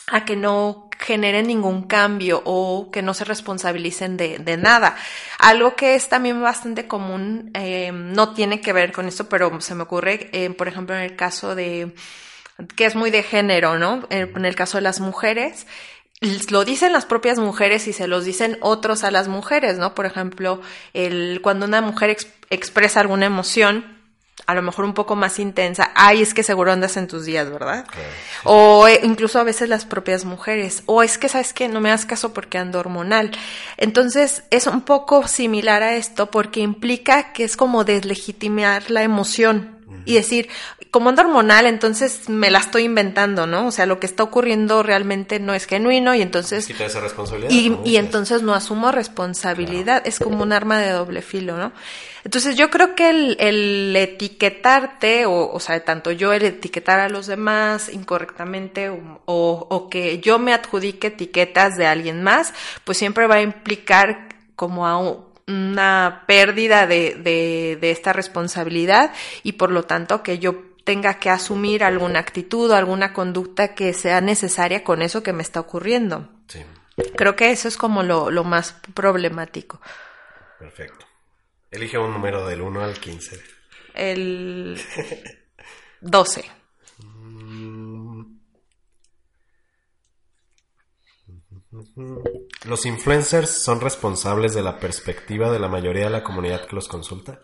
a 0.08 0.24
que 0.24 0.36
no 0.36 0.88
generen 0.98 1.48
ningún 1.48 1.86
cambio 1.86 2.40
o 2.44 2.90
que 2.90 3.02
no 3.02 3.14
se 3.14 3.24
responsabilicen 3.24 4.16
de, 4.16 4.38
de 4.38 4.56
nada. 4.56 4.96
Algo 5.38 5.74
que 5.76 5.94
es 5.94 6.08
también 6.08 6.40
bastante 6.40 6.86
común, 6.86 7.50
eh, 7.54 7.90
no 7.92 8.32
tiene 8.32 8.60
que 8.60 8.72
ver 8.72 8.92
con 8.92 9.06
esto, 9.06 9.28
pero 9.28 9.60
se 9.60 9.74
me 9.74 9.82
ocurre, 9.82 10.30
eh, 10.32 10.50
por 10.50 10.68
ejemplo, 10.68 10.94
en 10.94 11.02
el 11.02 11.16
caso 11.16 11.54
de, 11.54 11.94
que 12.76 12.86
es 12.86 12.94
muy 12.94 13.10
de 13.10 13.22
género, 13.22 13.78
¿no? 13.78 14.06
En 14.10 14.44
el 14.44 14.54
caso 14.54 14.78
de 14.78 14.82
las 14.82 15.00
mujeres, 15.00 15.66
lo 16.50 16.64
dicen 16.64 16.92
las 16.92 17.06
propias 17.06 17.38
mujeres 17.38 17.86
y 17.88 17.92
se 17.92 18.06
los 18.06 18.24
dicen 18.24 18.58
otros 18.60 19.04
a 19.04 19.10
las 19.10 19.28
mujeres, 19.28 19.78
¿no? 19.78 19.94
Por 19.94 20.06
ejemplo, 20.06 20.60
el, 20.92 21.40
cuando 21.42 21.66
una 21.66 21.80
mujer 21.80 22.16
expresa 22.50 23.00
alguna 23.00 23.26
emoción, 23.26 23.94
a 24.46 24.54
lo 24.54 24.62
mejor 24.62 24.84
un 24.84 24.94
poco 24.94 25.16
más 25.16 25.38
intensa, 25.38 25.90
ay, 25.94 26.20
es 26.22 26.34
que 26.34 26.42
seguro 26.42 26.72
andas 26.72 26.96
en 26.96 27.08
tus 27.08 27.24
días, 27.24 27.50
¿verdad? 27.50 27.86
O 28.44 28.86
eh, 28.88 29.00
incluso 29.02 29.38
a 29.38 29.44
veces 29.44 29.68
las 29.68 29.84
propias 29.84 30.24
mujeres, 30.24 30.82
o 30.86 31.02
es 31.02 31.16
que, 31.16 31.28
¿sabes 31.28 31.52
que 31.52 31.68
No 31.68 31.80
me 31.80 31.88
das 31.88 32.04
caso 32.04 32.34
porque 32.34 32.58
ando 32.58 32.78
hormonal. 32.78 33.30
Entonces, 33.76 34.44
es 34.50 34.66
un 34.66 34.82
poco 34.82 35.26
similar 35.28 35.82
a 35.82 35.96
esto 35.96 36.30
porque 36.30 36.60
implica 36.60 37.32
que 37.32 37.44
es 37.44 37.56
como 37.56 37.84
deslegitimar 37.84 38.90
la 38.90 39.02
emoción, 39.02 39.73
y 40.06 40.14
decir, 40.14 40.48
como 40.90 41.08
ando 41.08 41.22
hormonal, 41.22 41.66
entonces 41.66 42.28
me 42.28 42.50
la 42.50 42.58
estoy 42.58 42.84
inventando, 42.84 43.46
¿no? 43.46 43.66
O 43.66 43.70
sea, 43.70 43.86
lo 43.86 44.00
que 44.00 44.06
está 44.06 44.22
ocurriendo 44.22 44.82
realmente 44.82 45.40
no 45.40 45.54
es 45.54 45.66
genuino 45.66 46.14
y 46.14 46.22
entonces... 46.22 46.68
esa 46.68 47.00
responsabilidad. 47.00 47.50
Y, 47.50 47.96
entonces 47.96 48.42
no 48.42 48.54
asumo 48.54 48.92
responsabilidad, 48.92 50.02
es 50.06 50.18
como 50.18 50.42
un 50.42 50.52
arma 50.52 50.78
de 50.78 50.90
doble 50.90 51.22
filo, 51.22 51.56
¿no? 51.56 51.72
Entonces 52.24 52.56
yo 52.56 52.70
creo 52.70 52.94
que 52.94 53.10
el, 53.10 53.96
etiquetarte, 53.96 55.26
o, 55.26 55.50
o 55.50 55.60
sea, 55.60 55.84
tanto 55.84 56.10
yo 56.10 56.32
el 56.32 56.44
etiquetar 56.44 57.00
a 57.00 57.08
los 57.08 57.26
demás 57.26 57.88
incorrectamente 57.88 58.88
o, 58.88 59.18
o 59.26 59.90
que 59.90 60.20
yo 60.20 60.38
me 60.38 60.54
adjudique 60.54 61.08
etiquetas 61.08 61.76
de 61.76 61.86
alguien 61.86 62.22
más, 62.22 62.54
pues 62.84 62.98
siempre 62.98 63.26
va 63.26 63.36
a 63.36 63.42
implicar 63.42 64.28
como 64.56 64.86
a 64.86 64.96
un, 64.98 65.33
una 65.46 66.24
pérdida 66.26 66.86
de, 66.86 67.14
de, 67.14 67.78
de 67.80 67.90
esta 67.90 68.12
responsabilidad 68.12 69.12
y 69.42 69.52
por 69.52 69.70
lo 69.70 69.82
tanto 69.82 70.22
que 70.22 70.38
yo 70.38 70.62
tenga 70.84 71.18
que 71.18 71.30
asumir 71.30 71.82
alguna 71.82 72.20
actitud 72.20 72.70
o 72.70 72.74
alguna 72.74 73.12
conducta 73.12 73.74
que 73.74 73.92
sea 73.94 74.20
necesaria 74.20 74.84
con 74.84 75.02
eso 75.02 75.22
que 75.22 75.32
me 75.32 75.42
está 75.42 75.60
ocurriendo. 75.60 76.28
Sí. 76.46 76.64
Creo 77.16 77.34
que 77.36 77.50
eso 77.50 77.68
es 77.68 77.76
como 77.76 78.02
lo, 78.02 78.30
lo 78.30 78.44
más 78.44 78.76
problemático. 78.94 79.80
Perfecto. 80.58 81.06
Elige 81.70 81.98
un 81.98 82.12
número 82.12 82.46
del 82.46 82.60
1 82.60 82.84
al 82.84 83.00
15. 83.00 83.40
El 83.94 84.80
12. 86.00 86.44
¿Los 92.64 92.86
influencers 92.86 93.50
son 93.50 93.80
responsables 93.80 94.54
de 94.54 94.62
la 94.62 94.78
perspectiva 94.78 95.50
de 95.50 95.58
la 95.58 95.68
mayoría 95.68 96.04
de 96.04 96.10
la 96.10 96.24
comunidad 96.24 96.66
que 96.66 96.76
los 96.76 96.88
consulta? 96.88 97.40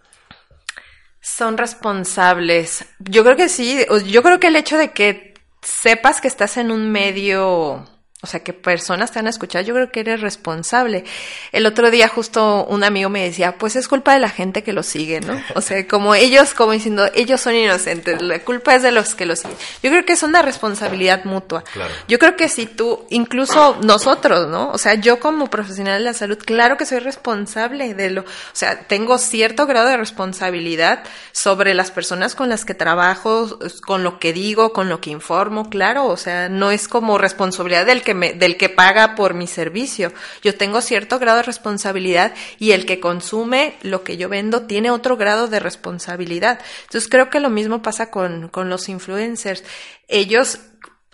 Son 1.21 1.59
responsables. 1.59 2.87
Yo 2.99 3.25
creo 3.25 3.37
que 3.37 3.49
sí. 3.49 3.85
Yo 4.07 4.23
creo 4.23 4.41
que 4.41 4.49
el 4.49 4.57
hecho 4.57 4.79
de 4.79 4.93
que 4.93 5.35
sepas 5.63 6.21
que 6.21 6.29
estás 6.29 6.57
en 6.57 6.71
un 6.71 6.91
medio 6.91 7.87
o 8.23 8.27
sea, 8.27 8.41
que 8.41 8.53
personas 8.53 9.13
te 9.13 9.19
van 9.19 9.29
a 9.29 9.31
escuchar, 9.31 9.65
yo 9.65 9.73
creo 9.73 9.91
que 9.91 10.01
eres 10.01 10.21
responsable. 10.21 11.05
El 11.53 11.65
otro 11.65 11.91
día 11.91 12.07
justo 12.07 12.67
un 12.67 12.85
amigo 12.85 13.09
me 13.09 13.25
decía, 13.25 13.57
pues 13.57 13.77
es 13.77 13.89
culpa 13.89 14.13
de 14.13 14.21
la 14.21 14.29
gente 14.29 14.63
que 14.63 14.75
lo 14.75 14.83
sigue, 14.83 15.21
¿no? 15.21 15.41
O 15.55 15.63
sea, 15.63 15.87
como 15.87 16.15
ellos, 16.15 16.55
como 16.55 16.73
diciendo, 16.73 17.09
ellos 17.15 17.41
son 17.41 17.55
inocentes, 17.55 18.21
la 18.23 18.39
culpa 18.41 18.75
es 18.75 18.83
de 18.83 18.93
los 18.93 19.15
que 19.15 19.27
lo 19.27 19.37
siguen. 19.37 19.57
Yo 19.83 19.91
creo 19.91 20.05
que 20.05 20.13
es 20.13 20.23
una 20.23 20.43
responsabilidad 20.43 21.25
mutua. 21.25 21.65
Claro. 21.73 21.93
Yo 22.09 22.19
creo 22.19 22.37
que 22.37 22.49
si 22.49 22.67
tú, 22.67 23.07
incluso 23.11 23.79
nosotros, 23.83 24.49
¿no? 24.49 24.71
O 24.71 24.79
sea, 24.79 24.95
yo 24.95 25.19
como 25.19 25.49
profesional 25.49 25.99
de 25.99 26.05
la 26.05 26.15
salud, 26.15 26.39
claro 26.39 26.77
que 26.77 26.87
soy 26.87 26.99
responsable 26.99 27.95
de 27.95 28.11
lo, 28.11 28.23
o 28.23 28.25
sea, 28.53 28.81
tengo 28.81 29.19
cierto 29.19 29.67
grado 29.67 29.89
de 29.89 29.97
responsabilidad 29.97 31.05
sobre 31.33 31.75
las 31.75 31.91
personas 31.91 32.35
con 32.35 32.49
las 32.49 32.65
que 32.65 32.75
trabajo, 32.75 33.59
con 33.87 34.03
lo 34.03 34.19
que 34.19 34.33
digo, 34.33 34.73
con 34.73 34.89
lo 34.89 35.01
que 35.01 35.11
informo, 35.11 35.71
claro, 35.71 36.07
o 36.07 36.17
sea, 36.17 36.49
no 36.49 36.71
es 36.71 36.89
como 36.89 37.19
responsabilidad 37.19 37.87
del 37.87 38.03
que 38.03 38.10
del 38.15 38.57
que 38.57 38.69
paga 38.69 39.15
por 39.15 39.35
mi 39.35 39.47
servicio. 39.47 40.13
Yo 40.43 40.55
tengo 40.55 40.81
cierto 40.81 41.19
grado 41.19 41.39
de 41.39 41.45
responsabilidad 41.45 42.35
y 42.59 42.73
el 42.73 42.87
que 42.87 43.01
consume 43.01 43.75
lo 43.83 44.05
que 44.05 44.17
yo 44.17 44.29
vendo 44.29 44.63
tiene 44.63 44.91
otro 44.91 45.17
grado 45.17 45.49
de 45.49 45.61
responsabilidad. 45.61 46.61
Entonces 46.83 47.09
creo 47.09 47.31
que 47.31 47.41
lo 47.41 47.51
mismo 47.51 47.83
pasa 47.83 48.11
con, 48.11 48.49
con 48.49 48.69
los 48.71 48.89
influencers. 48.89 49.65
Ellos 50.09 50.61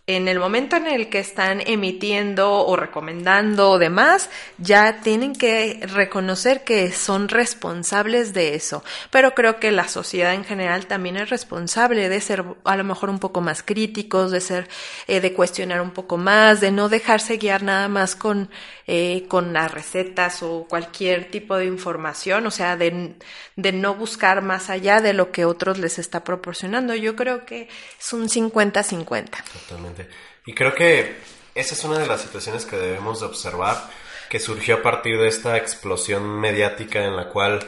en 0.08 0.28
el 0.28 0.38
momento 0.38 0.76
en 0.76 0.86
el 0.86 1.08
que 1.08 1.18
están 1.18 1.60
emitiendo 1.66 2.64
o 2.64 2.76
recomendando 2.76 3.70
o 3.70 3.78
demás, 3.78 4.30
ya 4.56 5.00
tienen 5.00 5.34
que 5.34 5.80
reconocer 5.82 6.62
que 6.62 6.92
son 6.92 7.28
responsables 7.28 8.32
de 8.32 8.54
eso. 8.54 8.84
Pero 9.10 9.34
creo 9.34 9.58
que 9.58 9.72
la 9.72 9.88
sociedad 9.88 10.34
en 10.34 10.44
general 10.44 10.86
también 10.86 11.16
es 11.16 11.28
responsable 11.28 12.08
de 12.08 12.20
ser 12.20 12.44
a 12.62 12.76
lo 12.76 12.84
mejor 12.84 13.10
un 13.10 13.18
poco 13.18 13.40
más 13.40 13.64
críticos, 13.64 14.30
de 14.30 14.40
ser, 14.40 14.68
eh, 15.08 15.20
de 15.20 15.32
cuestionar 15.32 15.80
un 15.80 15.90
poco 15.90 16.16
más, 16.16 16.60
de 16.60 16.70
no 16.70 16.88
dejarse 16.88 17.36
guiar 17.38 17.64
nada 17.64 17.88
más 17.88 18.14
con, 18.14 18.48
eh, 18.86 19.24
con 19.26 19.52
las 19.52 19.72
recetas 19.72 20.40
o 20.44 20.66
cualquier 20.68 21.32
tipo 21.32 21.56
de 21.56 21.64
información, 21.64 22.46
o 22.46 22.52
sea, 22.52 22.76
de, 22.76 23.16
de 23.56 23.72
no 23.72 23.96
buscar 23.96 24.40
más 24.42 24.70
allá 24.70 25.00
de 25.00 25.14
lo 25.14 25.32
que 25.32 25.44
otros 25.44 25.78
les 25.78 25.98
está 25.98 26.22
proporcionando. 26.22 26.94
Yo 26.94 27.16
creo 27.16 27.44
que 27.44 27.68
es 27.98 28.12
un 28.12 28.28
50-50. 28.28 29.42
Totalmente. 29.68 29.95
Y 30.44 30.54
creo 30.54 30.74
que 30.74 31.16
esa 31.54 31.74
es 31.74 31.84
una 31.84 31.98
de 31.98 32.06
las 32.06 32.20
situaciones 32.20 32.66
que 32.66 32.76
debemos 32.76 33.20
de 33.20 33.26
observar, 33.26 33.90
que 34.28 34.38
surgió 34.38 34.76
a 34.76 34.82
partir 34.82 35.18
de 35.18 35.28
esta 35.28 35.56
explosión 35.56 36.40
mediática 36.40 37.04
en 37.04 37.16
la 37.16 37.28
cual 37.30 37.60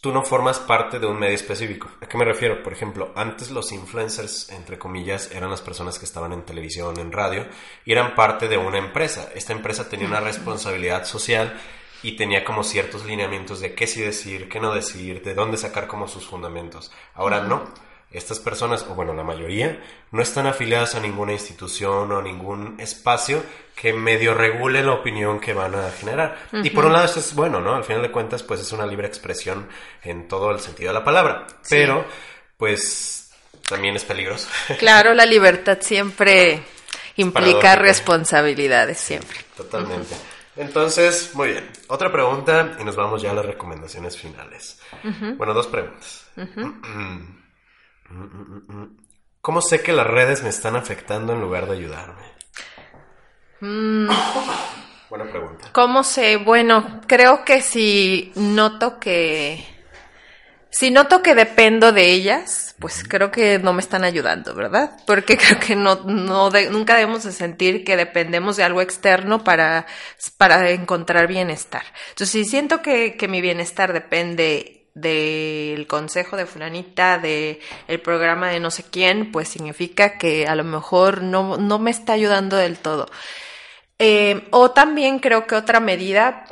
tú 0.00 0.12
no 0.12 0.22
formas 0.22 0.58
parte 0.58 0.98
de 0.98 1.06
un 1.06 1.18
medio 1.18 1.34
específico. 1.34 1.90
¿A 2.00 2.06
qué 2.06 2.16
me 2.16 2.24
refiero? 2.24 2.62
Por 2.62 2.72
ejemplo, 2.72 3.12
antes 3.16 3.50
los 3.50 3.72
influencers, 3.72 4.50
entre 4.50 4.78
comillas, 4.78 5.30
eran 5.32 5.50
las 5.50 5.60
personas 5.60 5.98
que 5.98 6.04
estaban 6.04 6.32
en 6.32 6.44
televisión, 6.44 6.98
en 6.98 7.12
radio, 7.12 7.46
y 7.84 7.92
eran 7.92 8.14
parte 8.14 8.48
de 8.48 8.56
una 8.56 8.78
empresa. 8.78 9.30
Esta 9.34 9.52
empresa 9.52 9.88
tenía 9.88 10.06
una 10.06 10.20
responsabilidad 10.20 11.04
social 11.04 11.60
y 12.02 12.16
tenía 12.16 12.44
como 12.44 12.62
ciertos 12.62 13.04
lineamientos 13.04 13.60
de 13.60 13.74
qué 13.74 13.86
sí 13.86 14.00
decir, 14.00 14.48
qué 14.48 14.60
no 14.60 14.72
decir, 14.72 15.22
de 15.22 15.34
dónde 15.34 15.56
sacar 15.56 15.88
como 15.88 16.06
sus 16.06 16.26
fundamentos. 16.26 16.92
Ahora 17.14 17.40
no 17.40 17.72
estas 18.10 18.38
personas, 18.38 18.86
o 18.88 18.94
bueno, 18.94 19.12
la 19.12 19.22
mayoría, 19.22 19.82
no 20.12 20.22
están 20.22 20.46
afiliadas 20.46 20.94
a 20.94 21.00
ninguna 21.00 21.32
institución 21.32 22.10
o 22.10 22.22
ningún 22.22 22.76
espacio 22.80 23.42
que 23.76 23.92
medio 23.92 24.32
regule 24.34 24.82
la 24.82 24.92
opinión 24.92 25.38
que 25.40 25.52
van 25.52 25.74
a 25.74 25.90
generar. 25.90 26.48
Y 26.64 26.70
por 26.70 26.86
un 26.86 26.94
lado 26.94 27.04
eso 27.04 27.20
es 27.20 27.34
bueno, 27.34 27.60
¿no? 27.60 27.74
Al 27.74 27.84
final 27.84 28.02
de 28.02 28.10
cuentas, 28.10 28.42
pues 28.42 28.60
es 28.60 28.72
una 28.72 28.86
libre 28.86 29.06
expresión 29.06 29.68
en 30.02 30.26
todo 30.26 30.50
el 30.50 30.60
sentido 30.60 30.88
de 30.88 30.94
la 30.94 31.04
palabra. 31.04 31.46
Pero, 31.68 32.04
pues, 32.56 33.30
también 33.68 33.94
es 33.94 34.04
peligroso. 34.04 34.48
Claro, 34.78 35.12
la 35.12 35.26
libertad 35.26 35.78
siempre 35.80 36.62
implica 37.16 37.76
responsabilidades, 37.76 38.98
siempre. 38.98 39.38
Totalmente. 39.56 40.16
Entonces, 40.56 41.34
muy 41.34 41.48
bien. 41.48 41.70
Otra 41.88 42.10
pregunta 42.10 42.76
y 42.80 42.84
nos 42.84 42.96
vamos 42.96 43.22
ya 43.22 43.30
a 43.30 43.34
las 43.34 43.46
recomendaciones 43.46 44.16
finales. 44.16 44.80
Bueno, 45.36 45.52
dos 45.52 45.66
preguntas. 45.66 46.26
¿Cómo 49.40 49.60
sé 49.60 49.82
que 49.82 49.92
las 49.92 50.06
redes 50.06 50.42
me 50.42 50.48
están 50.48 50.76
afectando 50.76 51.32
en 51.32 51.40
lugar 51.40 51.66
de 51.66 51.76
ayudarme? 51.76 52.22
Mm. 53.60 54.08
Buena 55.10 55.24
pregunta. 55.30 55.70
¿Cómo 55.72 56.04
sé? 56.04 56.36
Bueno, 56.36 57.00
creo 57.06 57.44
que 57.44 57.62
si 57.62 58.32
noto 58.36 58.98
que... 58.98 59.64
Si 60.70 60.90
noto 60.90 61.22
que 61.22 61.34
dependo 61.34 61.92
de 61.92 62.12
ellas, 62.12 62.76
pues 62.78 63.02
creo 63.02 63.30
que 63.30 63.58
no 63.58 63.72
me 63.72 63.80
están 63.80 64.04
ayudando, 64.04 64.54
¿verdad? 64.54 64.92
Porque 65.06 65.36
creo 65.38 65.58
que 65.58 65.74
no, 65.74 66.04
no 66.04 66.50
nunca 66.70 66.94
debemos 66.94 67.24
de 67.24 67.32
sentir 67.32 67.84
que 67.84 67.96
dependemos 67.96 68.56
de 68.56 68.64
algo 68.64 68.82
externo 68.82 69.42
para, 69.42 69.86
para 70.36 70.70
encontrar 70.70 71.26
bienestar. 71.26 71.84
Entonces, 72.10 72.30
si 72.30 72.44
siento 72.44 72.82
que, 72.82 73.16
que 73.16 73.28
mi 73.28 73.40
bienestar 73.40 73.92
depende 73.92 74.77
del 75.00 75.86
consejo 75.86 76.36
de 76.36 76.46
fulanita, 76.46 77.18
de 77.18 77.60
el 77.86 78.00
programa 78.00 78.48
de 78.48 78.60
no 78.60 78.70
sé 78.70 78.84
quién, 78.90 79.32
pues 79.32 79.48
significa 79.48 80.18
que 80.18 80.46
a 80.46 80.54
lo 80.54 80.64
mejor 80.64 81.22
no, 81.22 81.56
no 81.56 81.78
me 81.78 81.90
está 81.90 82.14
ayudando 82.14 82.56
del 82.56 82.78
todo. 82.78 83.08
Eh, 83.98 84.46
o 84.50 84.70
también 84.70 85.18
creo 85.18 85.46
que 85.46 85.56
otra 85.56 85.80
medida, 85.80 86.44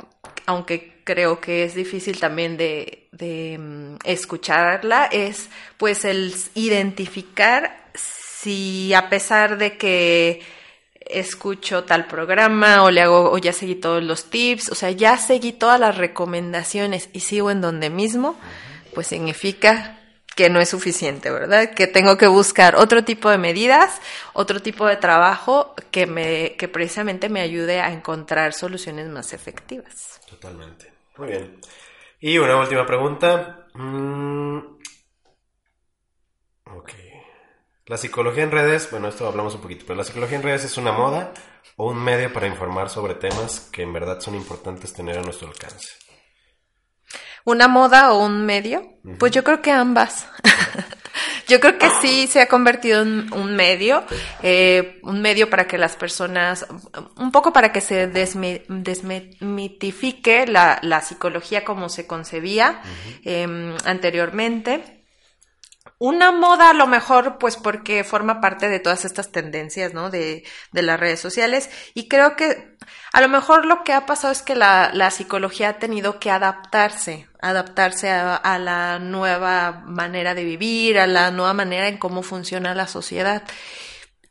aunque 0.45 1.01
creo 1.03 1.39
que 1.39 1.63
es 1.63 1.73
difícil 1.73 2.19
también 2.19 2.57
de, 2.57 3.07
de 3.13 3.57
mm, 3.57 3.95
escucharla, 4.03 5.05
es 5.05 5.49
pues 5.77 6.03
el 6.05 6.33
identificar 6.55 7.89
si 7.95 8.93
a 8.93 9.09
pesar 9.09 9.57
de 9.57 9.77
que 9.77 10.41
escucho 11.09 11.83
tal 11.83 12.07
programa 12.07 12.83
o 12.83 12.91
le 12.91 13.01
hago 13.01 13.31
o 13.31 13.37
ya 13.37 13.53
seguí 13.53 13.75
todos 13.75 14.03
los 14.03 14.25
tips, 14.25 14.69
o 14.71 14.75
sea, 14.75 14.91
ya 14.91 15.17
seguí 15.17 15.53
todas 15.53 15.79
las 15.79 15.97
recomendaciones 15.97 17.09
y 17.13 17.21
sigo 17.21 17.51
en 17.51 17.61
donde 17.61 17.89
mismo, 17.89 18.37
pues 18.93 19.07
significa 19.07 19.99
que 20.35 20.49
no 20.51 20.59
es 20.59 20.69
suficiente, 20.69 21.31
¿verdad? 21.31 21.73
Que 21.73 21.87
tengo 21.87 22.15
que 22.15 22.27
buscar 22.27 22.75
otro 22.75 23.03
tipo 23.03 23.29
de 23.29 23.39
medidas, 23.39 23.99
otro 24.33 24.61
tipo 24.61 24.85
de 24.85 24.95
trabajo 24.95 25.73
que 25.89 26.05
me 26.05 26.55
que 26.57 26.67
precisamente 26.67 27.27
me 27.27 27.41
ayude 27.41 27.81
a 27.81 27.91
encontrar 27.91 28.53
soluciones 28.53 29.07
más 29.07 29.33
efectivas. 29.33 30.21
Totalmente. 30.29 30.93
Muy 31.17 31.29
bien. 31.29 31.59
Y 32.19 32.37
una 32.37 32.57
última 32.57 32.85
pregunta. 32.85 33.67
Mm, 33.73 34.57
ok. 36.65 37.06
La 37.87 37.95
psicología 37.95 38.43
en 38.43 38.51
redes, 38.51 38.91
bueno, 38.91 39.07
esto 39.07 39.25
hablamos 39.25 39.55
un 39.55 39.61
poquito, 39.61 39.85
pero 39.87 39.95
la 39.95 40.03
psicología 40.03 40.35
en 40.35 40.43
redes 40.43 40.65
es 40.65 40.77
una 40.77 40.91
moda 40.91 41.33
o 41.77 41.89
un 41.89 42.03
medio 42.03 42.33
para 42.33 42.45
informar 42.45 42.89
sobre 42.89 43.15
temas 43.15 43.69
que 43.71 43.81
en 43.81 43.93
verdad 43.93 44.19
son 44.19 44.35
importantes 44.35 44.91
tener 44.91 45.17
a 45.17 45.21
nuestro 45.21 45.47
alcance. 45.47 45.87
¿Una 47.45 47.69
moda 47.69 48.11
o 48.11 48.25
un 48.25 48.45
medio? 48.45 48.83
Pues 49.17 49.31
yo 49.31 49.45
creo 49.45 49.61
que 49.61 49.71
ambas. 49.71 50.27
yo 51.47 51.61
creo 51.61 51.77
que 51.77 51.89
sí 52.01 52.27
se 52.27 52.41
ha 52.41 52.49
convertido 52.49 53.03
en 53.03 53.33
un 53.33 53.55
medio, 53.55 54.03
eh, 54.43 54.99
un 55.03 55.21
medio 55.21 55.49
para 55.49 55.65
que 55.65 55.77
las 55.77 55.95
personas, 55.95 56.67
un 57.15 57.31
poco 57.31 57.53
para 57.53 57.71
que 57.71 57.79
se 57.79 58.07
desmitifique 58.07 60.45
la, 60.45 60.79
la, 60.81 60.99
psicología 60.99 61.63
como 61.63 61.87
se 61.87 62.05
concebía 62.05 62.81
eh, 63.23 63.77
anteriormente 63.85 64.96
una 65.99 66.31
moda 66.31 66.69
a 66.69 66.73
lo 66.73 66.85
mejor, 66.87 67.37
pues 67.39 67.57
porque 67.57 68.03
forma 68.03 68.39
parte 68.39 68.69
de 68.69 68.79
todas 68.79 69.03
estas 69.05 69.31
tendencias, 69.31 69.93
¿no? 69.93 70.09
De, 70.09 70.43
de 70.71 70.81
las 70.83 70.99
redes 70.99 71.19
sociales. 71.19 71.69
Y 71.95 72.07
creo 72.07 72.35
que 72.35 72.77
a 73.13 73.21
lo 73.21 73.29
mejor 73.29 73.65
lo 73.65 73.83
que 73.83 73.93
ha 73.93 74.05
pasado 74.05 74.31
es 74.31 74.41
que 74.43 74.55
la, 74.55 74.91
la 74.93 75.09
psicología 75.09 75.69
ha 75.69 75.79
tenido 75.79 76.19
que 76.19 76.29
adaptarse, 76.29 77.27
adaptarse 77.41 78.11
a, 78.11 78.35
a, 78.35 78.59
la 78.59 78.99
nueva 78.99 79.83
manera 79.85 80.35
de 80.35 80.43
vivir, 80.43 80.99
a 80.99 81.07
la 81.07 81.31
nueva 81.31 81.53
manera 81.53 81.87
en 81.87 81.97
cómo 81.97 82.21
funciona 82.21 82.75
la 82.75 82.87
sociedad 82.87 83.43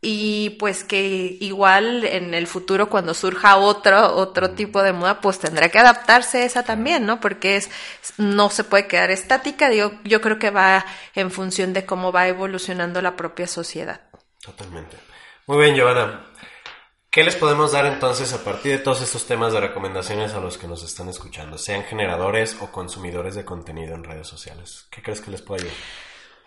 y 0.08 0.50
pues 0.50 0.84
que 0.84 1.36
igual 1.40 2.04
en 2.04 2.32
el 2.32 2.46
futuro 2.46 2.88
cuando 2.88 3.12
surja 3.12 3.56
otro 3.56 4.14
otro 4.14 4.52
tipo 4.52 4.80
de 4.84 4.92
moda 4.92 5.20
pues 5.20 5.40
tendrá 5.40 5.68
que 5.68 5.80
adaptarse 5.80 6.44
esa 6.44 6.62
también 6.62 7.04
no 7.04 7.18
porque 7.18 7.56
es 7.56 7.68
no 8.16 8.48
se 8.48 8.62
puede 8.62 8.86
quedar 8.86 9.10
estática. 9.10 9.72
Yo 9.72 9.90
yo 10.04 10.20
creo 10.20 10.38
que 10.38 10.50
va 10.50 10.86
en 11.16 11.32
función 11.32 11.72
de 11.72 11.84
cómo 11.84 12.12
va 12.12 12.28
evolucionando 12.28 13.02
la 13.02 13.16
propia 13.16 13.48
sociedad. 13.48 14.02
Totalmente. 14.40 14.96
Muy 15.48 15.58
bien 15.58 15.74
Giovanna. 15.74 16.24
¿Qué 17.10 17.24
les 17.24 17.34
podemos 17.34 17.72
dar 17.72 17.86
entonces 17.86 18.32
a 18.32 18.44
partir 18.44 18.70
de 18.70 18.78
todos 18.78 19.02
estos 19.02 19.26
temas 19.26 19.54
de 19.54 19.60
recomendaciones 19.60 20.34
a 20.34 20.40
los 20.40 20.56
que 20.56 20.68
nos 20.68 20.84
están 20.84 21.08
escuchando, 21.08 21.58
sean 21.58 21.82
generadores 21.82 22.56
o 22.60 22.70
consumidores 22.70 23.34
de 23.34 23.44
contenido 23.44 23.96
en 23.96 24.04
redes 24.04 24.28
sociales? 24.28 24.86
¿Qué 24.88 25.02
crees 25.02 25.20
que 25.20 25.32
les 25.32 25.42
puede 25.42 25.62
ayudar? 25.62 25.76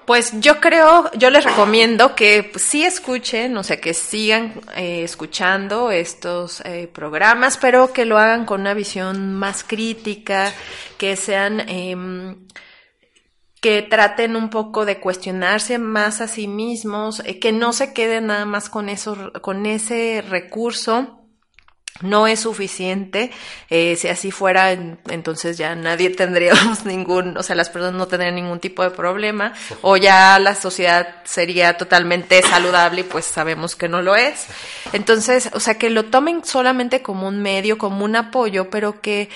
Pues 0.05 0.33
yo 0.39 0.59
creo, 0.59 1.11
yo 1.13 1.29
les 1.29 1.43
recomiendo 1.43 2.15
que 2.15 2.51
sí 2.55 2.83
escuchen, 2.83 3.55
o 3.57 3.63
sea, 3.63 3.79
que 3.79 3.93
sigan 3.93 4.59
eh, 4.75 5.03
escuchando 5.03 5.91
estos 5.91 6.61
eh, 6.61 6.89
programas, 6.91 7.57
pero 7.57 7.93
que 7.93 8.05
lo 8.05 8.17
hagan 8.17 8.45
con 8.45 8.61
una 8.61 8.73
visión 8.73 9.35
más 9.35 9.63
crítica, 9.63 10.51
que 10.97 11.15
sean, 11.15 11.59
eh, 11.69 11.95
que 13.61 13.81
traten 13.83 14.35
un 14.35 14.49
poco 14.49 14.85
de 14.85 14.99
cuestionarse 14.99 15.77
más 15.77 16.21
a 16.21 16.27
sí 16.27 16.47
mismos, 16.47 17.21
eh, 17.25 17.39
que 17.39 17.51
no 17.51 17.73
se 17.73 17.93
queden 17.93 18.27
nada 18.27 18.45
más 18.45 18.69
con 18.69 18.89
eso, 18.89 19.31
con 19.41 19.65
ese 19.65 20.23
recurso 20.27 21.18
no 22.01 22.27
es 22.27 22.41
suficiente. 22.41 23.31
Eh, 23.69 23.95
si 23.95 24.07
así 24.07 24.31
fuera, 24.31 24.71
entonces 24.71 25.57
ya 25.57 25.75
nadie 25.75 26.09
tendríamos 26.15 26.85
ningún, 26.85 27.37
o 27.37 27.43
sea, 27.43 27.55
las 27.55 27.69
personas 27.69 27.95
no 27.95 28.07
tendrían 28.07 28.35
ningún 28.35 28.59
tipo 28.59 28.83
de 28.83 28.91
problema, 28.91 29.53
o 29.81 29.97
ya 29.97 30.39
la 30.39 30.55
sociedad 30.55 31.15
sería 31.23 31.77
totalmente 31.77 32.41
saludable 32.41 33.01
y 33.01 33.03
pues 33.03 33.25
sabemos 33.25 33.75
que 33.75 33.89
no 33.89 34.01
lo 34.01 34.15
es. 34.15 34.47
Entonces, 34.93 35.49
o 35.53 35.59
sea, 35.59 35.75
que 35.75 35.89
lo 35.89 36.05
tomen 36.05 36.43
solamente 36.43 37.01
como 37.01 37.27
un 37.27 37.41
medio, 37.41 37.77
como 37.77 38.05
un 38.05 38.15
apoyo, 38.15 38.69
pero 38.69 39.01
que 39.01 39.29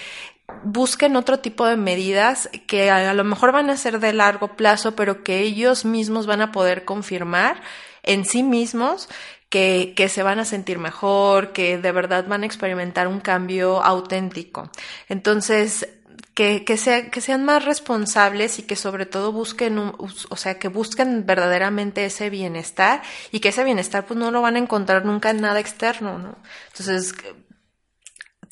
busquen 0.64 1.16
otro 1.16 1.40
tipo 1.40 1.66
de 1.66 1.78
medidas 1.78 2.50
que 2.68 2.92
a 2.92 3.14
lo 3.14 3.24
mejor 3.24 3.52
van 3.52 3.70
a 3.70 3.78
ser 3.78 4.00
de 4.00 4.14
largo 4.14 4.50
plazo, 4.56 4.96
pero 4.96 5.24
que 5.24 5.40
ellos 5.40 5.86
mismos 5.86 6.26
van 6.26 6.42
a 6.42 6.52
poder 6.52 6.86
confirmar 6.86 7.62
en 8.04 8.26
sí 8.26 8.44
mismos 8.44 9.10
que, 9.54 9.94
que, 9.96 10.10
se 10.10 10.24
van 10.24 10.40
a 10.40 10.46
sentir 10.46 10.80
mejor, 10.80 11.54
que 11.54 11.78
de 11.78 11.92
verdad 11.92 12.26
van 12.28 12.42
a 12.42 12.48
experimentar 12.48 13.08
un 13.08 13.20
cambio 13.20 13.84
auténtico. 13.84 14.72
Entonces, 15.10 15.88
que, 16.34 16.66
que, 16.66 16.76
sea, 16.76 17.12
que 17.12 17.22
sean 17.22 17.46
más 17.46 17.64
responsables 17.64 18.58
y 18.58 18.64
que 18.64 18.76
sobre 18.76 19.06
todo 19.06 19.32
busquen, 19.32 19.78
un, 19.78 19.96
o 20.00 20.36
sea, 20.38 20.58
que 20.58 20.70
busquen 20.70 21.28
verdaderamente 21.28 22.04
ese 22.04 22.32
bienestar 22.32 23.04
y 23.32 23.42
que 23.42 23.50
ese 23.50 23.64
bienestar 23.64 24.08
pues 24.08 24.20
no 24.20 24.32
lo 24.32 24.42
van 24.42 24.56
a 24.56 24.60
encontrar 24.60 25.06
nunca 25.06 25.30
en 25.30 25.42
nada 25.42 25.60
externo, 25.60 26.18
¿no? 26.18 26.36
Entonces, 26.70 27.14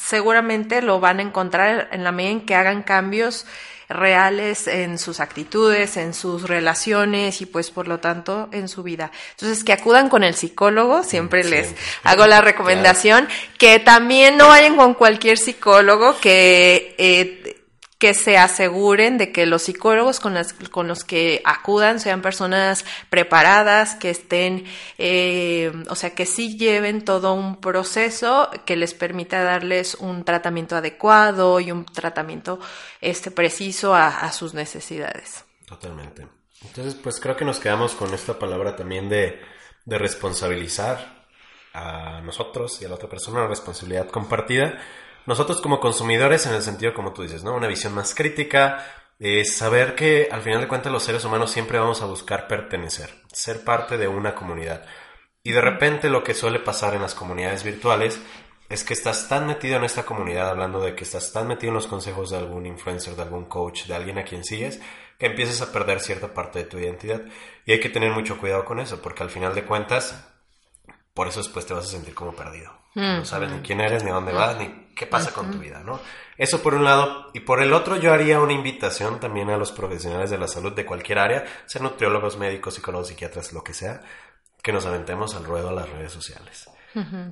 seguramente 0.04 0.82
lo 0.82 1.00
van 1.00 1.20
a 1.20 1.24
encontrar 1.24 1.90
en 1.92 2.04
la 2.04 2.12
medida 2.12 2.32
en 2.32 2.46
que 2.46 2.56
hagan 2.56 2.84
cambios 2.84 3.46
reales 3.90 4.68
en 4.68 4.98
sus 4.98 5.20
actitudes, 5.20 5.98
en 5.98 6.14
sus 6.14 6.44
relaciones 6.48 7.42
y 7.42 7.46
pues 7.46 7.72
por 7.72 7.88
lo 7.88 8.00
tanto 8.00 8.50
en 8.52 8.68
su 8.68 8.84
vida. 8.84 9.12
Entonces 9.32 9.64
que 9.64 9.74
acudan 9.74 10.10
con 10.10 10.24
el 10.24 10.36
psicólogo, 10.36 11.04
siempre 11.04 11.44
les 11.44 11.76
hago 12.04 12.26
la 12.26 12.42
recomendación, 12.42 13.28
que 13.58 13.80
también 13.80 14.38
no 14.38 14.48
vayan 14.48 14.76
con 14.76 14.94
cualquier 14.94 15.38
psicólogo, 15.38 16.18
que 16.20 16.96
eh, 16.98 17.61
que 18.02 18.16
se 18.16 18.36
aseguren 18.36 19.20
de 19.20 19.32
que 19.32 19.46
los 19.46 19.62
psicólogos 19.62 20.20
con, 20.20 20.34
las, 20.34 20.54
con 20.54 20.88
los 20.88 21.04
que 21.04 21.40
acudan 21.46 22.00
sean 22.00 22.24
personas 22.24 22.84
preparadas, 23.12 23.94
que 23.94 24.10
estén, 24.10 24.66
eh, 24.98 25.72
o 25.88 25.94
sea, 25.94 26.16
que 26.16 26.26
sí 26.26 26.58
lleven 26.58 27.06
todo 27.06 27.36
un 27.36 27.62
proceso 27.62 28.50
que 28.66 28.76
les 28.76 28.96
permita 28.96 29.44
darles 29.44 29.94
un 29.94 30.26
tratamiento 30.26 30.76
adecuado 30.76 31.60
y 31.60 31.72
un 31.72 31.86
tratamiento 31.86 32.60
este, 33.02 33.30
preciso 33.30 33.94
a, 33.94 34.32
sus 34.32 34.56
necesidades. 34.56 35.46
Totalmente. 35.68 36.28
Entonces, 36.64 36.96
pues 36.96 37.20
creo 37.20 37.38
que 37.38 37.46
nos 37.46 37.60
quedamos 37.60 37.94
con 37.94 38.12
esta 38.16 38.40
palabra 38.40 38.76
también 38.76 39.10
de, 39.10 39.40
de 39.86 39.98
responsabilizar 40.00 41.28
a 41.76 42.20
nosotros 42.22 42.82
y 42.82 42.86
a 42.86 42.90
la 42.90 42.96
otra 42.96 43.10
persona, 43.10 43.42
la 43.42 43.48
responsabilidad 43.48 44.10
compartida 44.10 44.80
nosotros 45.26 45.62
como 45.62 45.80
consumidores, 45.80 46.46
en 46.46 46.54
el 46.54 46.62
sentido 46.62 46.94
como 46.94 47.14
tú 47.14 47.24
dices, 47.24 47.44
¿no? 47.44 47.54
Una 47.56 47.68
visión 47.68 47.94
más 47.94 48.16
crítica, 48.16 48.86
es 49.20 49.56
saber 49.56 49.94
que 49.94 50.30
al 50.32 50.42
final 50.42 50.62
de 50.62 50.68
cuentas 50.68 50.92
los 50.92 51.04
seres 51.04 51.24
humanos 51.26 51.52
siempre 51.52 51.78
vamos 51.78 52.02
a 52.02 52.08
buscar 52.08 52.48
pertenecer, 52.48 53.14
ser 53.32 53.64
parte 53.64 53.98
de 53.98 54.08
una 54.08 54.34
comunidad. 54.34 54.84
Y 55.44 55.52
de 55.52 55.62
repente 55.62 56.10
lo 56.10 56.24
que 56.24 56.34
suele 56.34 56.60
pasar 56.60 56.96
en 56.96 57.04
las 57.04 57.14
comunidades 57.14 57.64
virtuales 57.64 58.20
es 58.70 58.84
que 58.84 58.94
estás 58.94 59.28
tan 59.28 59.48
metido 59.48 59.78
en 59.78 59.84
esta 59.84 60.06
comunidad, 60.06 60.50
hablando 60.50 60.80
de 60.80 60.96
que 60.96 61.04
estás 61.04 61.32
tan 61.34 61.48
metido 61.48 61.70
en 61.70 61.76
los 61.76 61.88
consejos 61.88 62.30
de 62.30 62.38
algún 62.38 62.66
influencer, 62.66 63.16
de 63.16 63.22
algún 63.22 63.46
coach, 63.46 63.86
de 63.86 63.94
alguien 63.94 64.18
a 64.18 64.24
quien 64.24 64.44
sigues, 64.44 64.82
que 65.20 65.26
empiezas 65.28 65.62
a 65.62 65.72
perder 65.72 66.00
cierta 66.00 66.34
parte 66.34 66.60
de 66.60 66.66
tu 66.66 66.80
identidad. 66.80 67.22
Y 67.66 67.74
hay 67.74 67.80
que 67.80 67.90
tener 67.90 68.12
mucho 68.12 68.40
cuidado 68.40 68.66
con 68.66 68.80
eso, 68.80 69.02
porque 69.02 69.24
al 69.24 69.30
final 69.30 69.54
de 69.54 69.66
cuentas, 69.66 70.26
por 71.14 71.28
eso 71.28 71.42
después 71.42 71.66
te 71.66 71.74
vas 71.74 71.86
a 71.86 71.90
sentir 71.90 72.16
como 72.16 72.34
perdido. 72.34 72.72
No 72.96 73.26
sabes 73.26 73.52
ni 73.52 73.60
quién 73.60 73.82
eres, 73.82 74.04
ni 74.04 74.10
dónde 74.10 74.32
vas, 74.32 74.58
ni 74.58 74.81
¿Qué 75.02 75.08
pasa 75.08 75.34
con 75.34 75.50
tu 75.50 75.58
vida, 75.58 75.82
no? 75.84 76.00
Eso 76.38 76.62
por 76.62 76.76
un 76.76 76.84
lado. 76.84 77.32
Y 77.34 77.40
por 77.40 77.60
el 77.60 77.74
otro, 77.74 77.96
yo 77.96 78.14
haría 78.14 78.40
una 78.40 78.54
invitación 78.54 79.20
también 79.20 79.50
a 79.50 79.58
los 79.58 79.72
profesionales 79.72 80.30
de 80.30 80.38
la 80.38 80.48
salud 80.48 80.74
de 80.74 80.86
cualquier 80.86 81.18
área, 81.18 81.44
sean 81.66 81.86
nutriólogos, 81.86 82.38
médicos, 82.38 82.76
psicólogos, 82.76 83.08
psiquiatras, 83.08 83.52
lo 83.52 83.64
que 83.64 83.74
sea, 83.74 84.04
que 84.62 84.72
nos 84.72 84.86
aventemos 84.86 85.34
al 85.34 85.46
ruedo 85.46 85.70
a 85.70 85.72
las 85.72 85.90
redes 85.90 86.12
sociales. 86.12 86.70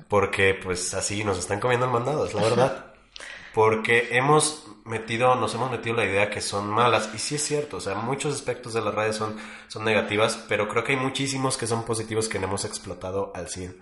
Porque 0.08 0.58
pues 0.60 0.94
así 0.94 1.22
nos 1.22 1.38
están 1.38 1.60
comiendo 1.60 1.86
el 1.86 1.92
mandado, 1.92 2.26
es 2.26 2.34
la 2.34 2.42
verdad. 2.42 2.86
Porque 3.54 4.08
hemos 4.16 4.66
metido, 4.84 5.36
nos 5.36 5.54
hemos 5.54 5.70
metido 5.70 5.94
la 5.94 6.06
idea 6.06 6.28
que 6.28 6.40
son 6.40 6.66
malas. 6.66 7.08
Y 7.14 7.18
sí 7.18 7.36
es 7.36 7.44
cierto, 7.44 7.76
o 7.76 7.80
sea, 7.80 7.94
muchos 7.94 8.34
aspectos 8.34 8.74
de 8.74 8.80
las 8.80 8.92
redes 8.92 9.14
son, 9.14 9.36
son 9.68 9.84
negativas, 9.84 10.44
pero 10.48 10.66
creo 10.66 10.82
que 10.82 10.94
hay 10.94 10.98
muchísimos 10.98 11.56
que 11.56 11.68
son 11.68 11.84
positivos 11.84 12.28
que 12.28 12.40
no 12.40 12.48
hemos 12.48 12.64
explotado 12.64 13.30
al 13.32 13.48
100. 13.48 13.78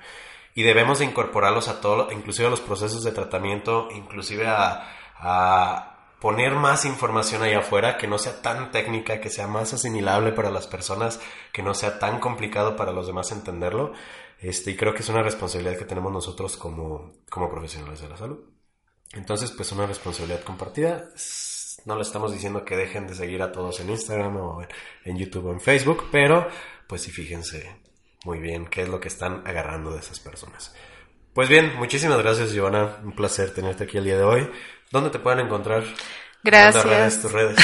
Y 0.59 0.65
debemos 0.65 0.99
de 0.99 1.05
incorporarlos 1.05 1.69
a 1.69 1.81
todo, 1.81 2.11
inclusive 2.11 2.49
a 2.49 2.51
los 2.51 2.61
procesos 2.61 3.05
de 3.05 3.13
tratamiento, 3.13 3.87
inclusive 3.95 4.49
a, 4.49 4.91
a 5.17 6.17
poner 6.19 6.57
más 6.57 6.85
información 6.85 7.45
ahí 7.45 7.53
afuera, 7.53 7.97
que 7.97 8.09
no 8.09 8.19
sea 8.19 8.43
tan 8.43 8.73
técnica, 8.73 9.21
que 9.21 9.31
sea 9.31 9.47
más 9.47 9.73
asimilable 9.73 10.33
para 10.33 10.51
las 10.51 10.67
personas, 10.67 11.21
que 11.53 11.63
no 11.63 11.75
sea 11.75 12.01
tan 12.01 12.19
complicado 12.19 12.75
para 12.75 12.91
los 12.91 13.07
demás 13.07 13.31
entenderlo. 13.31 13.93
Este, 14.41 14.73
y 14.73 14.77
creo 14.77 14.95
que 14.95 15.03
es 15.03 15.09
una 15.09 15.23
responsabilidad 15.23 15.79
que 15.79 15.85
tenemos 15.85 16.13
nosotros 16.13 16.57
como, 16.57 17.13
como 17.31 17.49
profesionales 17.49 18.01
de 18.01 18.09
la 18.09 18.17
salud. 18.17 18.41
Entonces, 19.13 19.53
pues 19.53 19.71
una 19.71 19.87
responsabilidad 19.87 20.43
compartida. 20.43 21.05
No 21.85 21.95
le 21.95 22.03
estamos 22.03 22.33
diciendo 22.33 22.65
que 22.65 22.77
dejen 22.77 23.07
de 23.07 23.15
seguir 23.15 23.43
a 23.43 23.53
todos 23.53 23.79
en 23.79 23.91
Instagram 23.91 24.37
o 24.39 24.67
en 25.05 25.17
YouTube 25.19 25.47
o 25.47 25.53
en 25.53 25.61
Facebook, 25.61 26.09
pero 26.11 26.49
pues 26.89 27.03
sí 27.03 27.13
fíjense 27.13 27.88
muy 28.29 28.41
bien 28.41 28.67
qué 28.67 28.83
es 28.83 28.89
lo 28.91 29.01
que 29.01 29.09
están 29.09 29.43
agarrando 29.47 29.91
de 29.91 30.01
esas 30.01 30.21
personas. 30.21 30.75
Pues 31.33 31.49
bien, 31.49 31.75
muchísimas 31.77 32.19
gracias, 32.19 32.53
Giovanna. 32.53 32.99
Un 33.03 33.13
placer 33.13 33.55
tenerte 33.55 33.85
aquí 33.85 33.97
el 33.97 34.05
día 34.05 34.19
de 34.19 34.23
hoy. 34.23 34.51
¿Dónde 34.91 35.09
te 35.09 35.19
pueden 35.19 35.41
encontrar? 35.47 35.83
Gracias. 36.43 37.23
tus 37.23 37.33
redes. 37.33 37.57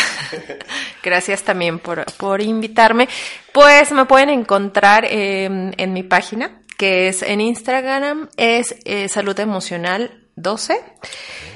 Gracias 1.02 1.42
también 1.42 1.80
por, 1.80 2.06
por, 2.16 2.40
invitarme. 2.40 3.10
Pues 3.52 3.92
me 3.92 4.06
pueden 4.06 4.30
encontrar 4.30 5.04
en 5.04 5.92
mi 5.92 6.02
página, 6.02 6.62
que 6.78 7.08
es 7.08 7.20
en 7.20 7.42
Instagram, 7.42 8.30
es 8.38 8.74
eh, 8.86 9.10
Salud 9.10 9.38
Emocional 9.38 10.28
12. 10.36 10.80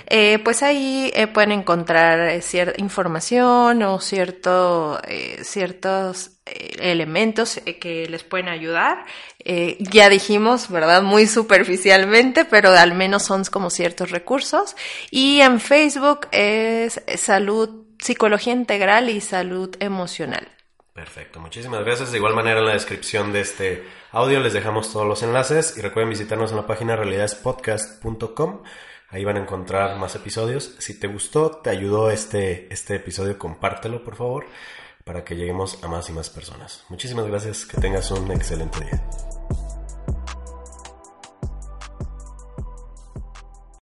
Eh, 0.09 0.39
pues 0.45 0.63
ahí 0.63 1.11
eh, 1.15 1.29
pueden 1.29 1.53
encontrar 1.53 2.43
cierta 2.43 2.79
información 2.79 3.83
o 3.83 4.01
cierto, 4.01 5.01
ciertos 5.43 6.38
elementos 6.81 7.61
que 7.81 8.07
les 8.09 8.25
pueden 8.25 8.49
ayudar. 8.49 9.05
ya 9.79 10.09
dijimos, 10.09 10.71
¿verdad? 10.71 11.03
Muy 11.03 11.27
superficialmente, 11.27 12.45
pero 12.45 12.71
al 12.71 12.95
menos 12.95 13.25
son 13.25 13.45
como 13.45 13.71
ciertos 13.71 14.11
recursos. 14.11 14.77
Y 15.11 15.41
en 15.41 15.61
Facebook 15.61 16.29
es 16.33 17.01
salud, 17.17 17.87
psicología 17.99 18.53
integral 18.53 19.11
y 19.11 19.21
salud 19.21 19.75
emocional. 19.81 20.49
Perfecto, 20.99 21.39
muchísimas 21.39 21.85
gracias. 21.85 22.11
De 22.11 22.19
igual 22.19 22.35
manera 22.35 22.59
en 22.59 22.67
la 22.67 22.73
descripción 22.73 23.33
de 23.33 23.43
este 23.43 23.85
audio 24.11 24.41
les 24.41 24.53
dejamos 24.53 24.93
todos 24.93 25.07
los 25.07 25.23
enlaces 25.23 25.77
y 25.77 25.81
recuerden 25.81 26.11
visitarnos 26.11 26.51
en 26.51 26.57
la 26.57 26.67
página 26.67 26.97
realidadespodcast.com. 26.97 28.63
Ahí 29.11 29.25
van 29.25 29.37
a 29.37 29.41
encontrar 29.43 29.97
más 29.97 30.17
episodios. 30.17 30.75
Si 30.81 30.99
te 30.99 31.07
gustó, 31.07 31.53
te 31.63 31.71
ayudó 31.71 32.11
este, 32.11 32.67
este 32.73 32.97
episodio, 32.97 33.39
compártelo 33.39 34.03
por 34.03 34.17
favor 34.17 34.47
para 35.09 35.25
que 35.25 35.35
lleguemos 35.35 35.83
a 35.83 35.89
más 35.89 36.11
y 36.11 36.13
más 36.13 36.29
personas. 36.29 36.85
Muchísimas 36.91 37.27
gracias, 37.27 37.65
que 37.65 37.81
tengas 37.81 38.11
un 38.11 38.31
excelente 38.31 38.79
día. 38.85 39.38